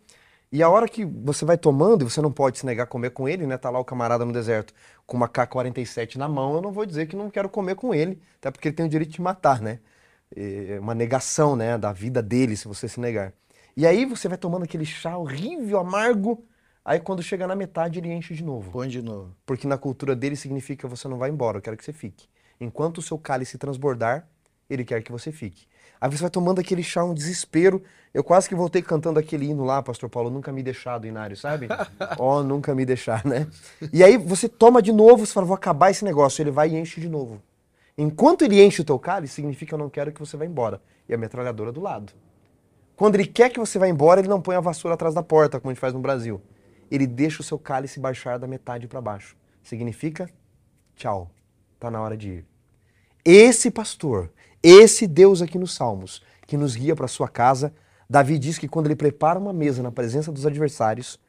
E 0.51 0.63
a 0.63 0.69
hora 0.69 0.87
que 0.87 1.03
você 1.03 1.43
vai 1.43 1.57
tomando, 1.57 2.05
e 2.05 2.09
você 2.09 2.21
não 2.21 2.31
pode 2.31 2.59
se 2.59 2.65
negar 2.65 2.83
a 2.83 2.87
comer 2.87 3.09
com 3.09 3.27
ele, 3.27 3.45
né? 3.47 3.57
Tá 3.57 3.69
lá 3.71 3.79
o 3.79 3.83
camarada 3.83 4.23
no 4.23 4.31
deserto 4.31 4.73
com 5.05 5.17
uma 5.17 5.27
K-47 5.27 6.15
na 6.15 6.29
mão, 6.29 6.55
eu 6.55 6.61
não 6.61 6.71
vou 6.71 6.85
dizer 6.85 7.07
que 7.07 7.15
não 7.15 7.29
quero 7.29 7.49
comer 7.49 7.75
com 7.75 7.93
ele, 7.93 8.21
até 8.37 8.51
porque 8.51 8.67
ele 8.67 8.75
tem 8.75 8.85
o 8.85 8.89
direito 8.89 9.11
de 9.11 9.21
matar, 9.21 9.59
né? 9.61 9.79
É 10.35 10.77
uma 10.79 10.93
negação, 10.93 11.55
né, 11.55 11.77
da 11.77 11.91
vida 11.91 12.21
dele 12.21 12.55
se 12.55 12.67
você 12.67 12.87
se 12.87 12.99
negar. 12.99 13.33
E 13.75 13.85
aí 13.87 14.05
você 14.05 14.27
vai 14.27 14.37
tomando 14.37 14.63
aquele 14.63 14.85
chá 14.85 15.17
horrível, 15.17 15.79
amargo, 15.79 16.43
aí 16.87 16.99
quando 16.99 17.21
chega 17.21 17.45
na 17.45 17.55
metade 17.55 17.99
ele 17.99 18.11
enche 18.11 18.33
de 18.33 18.43
novo. 18.43 18.71
Põe 18.71 18.87
de 18.87 19.01
novo. 19.01 19.35
Porque 19.45 19.67
na 19.67 19.77
cultura 19.77 20.15
dele 20.15 20.37
significa 20.37 20.87
que 20.87 20.95
você 20.95 21.07
não 21.07 21.17
vai 21.17 21.29
embora, 21.29 21.57
eu 21.57 21.61
quero 21.61 21.75
que 21.75 21.83
você 21.83 21.93
fique. 21.93 22.27
Enquanto 22.59 22.99
o 22.99 23.01
seu 23.01 23.17
cálice 23.17 23.57
transbordar, 23.57 24.27
ele 24.69 24.83
quer 24.85 25.03
que 25.03 25.11
você 25.11 25.31
fique. 25.31 25.67
Aí 25.99 26.09
você 26.09 26.21
vai 26.21 26.29
tomando 26.29 26.59
aquele 26.59 26.83
chá, 26.83 27.03
um 27.03 27.13
desespero. 27.13 27.83
Eu 28.13 28.23
quase 28.23 28.47
que 28.47 28.55
voltei 28.55 28.81
cantando 28.81 29.19
aquele 29.19 29.47
hino 29.47 29.63
lá, 29.63 29.81
Pastor 29.81 30.09
Paulo, 30.09 30.29
nunca 30.29 30.51
me 30.51 30.63
deixar 30.63 30.97
do 30.97 31.07
Inário, 31.07 31.35
sabe? 31.35 31.67
Ó, 32.17 32.39
oh, 32.39 32.43
nunca 32.43 32.73
me 32.73 32.85
deixar, 32.85 33.25
né? 33.25 33.47
E 33.91 34.03
aí 34.03 34.17
você 34.17 34.47
toma 34.47 34.81
de 34.81 34.91
novo, 34.91 35.25
você 35.25 35.33
fala, 35.33 35.45
vou 35.45 35.55
acabar 35.55 35.91
esse 35.91 36.05
negócio. 36.05 36.41
Ele 36.41 36.51
vai 36.51 36.69
e 36.69 36.77
enche 36.77 37.01
de 37.01 37.09
novo. 37.09 37.41
Enquanto 37.97 38.43
ele 38.43 38.63
enche 38.63 38.81
o 38.81 38.85
teu 38.85 38.99
cálice, 38.99 39.35
significa 39.35 39.69
que 39.69 39.73
eu 39.73 39.79
não 39.79 39.89
quero 39.89 40.11
que 40.11 40.19
você 40.19 40.37
vá 40.37 40.45
embora. 40.45 40.81
E 41.09 41.13
a 41.13 41.17
metralhadora 41.17 41.71
do 41.71 41.81
lado. 41.81 42.13
Quando 42.95 43.15
ele 43.15 43.25
quer 43.25 43.49
que 43.49 43.59
você 43.59 43.79
vá 43.79 43.87
embora, 43.87 44.21
ele 44.21 44.27
não 44.27 44.41
põe 44.41 44.55
a 44.55 44.59
vassoura 44.59 44.93
atrás 44.93 45.15
da 45.15 45.23
porta, 45.23 45.59
como 45.59 45.71
a 45.71 45.73
gente 45.73 45.81
faz 45.81 45.93
no 45.93 45.99
Brasil. 45.99 46.41
Ele 46.89 47.07
deixa 47.07 47.41
o 47.41 47.45
seu 47.45 47.59
cálice 47.59 47.99
baixar 47.99 48.37
da 48.37 48.47
metade 48.47 48.87
para 48.87 49.01
baixo. 49.01 49.35
Significa, 49.63 50.29
tchau, 50.95 51.29
tá 51.79 51.91
na 51.91 52.01
hora 52.01 52.15
de 52.15 52.29
ir. 52.29 52.45
Esse 53.25 53.69
pastor 53.69 54.31
esse 54.61 55.07
Deus 55.07 55.41
aqui 55.41 55.57
nos 55.57 55.73
Salmos, 55.73 56.21
que 56.45 56.57
nos 56.57 56.75
guia 56.75 56.95
para 56.95 57.07
sua 57.07 57.27
casa, 57.27 57.73
Davi 58.09 58.39
diz 58.39 58.57
que 58.57 58.67
quando 58.67 58.87
ele 58.87 58.95
prepara 58.95 59.37
uma 59.37 59.53
mesa 59.53 59.83
na 59.83 59.91
presença 59.91 60.31
dos 60.31 60.45
adversários, 60.45 61.19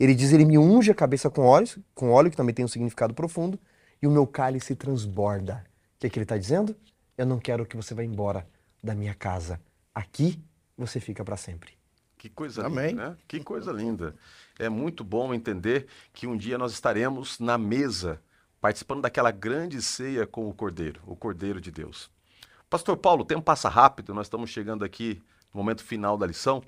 ele 0.00 0.14
diz: 0.14 0.32
Ele 0.32 0.44
me 0.44 0.58
unge 0.58 0.90
a 0.90 0.94
cabeça 0.94 1.28
com 1.28 1.42
óleo, 1.42 1.82
com 1.94 2.10
óleo, 2.10 2.30
que 2.30 2.36
também 2.36 2.54
tem 2.54 2.64
um 2.64 2.68
significado 2.68 3.12
profundo, 3.12 3.58
e 4.00 4.06
o 4.06 4.10
meu 4.10 4.26
cálice 4.26 4.74
transborda. 4.74 5.64
O 5.96 6.00
que, 6.00 6.06
é 6.06 6.10
que 6.10 6.18
ele 6.18 6.24
está 6.24 6.36
dizendo? 6.36 6.74
Eu 7.16 7.26
não 7.26 7.38
quero 7.38 7.66
que 7.66 7.76
você 7.76 7.94
vá 7.94 8.02
embora 8.02 8.46
da 8.82 8.94
minha 8.94 9.14
casa. 9.14 9.60
Aqui 9.94 10.40
você 10.76 11.00
fica 11.00 11.24
para 11.24 11.36
sempre. 11.36 11.72
Que 12.16 12.28
coisa 12.28 12.66
Amém. 12.66 12.90
linda, 12.90 13.10
né? 13.10 13.16
Que 13.26 13.40
coisa 13.40 13.70
linda. 13.70 14.14
É 14.58 14.68
muito 14.68 15.04
bom 15.04 15.32
entender 15.32 15.86
que 16.12 16.26
um 16.26 16.36
dia 16.36 16.58
nós 16.58 16.72
estaremos 16.72 17.38
na 17.38 17.56
mesa, 17.56 18.20
participando 18.60 19.02
daquela 19.02 19.30
grande 19.30 19.80
ceia 19.80 20.26
com 20.26 20.48
o 20.48 20.54
Cordeiro, 20.54 21.00
o 21.06 21.14
Cordeiro 21.14 21.60
de 21.60 21.70
Deus. 21.70 22.10
Pastor 22.68 22.96
Paulo, 22.96 23.22
o 23.22 23.26
tempo 23.26 23.42
passa 23.42 23.68
rápido, 23.68 24.12
nós 24.12 24.26
estamos 24.26 24.50
chegando 24.50 24.84
aqui 24.84 25.22
no 25.54 25.58
momento 25.58 25.84
final 25.84 26.18
da 26.18 26.26
lição, 26.26 26.62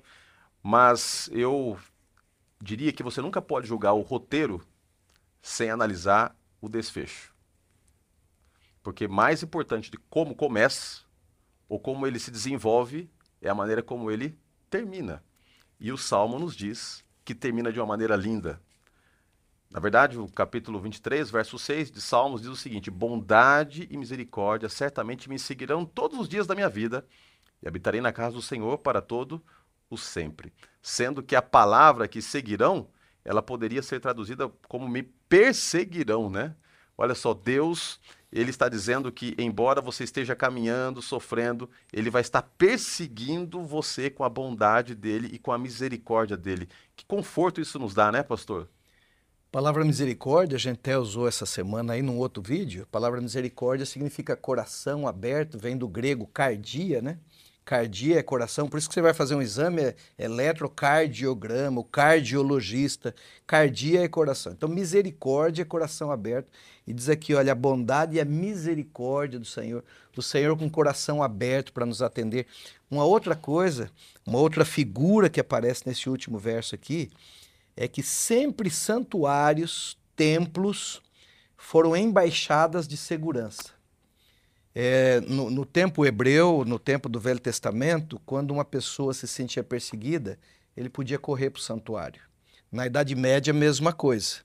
mas 0.63 1.29
eu 1.33 1.77
diria 2.61 2.93
que 2.93 3.03
você 3.03 3.21
nunca 3.21 3.41
pode 3.41 3.67
julgar 3.67 3.93
o 3.93 4.01
roteiro 4.01 4.65
sem 5.41 5.69
analisar 5.69 6.35
o 6.61 6.69
desfecho. 6.69 7.33
Porque 8.81 9.07
mais 9.07 9.43
importante 9.43 9.91
de 9.91 9.97
como 9.97 10.33
começa 10.33 11.01
ou 11.67 11.79
como 11.79 12.07
ele 12.07 12.19
se 12.19 12.31
desenvolve 12.31 13.09
é 13.41 13.49
a 13.49 13.55
maneira 13.55 13.83
como 13.83 14.09
ele 14.09 14.37
termina. 14.69 15.23
E 15.79 15.91
o 15.91 15.97
Salmo 15.97 16.39
nos 16.39 16.55
diz 16.55 17.03
que 17.33 17.39
termina 17.39 17.71
de 17.71 17.79
uma 17.79 17.85
maneira 17.85 18.15
linda. 18.15 18.61
Na 19.69 19.79
verdade, 19.79 20.19
o 20.19 20.27
capítulo 20.27 20.81
23, 20.81 21.31
verso 21.31 21.57
6 21.57 21.89
de 21.89 22.01
Salmos 22.01 22.41
diz 22.41 22.49
o 22.49 22.57
seguinte: 22.57 22.91
Bondade 22.91 23.87
e 23.89 23.95
misericórdia 23.95 24.67
certamente 24.67 25.29
me 25.29 25.39
seguirão 25.39 25.85
todos 25.85 26.19
os 26.19 26.27
dias 26.27 26.45
da 26.45 26.53
minha 26.53 26.67
vida, 26.67 27.07
e 27.63 27.67
habitarei 27.67 28.01
na 28.01 28.11
casa 28.11 28.35
do 28.35 28.41
Senhor 28.41 28.77
para 28.79 29.01
todo 29.01 29.41
o 29.89 29.97
sempre. 29.97 30.51
Sendo 30.81 31.23
que 31.23 31.35
a 31.35 31.41
palavra 31.41 32.07
que 32.07 32.21
seguirão, 32.21 32.89
ela 33.23 33.41
poderia 33.41 33.81
ser 33.81 34.01
traduzida 34.01 34.51
como 34.67 34.89
me 34.89 35.03
perseguirão, 35.03 36.29
né? 36.29 36.53
Olha 37.01 37.15
só, 37.15 37.33
Deus, 37.33 37.99
ele 38.31 38.51
está 38.51 38.69
dizendo 38.69 39.11
que 39.11 39.33
embora 39.39 39.81
você 39.81 40.03
esteja 40.03 40.35
caminhando, 40.35 41.01
sofrendo, 41.01 41.67
ele 41.91 42.11
vai 42.11 42.21
estar 42.21 42.43
perseguindo 42.43 43.59
você 43.63 44.07
com 44.07 44.23
a 44.23 44.29
bondade 44.29 44.93
dele 44.93 45.27
e 45.33 45.39
com 45.39 45.51
a 45.51 45.57
misericórdia 45.57 46.37
dele. 46.37 46.69
Que 46.95 47.03
conforto 47.03 47.59
isso 47.59 47.79
nos 47.79 47.95
dá, 47.95 48.11
né, 48.11 48.21
pastor? 48.21 48.69
Palavra 49.51 49.83
misericórdia, 49.83 50.57
a 50.57 50.59
gente 50.59 50.75
até 50.75 50.95
usou 50.95 51.27
essa 51.27 51.43
semana 51.43 51.93
aí 51.93 52.03
num 52.03 52.19
outro 52.19 52.43
vídeo. 52.43 52.83
A 52.83 52.85
palavra 52.85 53.19
misericórdia 53.19 53.83
significa 53.83 54.35
coração 54.35 55.07
aberto, 55.07 55.57
vem 55.57 55.75
do 55.75 55.87
grego 55.87 56.27
cardia, 56.27 57.01
né? 57.01 57.17
Cardia 57.63 58.19
é 58.19 58.23
coração, 58.23 58.67
por 58.67 58.77
isso 58.77 58.89
que 58.89 58.93
você 58.93 59.01
vai 59.01 59.13
fazer 59.13 59.35
um 59.35 59.41
exame 59.41 59.81
é 59.81 59.95
eletrocardiograma, 60.17 61.79
o 61.79 61.83
cardiologista. 61.83 63.13
Cardia 63.45 64.03
é 64.03 64.07
coração. 64.07 64.51
Então, 64.51 64.67
misericórdia 64.67 65.61
é 65.61 65.65
coração 65.65 66.11
aberto. 66.11 66.49
E 66.85 66.93
diz 66.93 67.07
aqui, 67.07 67.35
olha, 67.35 67.51
a 67.51 67.55
bondade 67.55 68.17
e 68.17 68.19
a 68.19 68.25
misericórdia 68.25 69.39
do 69.39 69.45
Senhor, 69.45 69.83
do 70.11 70.21
Senhor 70.21 70.57
com 70.57 70.69
coração 70.69 71.21
aberto 71.21 71.71
para 71.71 71.85
nos 71.85 72.01
atender. 72.01 72.47
Uma 72.89 73.05
outra 73.05 73.35
coisa, 73.35 73.91
uma 74.25 74.39
outra 74.39 74.65
figura 74.65 75.29
que 75.29 75.39
aparece 75.39 75.83
nesse 75.85 76.09
último 76.09 76.39
verso 76.39 76.73
aqui, 76.73 77.11
é 77.77 77.87
que 77.87 78.01
sempre 78.01 78.69
santuários, 78.69 79.97
templos, 80.15 81.01
foram 81.55 81.95
embaixadas 81.95 82.87
de 82.87 82.97
segurança. 82.97 83.80
É, 84.73 85.19
no, 85.21 85.49
no, 85.49 85.65
tempo 85.65 86.05
hebreu, 86.05 86.63
no 86.65 86.79
tempo 86.79 87.09
do 87.09 87.19
Velho 87.19 87.39
Testamento, 87.39 88.21
quando 88.25 88.51
uma 88.51 88.63
pessoa 88.63 89.13
se 89.13 89.27
sentia 89.27 89.63
perseguida, 89.63 90.39
ele 90.75 90.89
podia 90.89 91.19
correr 91.19 91.49
para 91.49 91.59
o 91.59 91.63
santuário. 91.63 92.21
Na 92.71 92.85
Idade 92.85 93.13
Média, 93.15 93.51
a 93.51 93.53
mesma 93.53 93.91
coisa. 93.91 94.37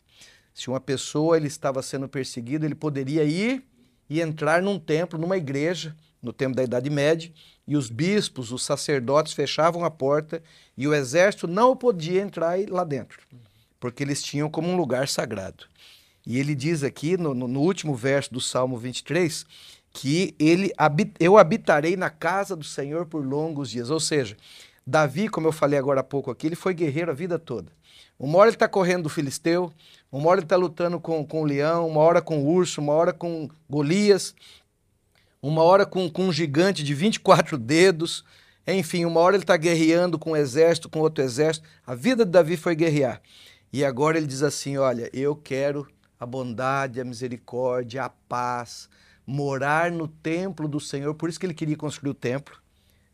Se 0.53 0.68
uma 0.68 0.81
pessoa 0.81 1.37
ele 1.37 1.47
estava 1.47 1.83
sendo 1.83 2.09
perseguida, 2.09 2.66
ele 2.66 2.74
poderia 2.74 3.22
ir 3.22 3.62
e 4.11 4.20
entrar 4.20 4.62
num 4.62 4.79
templo, 4.79 5.18
numa 5.18 5.37
igreja, 5.37 5.95
no 6.20 6.33
tempo 6.33 6.57
da 6.57 6.64
Idade 6.64 6.91
Média, 6.91 7.33
e 7.68 7.77
os 7.77 7.89
bispos, 7.89 8.51
os 8.51 8.64
sacerdotes 8.64 9.33
fechavam 9.33 9.85
a 9.85 9.91
porta 9.91 10.43
e 10.77 10.89
o 10.89 10.95
exército 10.95 11.47
não 11.47 11.77
podia 11.77 12.22
entrar 12.22 12.59
lá 12.68 12.85
dentro, 12.85 13.20
porque 13.79 14.03
eles 14.03 14.22
tinham 14.22 14.49
como 14.49 14.68
um 14.68 14.77
lugar 14.77 15.09
sagrado. 15.09 15.66
E 16.27 16.39
ele 16.39 16.55
diz 16.57 16.83
aqui, 16.83 17.16
no, 17.16 17.33
no 17.35 17.61
último 17.61 17.95
verso 17.95 18.33
do 18.33 18.41
Salmo 18.41 18.77
23, 18.77 19.47
que 19.97 20.34
ele 20.38 20.70
eu 21.18 21.38
habitarei 21.38 21.97
na 21.97 22.11
casa 22.11 22.55
do 22.55 22.64
Senhor 22.64 23.07
por 23.07 23.24
longos 23.24 23.70
dias. 23.70 23.88
Ou 23.88 23.99
seja, 23.99 24.36
Davi, 24.86 25.26
como 25.26 25.49
eu 25.49 25.53
falei 25.53 25.78
agora 25.78 26.01
há 26.01 26.05
pouco 26.05 26.30
aqui, 26.30 26.47
ele 26.47 26.55
foi 26.55 26.74
guerreiro 26.74 27.11
a 27.11 27.14
vida 27.14 27.38
toda. 27.38 27.72
Uma 28.18 28.38
hora 28.38 28.51
ele 28.51 28.57
está 28.57 28.68
correndo 28.68 29.05
do 29.05 29.09
filisteu, 29.09 29.72
uma 30.12 30.28
hora 30.28 30.40
ele 30.40 30.44
está 30.44 30.57
lutando 30.57 31.01
com, 31.01 31.24
com 31.24 31.40
o 31.40 31.44
leão, 31.44 31.88
uma 31.88 32.01
hora 32.01 32.20
com 32.20 32.38
o 32.40 32.47
urso, 32.47 32.80
uma 32.82 32.92
hora 32.92 33.11
com 33.11 33.49
Golias, 33.68 34.34
uma 35.40 35.62
hora 35.62 35.86
com, 35.86 36.11
com 36.11 36.24
um 36.24 36.32
gigante 36.32 36.84
de 36.84 36.92
24 36.92 37.57
dedos. 37.57 38.22
Enfim, 38.66 39.07
uma 39.07 39.20
hora 39.20 39.36
ele 39.36 39.44
está 39.44 39.57
guerreando 39.57 40.18
com 40.18 40.32
um 40.32 40.36
exército, 40.36 40.90
com 40.90 40.99
outro 40.99 41.24
exército. 41.24 41.66
A 41.86 41.94
vida 41.94 42.22
de 42.22 42.30
Davi 42.30 42.59
foi 42.59 42.76
guerrear. 42.76 43.22
E 43.72 43.82
agora 43.82 44.18
ele 44.18 44.26
diz 44.26 44.42
assim: 44.42 44.76
Olha, 44.76 45.09
eu 45.14 45.34
quero 45.34 45.88
a 46.20 46.26
bondade, 46.26 47.01
a 47.01 47.05
misericórdia, 47.05 48.05
a 48.05 48.11
paz, 48.11 48.90
morar 49.27 49.91
no 49.91 50.07
templo 50.07 50.68
do 50.68 50.79
Senhor. 50.79 51.14
Por 51.14 51.29
isso 51.29 51.41
que 51.41 51.47
ele 51.47 51.55
queria 51.55 51.77
construir 51.77 52.11
o 52.11 52.14
templo. 52.14 52.57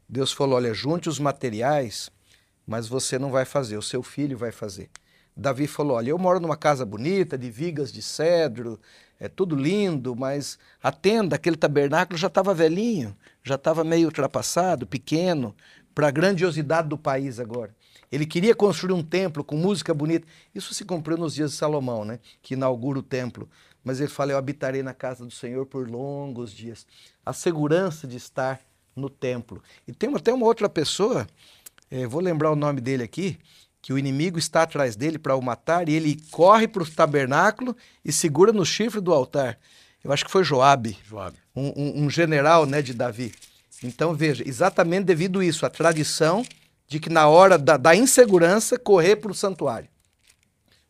Deus 0.08 0.32
falou: 0.32 0.56
olha, 0.56 0.74
junte 0.74 1.08
os 1.08 1.18
materiais, 1.18 2.10
mas 2.66 2.86
você 2.86 3.18
não 3.18 3.30
vai 3.30 3.44
fazer, 3.44 3.76
o 3.78 3.82
seu 3.82 4.02
filho 4.02 4.36
vai 4.36 4.52
fazer. 4.52 4.90
Davi 5.34 5.66
falou: 5.66 5.96
olha, 5.96 6.10
eu 6.10 6.18
moro 6.18 6.38
numa 6.38 6.56
casa 6.56 6.84
bonita, 6.84 7.38
de 7.38 7.50
vigas 7.50 7.90
de 7.90 8.02
cedro, 8.02 8.78
é 9.18 9.28
tudo 9.28 9.56
lindo, 9.56 10.14
mas 10.14 10.58
a 10.82 10.92
tenda, 10.92 11.36
aquele 11.36 11.56
tabernáculo 11.56 12.18
já 12.18 12.26
estava 12.26 12.52
velhinho, 12.52 13.16
já 13.42 13.54
estava 13.54 13.82
meio 13.82 14.06
ultrapassado, 14.06 14.86
pequeno, 14.86 15.54
para 15.94 16.08
a 16.08 16.10
grandiosidade 16.10 16.88
do 16.88 16.98
país 16.98 17.38
agora. 17.38 17.74
Ele 18.10 18.26
queria 18.26 18.54
construir 18.54 18.92
um 18.92 19.02
templo 19.02 19.42
com 19.42 19.56
música 19.56 19.94
bonita. 19.94 20.26
Isso 20.54 20.74
se 20.74 20.84
cumpriu 20.84 21.16
nos 21.16 21.34
dias 21.34 21.52
de 21.52 21.56
Salomão, 21.56 22.04
né? 22.04 22.18
que 22.42 22.52
inaugura 22.52 22.98
o 22.98 23.02
templo 23.02 23.48
mas 23.84 24.00
ele 24.00 24.10
fala: 24.10 24.32
Eu 24.32 24.38
habitarei 24.38 24.82
na 24.82 24.94
casa 24.94 25.24
do 25.24 25.30
Senhor 25.30 25.66
por 25.66 25.88
longos 25.88 26.52
dias. 26.52 26.86
A 27.24 27.32
segurança 27.32 28.06
de 28.06 28.16
estar 28.16 28.60
no 28.94 29.08
templo. 29.08 29.62
E 29.86 29.92
tem 29.92 30.14
até 30.14 30.32
uma 30.32 30.46
outra 30.46 30.68
pessoa, 30.68 31.26
é, 31.90 32.06
vou 32.06 32.20
lembrar 32.20 32.50
o 32.50 32.56
nome 32.56 32.80
dele 32.80 33.02
aqui, 33.02 33.38
que 33.80 33.92
o 33.92 33.98
inimigo 33.98 34.38
está 34.38 34.62
atrás 34.62 34.94
dele 34.94 35.18
para 35.18 35.34
o 35.34 35.42
matar 35.42 35.88
e 35.88 35.94
ele 35.94 36.20
corre 36.30 36.68
para 36.68 36.82
o 36.82 36.90
tabernáculo 36.90 37.76
e 38.04 38.12
segura 38.12 38.52
no 38.52 38.64
chifre 38.64 39.00
do 39.00 39.12
altar. 39.12 39.58
Eu 40.04 40.12
acho 40.12 40.24
que 40.24 40.30
foi 40.30 40.44
Joabe, 40.44 40.96
Joabe. 41.04 41.36
Um, 41.54 41.72
um, 41.76 42.04
um 42.04 42.10
general 42.10 42.64
né, 42.66 42.80
de 42.80 42.94
Davi. 42.94 43.32
Então 43.82 44.14
veja, 44.14 44.46
exatamente 44.46 45.04
devido 45.04 45.40
a 45.40 45.44
isso, 45.44 45.66
a 45.66 45.70
tradição 45.70 46.44
de 46.86 47.00
que 47.00 47.10
na 47.10 47.26
hora 47.28 47.58
da, 47.58 47.76
da 47.76 47.96
insegurança 47.96 48.78
correr 48.78 49.16
para 49.16 49.32
o 49.32 49.34
santuário. 49.34 49.88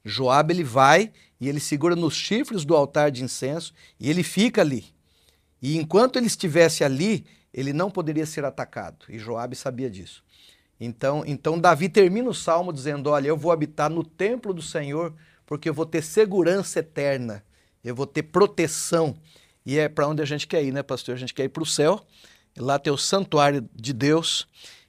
Joabe 0.04 0.54
ele 0.54 0.64
vai 0.64 1.12
e 1.40 1.48
ele 1.48 1.60
segura 1.60 1.96
nos 1.96 2.14
chifres 2.14 2.64
do 2.64 2.74
altar 2.74 3.10
de 3.10 3.22
incenso 3.22 3.72
e 3.98 4.10
ele 4.10 4.22
fica 4.22 4.60
ali. 4.60 4.86
E 5.60 5.76
enquanto 5.76 6.16
ele 6.16 6.26
estivesse 6.26 6.82
ali, 6.82 7.24
ele 7.52 7.72
não 7.72 7.90
poderia 7.90 8.26
ser 8.26 8.44
atacado. 8.44 9.06
E 9.08 9.18
Joabe 9.18 9.54
sabia 9.54 9.88
disso. 9.88 10.24
Então, 10.80 11.22
então 11.26 11.60
Davi 11.60 11.88
termina 11.88 12.28
o 12.28 12.34
salmo 12.34 12.72
dizendo: 12.72 13.10
Olha, 13.10 13.28
eu 13.28 13.36
vou 13.36 13.52
habitar 13.52 13.88
no 13.88 14.02
templo 14.02 14.52
do 14.52 14.62
Senhor, 14.62 15.14
porque 15.46 15.68
eu 15.68 15.74
vou 15.74 15.86
ter 15.86 16.02
segurança 16.02 16.80
eterna, 16.80 17.44
eu 17.84 17.94
vou 17.94 18.06
ter 18.06 18.24
proteção. 18.24 19.16
E 19.64 19.78
é 19.78 19.88
para 19.88 20.08
onde 20.08 20.20
a 20.20 20.24
gente 20.24 20.46
quer 20.46 20.64
ir, 20.64 20.72
né, 20.72 20.82
pastor? 20.82 21.14
A 21.14 21.18
gente 21.18 21.32
quer 21.32 21.44
ir 21.44 21.50
para 21.50 21.62
o 21.62 21.66
céu, 21.66 22.04
lá 22.58 22.78
ter 22.78 22.90
o 22.90 22.98
santuário 22.98 23.68
de 23.72 23.92
Deus, 23.92 24.48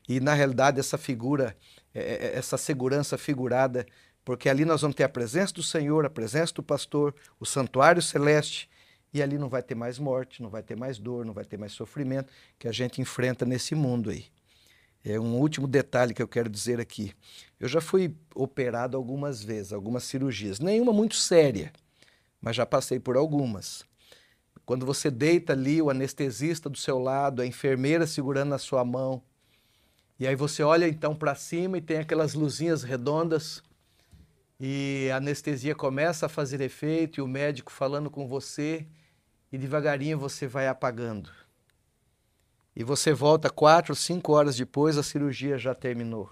e 0.10 0.20
na 0.20 0.34
realidade 0.34 0.80
essa 0.80 0.98
figura, 0.98 1.56
é, 1.94 2.02
é, 2.02 2.38
essa 2.38 2.58
segurança 2.58 3.16
figurada 3.16 3.86
porque 4.26 4.50
ali 4.50 4.66
nós 4.66 4.82
vamos 4.82 4.96
ter 4.96 5.04
a 5.04 5.10
presença 5.10 5.54
do 5.54 5.64
Senhor, 5.64 6.06
a 6.06 6.10
presença 6.10 6.54
do 6.54 6.64
pastor, 6.64 7.14
o 7.40 7.46
santuário 7.46 8.02
celeste, 8.02 8.70
e 9.14 9.22
ali 9.22 9.38
não 9.38 9.48
vai 9.48 9.62
ter 9.62 9.76
mais 9.76 10.00
morte, 10.00 10.42
não 10.42 10.50
vai 10.50 10.64
ter 10.64 10.76
mais 10.76 10.98
dor, 10.98 11.26
não 11.26 11.34
vai 11.34 11.46
ter 11.46 11.58
mais 11.58 11.72
sofrimento 11.74 12.32
que 12.58 12.68
a 12.68 12.72
gente 12.72 13.00
enfrenta 13.00 13.46
nesse 13.46 13.76
mundo 13.76 14.10
aí. 14.10 14.26
É 15.06 15.20
um 15.20 15.36
último 15.36 15.68
detalhe 15.68 16.14
que 16.14 16.24
eu 16.24 16.28
quero 16.28 16.50
dizer 16.50 16.80
aqui. 16.80 17.14
Eu 17.60 17.68
já 17.68 17.82
fui 17.82 18.16
operado 18.34 18.96
algumas 18.96 19.44
vezes, 19.44 19.74
algumas 19.74 20.06
cirurgias, 20.06 20.60
nenhuma 20.60 20.94
muito 20.94 21.16
séria, 21.16 21.72
mas 22.42 22.56
já 22.56 22.66
passei 22.66 23.00
por 23.00 23.18
algumas. 23.18 23.84
Quando 24.66 24.86
você 24.86 25.12
deita 25.12 25.52
ali, 25.52 25.82
o 25.82 25.90
anestesista 25.90 26.70
do 26.70 26.78
seu 26.78 26.98
lado, 26.98 27.42
a 27.42 27.46
enfermeira 27.46 28.08
segurando 28.08 28.50
na 28.50 28.58
sua 28.58 28.86
mão, 28.86 29.22
e 30.18 30.26
aí 30.26 30.36
você 30.36 30.64
olha 30.64 30.88
então 30.88 31.14
para 31.14 31.36
cima 31.36 31.78
e 31.78 31.82
tem 31.82 31.98
aquelas 31.98 32.34
luzinhas 32.34 32.82
redondas 32.82 33.62
e 34.66 35.12
a 35.12 35.18
anestesia 35.18 35.76
começa 35.76 36.26
a 36.28 36.30
fazer 36.30 36.62
efeito 36.62 37.20
e 37.20 37.22
o 37.22 37.28
médico 37.28 37.70
falando 37.70 38.10
com 38.10 38.26
você 38.26 38.88
e 39.52 39.58
devagarinho 39.58 40.18
você 40.18 40.48
vai 40.48 40.70
apagando. 40.70 41.30
E 42.74 42.82
você 42.82 43.12
volta 43.12 43.50
quatro, 43.50 43.94
cinco 43.94 44.32
horas 44.32 44.56
depois, 44.56 44.98
a 44.98 45.04
cirurgia 45.04 45.58
já 45.58 45.76
terminou. 45.76 46.32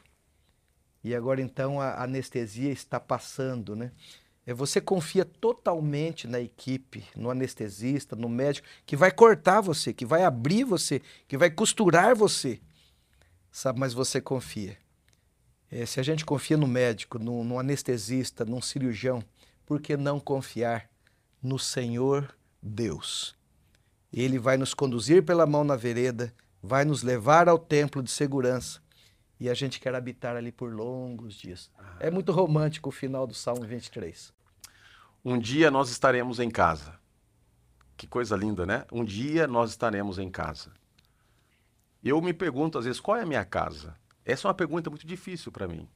E 1.04 1.14
agora 1.14 1.42
então 1.42 1.82
a 1.82 2.02
anestesia 2.02 2.72
está 2.72 3.02
passando, 3.02 3.76
né? 3.76 3.92
É 4.46 4.54
você 4.54 4.80
confia 4.80 5.26
totalmente 5.26 6.26
na 6.26 6.40
equipe, 6.40 7.04
no 7.14 7.30
anestesista, 7.30 8.16
no 8.16 8.30
médico, 8.30 8.66
que 8.86 8.96
vai 8.96 9.12
cortar 9.12 9.60
você, 9.60 9.92
que 9.92 10.06
vai 10.06 10.24
abrir 10.24 10.64
você, 10.64 11.02
que 11.28 11.38
vai 11.38 11.52
costurar 11.52 12.16
você. 12.16 12.62
Sabe, 13.52 13.78
mas 13.78 13.94
você 13.94 14.22
confia. 14.22 14.78
É, 15.72 15.86
se 15.86 16.02
a 16.02 16.04
gente 16.04 16.26
confia 16.26 16.58
no 16.58 16.68
médico, 16.68 17.18
no, 17.18 17.46
no 17.46 17.58
anestesista, 17.58 18.44
num 18.44 18.62
cirurgião, 18.62 19.24
por 19.66 19.80
que 19.80 19.96
não 19.96 20.20
confiar 20.20 20.90
no 21.42 21.58
Senhor 21.58 22.36
Deus? 22.62 23.34
Ele 24.12 24.38
vai 24.38 24.58
nos 24.58 24.74
conduzir 24.74 25.24
pela 25.24 25.46
mão 25.46 25.64
na 25.64 25.78
vereda, 25.78 26.34
vai 26.62 26.84
nos 26.84 27.04
levar 27.04 27.48
ao 27.48 27.58
templo 27.58 28.04
de 28.04 28.12
segurança 28.12 28.82
e 29.40 29.50
a 29.50 29.54
gente 29.54 29.80
quer 29.80 29.96
habitar 29.96 30.36
ali 30.36 30.52
por 30.52 30.74
longos 30.74 31.36
dias. 31.36 31.72
É 32.02 32.12
muito 32.12 32.34
romântico 32.34 32.90
o 32.90 32.92
final 32.92 33.26
do 33.26 33.34
Salmo 33.34 33.66
23. 33.66 34.34
Um 35.24 35.40
dia 35.40 35.72
nós 35.72 35.90
estaremos 35.90 36.40
em 36.40 36.50
casa. 36.50 37.00
Que 37.96 38.06
coisa 38.06 38.36
linda, 38.36 38.66
né? 38.66 38.86
Um 38.92 39.06
dia 39.06 39.48
nós 39.48 39.70
estaremos 39.70 40.20
em 40.20 40.30
casa. 40.30 40.72
Eu 42.04 42.22
me 42.22 42.34
pergunto 42.34 42.78
às 42.78 42.84
vezes 42.84 43.00
qual 43.00 43.16
é 43.16 43.22
a 43.22 43.26
minha 43.26 43.46
casa. 43.46 43.96
Essa 44.26 44.48
é 44.48 44.50
uma 44.50 44.54
pergunta 44.54 44.90
muito 44.90 45.06
difícil 45.06 45.52
para 45.52 45.68
mim, 45.68 45.88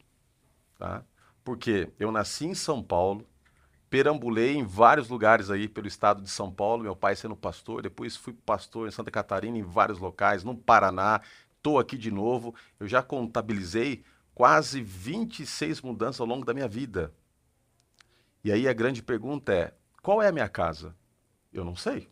tá? 0.77 1.03
Porque 1.43 1.91
eu 1.99 2.11
nasci 2.11 2.45
em 2.45 2.55
São 2.55 2.81
Paulo, 2.81 3.25
perambulei 3.89 4.55
em 4.55 4.63
vários 4.63 5.09
lugares 5.09 5.49
aí 5.49 5.67
pelo 5.67 5.87
estado 5.87 6.21
de 6.21 6.29
São 6.29 6.51
Paulo, 6.51 6.83
meu 6.83 6.95
pai 6.95 7.15
sendo 7.15 7.35
pastor, 7.35 7.81
depois 7.81 8.15
fui 8.15 8.33
pastor 8.33 8.87
em 8.87 8.91
Santa 8.91 9.11
Catarina, 9.11 9.57
em 9.57 9.63
vários 9.63 9.99
locais, 9.99 10.43
no 10.43 10.55
Paraná, 10.55 11.21
estou 11.55 11.79
aqui 11.79 11.97
de 11.97 12.11
novo. 12.11 12.53
Eu 12.79 12.87
já 12.87 13.01
contabilizei 13.01 14.03
quase 14.35 14.81
26 14.81 15.81
mudanças 15.81 16.19
ao 16.19 16.27
longo 16.27 16.45
da 16.45 16.53
minha 16.53 16.67
vida. 16.67 17.13
E 18.43 18.51
aí 18.51 18.67
a 18.67 18.73
grande 18.73 19.01
pergunta 19.01 19.53
é: 19.53 19.73
qual 20.03 20.21
é 20.21 20.27
a 20.27 20.31
minha 20.31 20.47
casa? 20.47 20.95
Eu 21.51 21.65
não 21.65 21.75
sei. 21.75 22.07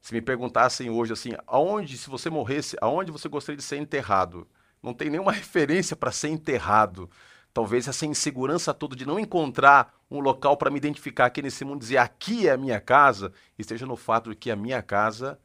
Se 0.00 0.14
me 0.14 0.22
perguntassem 0.22 0.88
hoje 0.88 1.12
assim, 1.12 1.30
aonde, 1.48 1.98
se 1.98 2.08
você 2.08 2.30
morresse, 2.30 2.76
aonde 2.80 3.10
você 3.10 3.28
gostaria 3.28 3.56
de 3.56 3.64
ser 3.64 3.78
enterrado? 3.78 4.46
Não 4.82 4.94
tem 4.94 5.10
nenhuma 5.10 5.32
referência 5.32 5.96
para 5.96 6.12
ser 6.12 6.28
enterrado. 6.28 7.10
Talvez 7.52 7.88
essa 7.88 8.04
insegurança 8.04 8.74
toda 8.74 8.94
de 8.94 9.06
não 9.06 9.18
encontrar 9.18 9.94
um 10.10 10.20
local 10.20 10.56
para 10.56 10.70
me 10.70 10.76
identificar 10.76 11.26
aqui 11.26 11.40
nesse 11.40 11.64
mundo, 11.64 11.80
dizer 11.80 11.96
aqui 11.96 12.46
é 12.46 12.52
a 12.52 12.56
minha 12.56 12.80
casa, 12.80 13.32
esteja 13.58 13.86
no 13.86 13.96
fato 13.96 14.30
de 14.30 14.36
que 14.36 14.50
a 14.50 14.56
minha 14.56 14.82
casa 14.82 15.38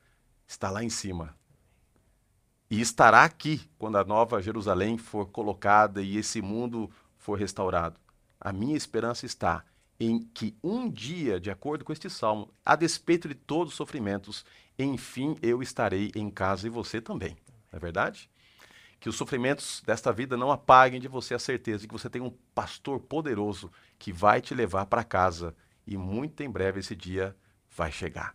está 0.47 0.69
lá 0.69 0.83
em 0.83 0.89
cima. 0.89 1.35
E 2.69 2.79
estará 2.79 3.25
aqui 3.25 3.69
quando 3.77 3.97
a 3.97 4.03
nova 4.03 4.41
Jerusalém 4.41 4.97
for 4.97 5.27
colocada 5.27 6.01
e 6.01 6.17
esse 6.17 6.41
mundo 6.41 6.89
for 7.17 7.37
restaurado. 7.37 7.99
A 8.39 8.53
minha 8.53 8.77
esperança 8.77 9.25
está 9.25 9.63
em 9.99 10.19
que 10.19 10.55
um 10.63 10.89
dia, 10.89 11.39
de 11.39 11.51
acordo 11.51 11.85
com 11.85 11.93
este 11.93 12.09
salmo, 12.09 12.49
a 12.65 12.75
despeito 12.75 13.27
de 13.27 13.35
todos 13.35 13.73
os 13.73 13.77
sofrimentos, 13.77 14.45
enfim 14.79 15.35
eu 15.41 15.61
estarei 15.61 16.11
em 16.15 16.29
casa 16.29 16.65
e 16.65 16.69
você 16.69 17.01
também. 17.01 17.37
Não 17.71 17.77
é 17.77 17.79
verdade? 17.79 18.30
Que 19.01 19.09
os 19.09 19.17
sofrimentos 19.17 19.83
desta 19.85 20.13
vida 20.13 20.37
não 20.37 20.49
apaguem 20.49 21.01
de 21.01 21.09
você 21.09 21.33
a 21.33 21.39
certeza 21.39 21.79
de 21.79 21.87
que 21.87 21.93
você 21.93 22.09
tem 22.09 22.21
um 22.21 22.31
pastor 22.55 23.01
poderoso 23.01 23.69
que 23.99 24.13
vai 24.13 24.39
te 24.39 24.55
levar 24.55 24.85
para 24.85 25.03
casa 25.03 25.53
e 25.85 25.97
muito 25.97 26.41
em 26.41 26.49
breve 26.49 26.79
esse 26.79 26.95
dia 26.95 27.35
vai 27.75 27.91
chegar. 27.91 28.31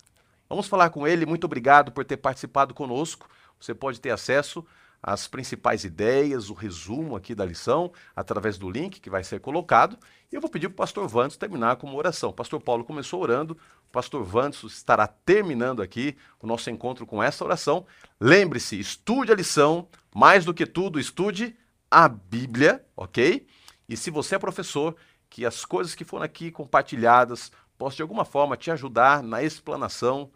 Vamos 0.49 0.69
falar 0.69 0.91
com 0.91 1.07
ele. 1.07 1.25
Muito 1.25 1.45
obrigado 1.45 1.93
por 1.93 2.05
ter 2.05 2.19
participado 2.19 2.75
conosco. 2.75 3.31
Você 3.59 3.75
pode 3.75 4.01
ter 4.01 4.11
acesso 4.11 4.67
as 5.03 5.29
principais 5.29 5.85
ideias, 5.85 6.51
o 6.51 6.55
resumo 6.55 7.17
aqui 7.17 7.35
da 7.35 7.45
lição, 7.45 7.93
através 8.15 8.59
do 8.59 8.71
link 8.71 9.01
que 9.01 9.11
vai 9.11 9.23
ser 9.23 9.41
colocado. 9.41 9.99
E 10.31 10.35
eu 10.35 10.41
vou 10.41 10.51
pedir 10.51 10.69
para 10.69 10.75
o 10.75 10.77
pastor 10.77 11.07
Vantos 11.09 11.37
terminar 11.37 11.77
com 11.77 11.87
uma 11.87 11.97
oração. 11.97 12.31
O 12.31 12.35
pastor 12.35 12.61
Paulo 12.61 12.85
começou 12.85 13.23
orando, 13.23 13.57
o 13.89 13.93
pastor 13.93 14.25
Vantos 14.25 14.73
estará 14.73 15.07
terminando 15.07 15.81
aqui 15.81 16.17
o 16.41 16.47
nosso 16.47 16.71
encontro 16.71 17.07
com 17.07 17.23
essa 17.23 17.45
oração. 17.45 17.87
Lembre-se, 18.21 18.79
estude 18.79 19.31
a 19.31 19.37
lição, 19.37 19.89
mais 20.15 20.45
do 20.45 20.55
que 20.55 20.67
tudo, 20.67 20.99
estude 20.99 21.57
a 21.91 22.09
Bíblia, 22.09 22.85
ok? 22.97 23.47
E 23.89 23.97
se 23.97 24.11
você 24.11 24.35
é 24.35 24.39
professor, 24.39 24.97
que 25.31 25.45
as 25.45 25.65
coisas 25.65 25.95
que 25.95 26.05
foram 26.05 26.25
aqui 26.25 26.51
compartilhadas 26.51 27.53
possam 27.79 27.97
de 27.97 28.03
alguma 28.03 28.25
forma 28.25 28.57
te 28.57 28.71
ajudar 28.71 29.23
na 29.23 29.43
explanação 29.43 30.31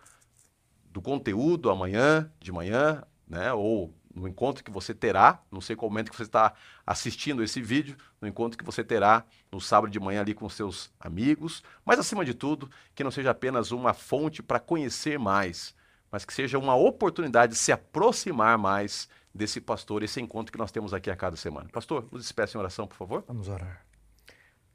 do 0.85 1.01
conteúdo 1.01 1.71
amanhã, 1.71 2.31
de 2.39 2.53
manhã, 2.53 3.03
né? 3.27 3.53
Ou 3.53 3.95
no 4.15 4.27
encontro 4.27 4.65
que 4.65 4.71
você 4.71 4.93
terá, 4.93 5.41
não 5.51 5.61
sei 5.61 5.77
qual 5.77 5.91
momento 5.91 6.11
que 6.11 6.17
você 6.17 6.25
está 6.25 6.53
assistindo 6.87 7.43
esse 7.43 7.63
vídeo, 7.63 7.97
no 8.21 8.27
encontro 8.27 8.59
que 8.59 8.65
você 8.65 8.83
terá 8.83 9.25
no 9.51 9.61
sábado 9.61 9.91
de 9.91 10.01
manhã 10.01 10.21
ali 10.21 10.35
com 10.35 10.49
seus 10.49 10.91
amigos, 10.99 11.63
mas 11.85 11.99
acima 11.99 12.25
de 12.25 12.35
tudo, 12.35 12.71
que 12.95 13.05
não 13.05 13.11
seja 13.11 13.31
apenas 13.31 13.71
uma 13.71 13.95
fonte 13.95 14.43
para 14.43 14.59
conhecer 14.59 15.19
mais, 15.19 15.75
mas 16.11 16.25
que 16.25 16.35
seja 16.35 16.59
uma 16.59 16.75
oportunidade 16.75 17.53
de 17.53 17.59
se 17.59 17.71
aproximar 17.71 18.59
mais 18.59 19.09
desse 19.33 19.61
pastor, 19.61 20.03
esse 20.03 20.21
encontro 20.21 20.53
que 20.53 20.59
nós 20.59 20.73
temos 20.73 20.93
aqui 20.93 21.11
a 21.11 21.17
cada 21.17 21.37
semana. 21.37 21.69
Pastor, 21.73 22.07
nos 22.11 22.23
despeça 22.23 22.57
em 22.57 22.61
oração, 22.61 22.87
por 22.87 22.97
favor. 22.97 23.25
Vamos 23.29 23.49
orar. 23.49 23.87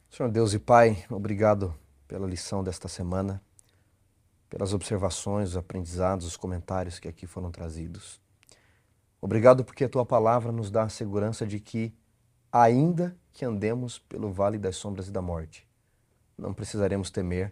Senhor 0.09 0.31
Deus 0.31 0.53
e 0.53 0.59
Pai, 0.59 1.03
obrigado 1.09 1.75
pela 2.07 2.25
lição 2.25 2.63
desta 2.63 2.87
semana, 2.87 3.41
pelas 4.49 4.73
observações, 4.73 5.49
os 5.49 5.57
aprendizados, 5.57 6.25
os 6.25 6.37
comentários 6.37 6.99
que 6.99 7.07
aqui 7.09 7.27
foram 7.27 7.51
trazidos. 7.51 8.23
Obrigado 9.25 9.65
porque 9.65 9.83
a 9.83 9.89
tua 9.89 10.05
palavra 10.05 10.51
nos 10.51 10.69
dá 10.69 10.83
a 10.83 10.89
segurança 10.89 11.47
de 11.47 11.59
que, 11.59 11.91
ainda 12.51 13.17
que 13.33 13.43
andemos 13.43 13.97
pelo 13.97 14.31
vale 14.31 14.59
das 14.59 14.75
sombras 14.75 15.07
e 15.07 15.11
da 15.11 15.19
morte, 15.19 15.67
não 16.37 16.53
precisaremos 16.53 17.09
temer, 17.09 17.51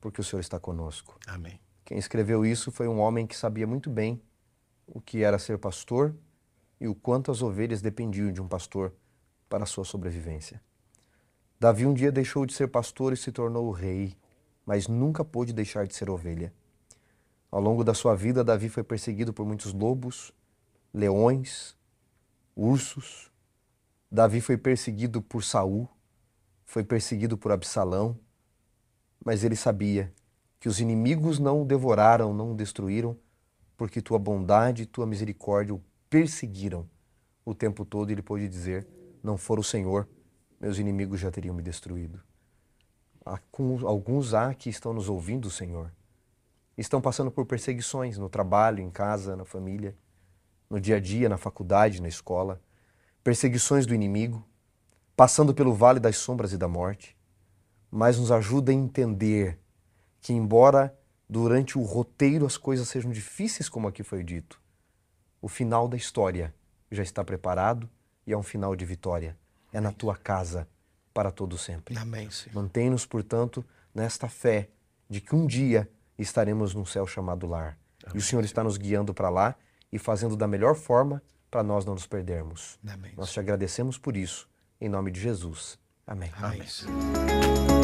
porque 0.00 0.20
o 0.20 0.24
Senhor 0.24 0.40
está 0.40 0.58
conosco. 0.58 1.16
Amém. 1.24 1.60
Quem 1.84 1.96
escreveu 1.96 2.44
isso 2.44 2.72
foi 2.72 2.88
um 2.88 2.98
homem 2.98 3.24
que 3.24 3.36
sabia 3.36 3.68
muito 3.68 3.88
bem 3.88 4.20
o 4.84 5.00
que 5.00 5.22
era 5.22 5.38
ser 5.38 5.58
pastor 5.58 6.12
e 6.80 6.88
o 6.88 6.94
quanto 6.96 7.30
as 7.30 7.40
ovelhas 7.40 7.80
dependiam 7.80 8.32
de 8.32 8.42
um 8.42 8.48
pastor 8.48 8.92
para 9.48 9.62
a 9.62 9.66
sua 9.66 9.84
sobrevivência. 9.84 10.60
Davi 11.60 11.86
um 11.86 11.94
dia 11.94 12.10
deixou 12.10 12.44
de 12.44 12.52
ser 12.52 12.66
pastor 12.66 13.12
e 13.12 13.16
se 13.16 13.30
tornou 13.30 13.70
rei, 13.70 14.16
mas 14.66 14.88
nunca 14.88 15.24
pôde 15.24 15.52
deixar 15.52 15.86
de 15.86 15.94
ser 15.94 16.10
ovelha. 16.10 16.52
Ao 17.48 17.60
longo 17.60 17.84
da 17.84 17.94
sua 17.94 18.16
vida, 18.16 18.42
Davi 18.42 18.68
foi 18.68 18.82
perseguido 18.82 19.32
por 19.32 19.46
muitos 19.46 19.72
lobos, 19.72 20.34
leões, 20.96 21.76
ursos. 22.56 23.30
Davi 24.10 24.40
foi 24.40 24.56
perseguido 24.56 25.20
por 25.20 25.44
Saul, 25.44 25.86
foi 26.64 26.82
perseguido 26.82 27.36
por 27.36 27.52
Absalão, 27.52 28.18
mas 29.22 29.44
ele 29.44 29.54
sabia 29.54 30.10
que 30.58 30.70
os 30.70 30.80
inimigos 30.80 31.38
não 31.38 31.60
o 31.60 31.64
devoraram, 31.66 32.32
não 32.32 32.52
o 32.52 32.54
destruíram, 32.54 33.14
porque 33.76 34.00
tua 34.00 34.18
bondade 34.18 34.84
e 34.84 34.86
tua 34.86 35.06
misericórdia 35.06 35.74
o 35.74 35.82
perseguiram 36.08 36.88
o 37.44 37.54
tempo 37.54 37.84
todo. 37.84 38.10
Ele 38.10 38.22
pôde 38.22 38.48
dizer: 38.48 38.88
Não 39.22 39.36
for 39.36 39.58
o 39.58 39.64
Senhor, 39.64 40.08
meus 40.58 40.78
inimigos 40.78 41.20
já 41.20 41.30
teriam 41.30 41.54
me 41.54 41.62
destruído. 41.62 42.22
Alguns 43.22 44.32
há 44.32 44.54
que 44.54 44.70
estão 44.70 44.94
nos 44.94 45.10
ouvindo, 45.10 45.50
Senhor, 45.50 45.92
estão 46.78 47.02
passando 47.02 47.30
por 47.30 47.44
perseguições 47.44 48.16
no 48.16 48.30
trabalho, 48.30 48.80
em 48.80 48.90
casa, 48.90 49.36
na 49.36 49.44
família 49.44 49.94
no 50.68 50.80
dia 50.80 50.96
a 50.96 51.00
dia, 51.00 51.28
na 51.28 51.36
faculdade, 51.36 52.02
na 52.02 52.08
escola, 52.08 52.60
perseguições 53.22 53.86
do 53.86 53.94
inimigo, 53.94 54.44
passando 55.16 55.54
pelo 55.54 55.74
vale 55.74 55.98
das 55.98 56.16
sombras 56.16 56.52
e 56.52 56.58
da 56.58 56.68
morte, 56.68 57.16
mas 57.90 58.18
nos 58.18 58.30
ajuda 58.30 58.70
a 58.70 58.74
entender 58.74 59.58
que, 60.20 60.32
embora 60.32 60.96
durante 61.28 61.78
o 61.78 61.82
roteiro 61.82 62.46
as 62.46 62.56
coisas 62.56 62.88
sejam 62.88 63.10
difíceis, 63.10 63.68
como 63.68 63.88
aqui 63.88 64.02
foi 64.02 64.22
dito, 64.22 64.60
o 65.40 65.48
final 65.48 65.88
da 65.88 65.96
história 65.96 66.54
já 66.90 67.02
está 67.02 67.24
preparado 67.24 67.88
e 68.26 68.32
é 68.32 68.36
um 68.36 68.42
final 68.42 68.74
de 68.74 68.84
vitória. 68.84 69.36
É 69.72 69.80
na 69.80 69.92
tua 69.92 70.16
casa 70.16 70.68
para 71.12 71.30
todo 71.30 71.56
sempre. 71.56 71.96
Amém, 71.96 72.28
Mantém-nos, 72.52 73.06
portanto, 73.06 73.64
nesta 73.94 74.28
fé 74.28 74.68
de 75.08 75.20
que 75.20 75.34
um 75.34 75.46
dia 75.46 75.88
estaremos 76.18 76.74
num 76.74 76.84
céu 76.84 77.06
chamado 77.06 77.46
lar. 77.46 77.78
Amém. 78.04 78.16
E 78.16 78.18
o 78.18 78.22
Senhor 78.22 78.44
está 78.44 78.62
nos 78.62 78.76
guiando 78.76 79.14
para 79.14 79.28
lá 79.28 79.56
e 79.92 79.98
fazendo 79.98 80.36
da 80.36 80.46
melhor 80.46 80.74
forma 80.74 81.22
para 81.50 81.62
nós 81.62 81.84
não 81.84 81.94
nos 81.94 82.06
perdermos. 82.06 82.78
Amém. 82.86 83.12
Nós 83.16 83.32
te 83.32 83.40
agradecemos 83.40 83.98
por 83.98 84.16
isso. 84.16 84.48
Em 84.80 84.88
nome 84.88 85.10
de 85.10 85.20
Jesus. 85.20 85.78
Amém. 86.06 86.30
Amém. 86.36 86.62
Amém. 86.86 87.75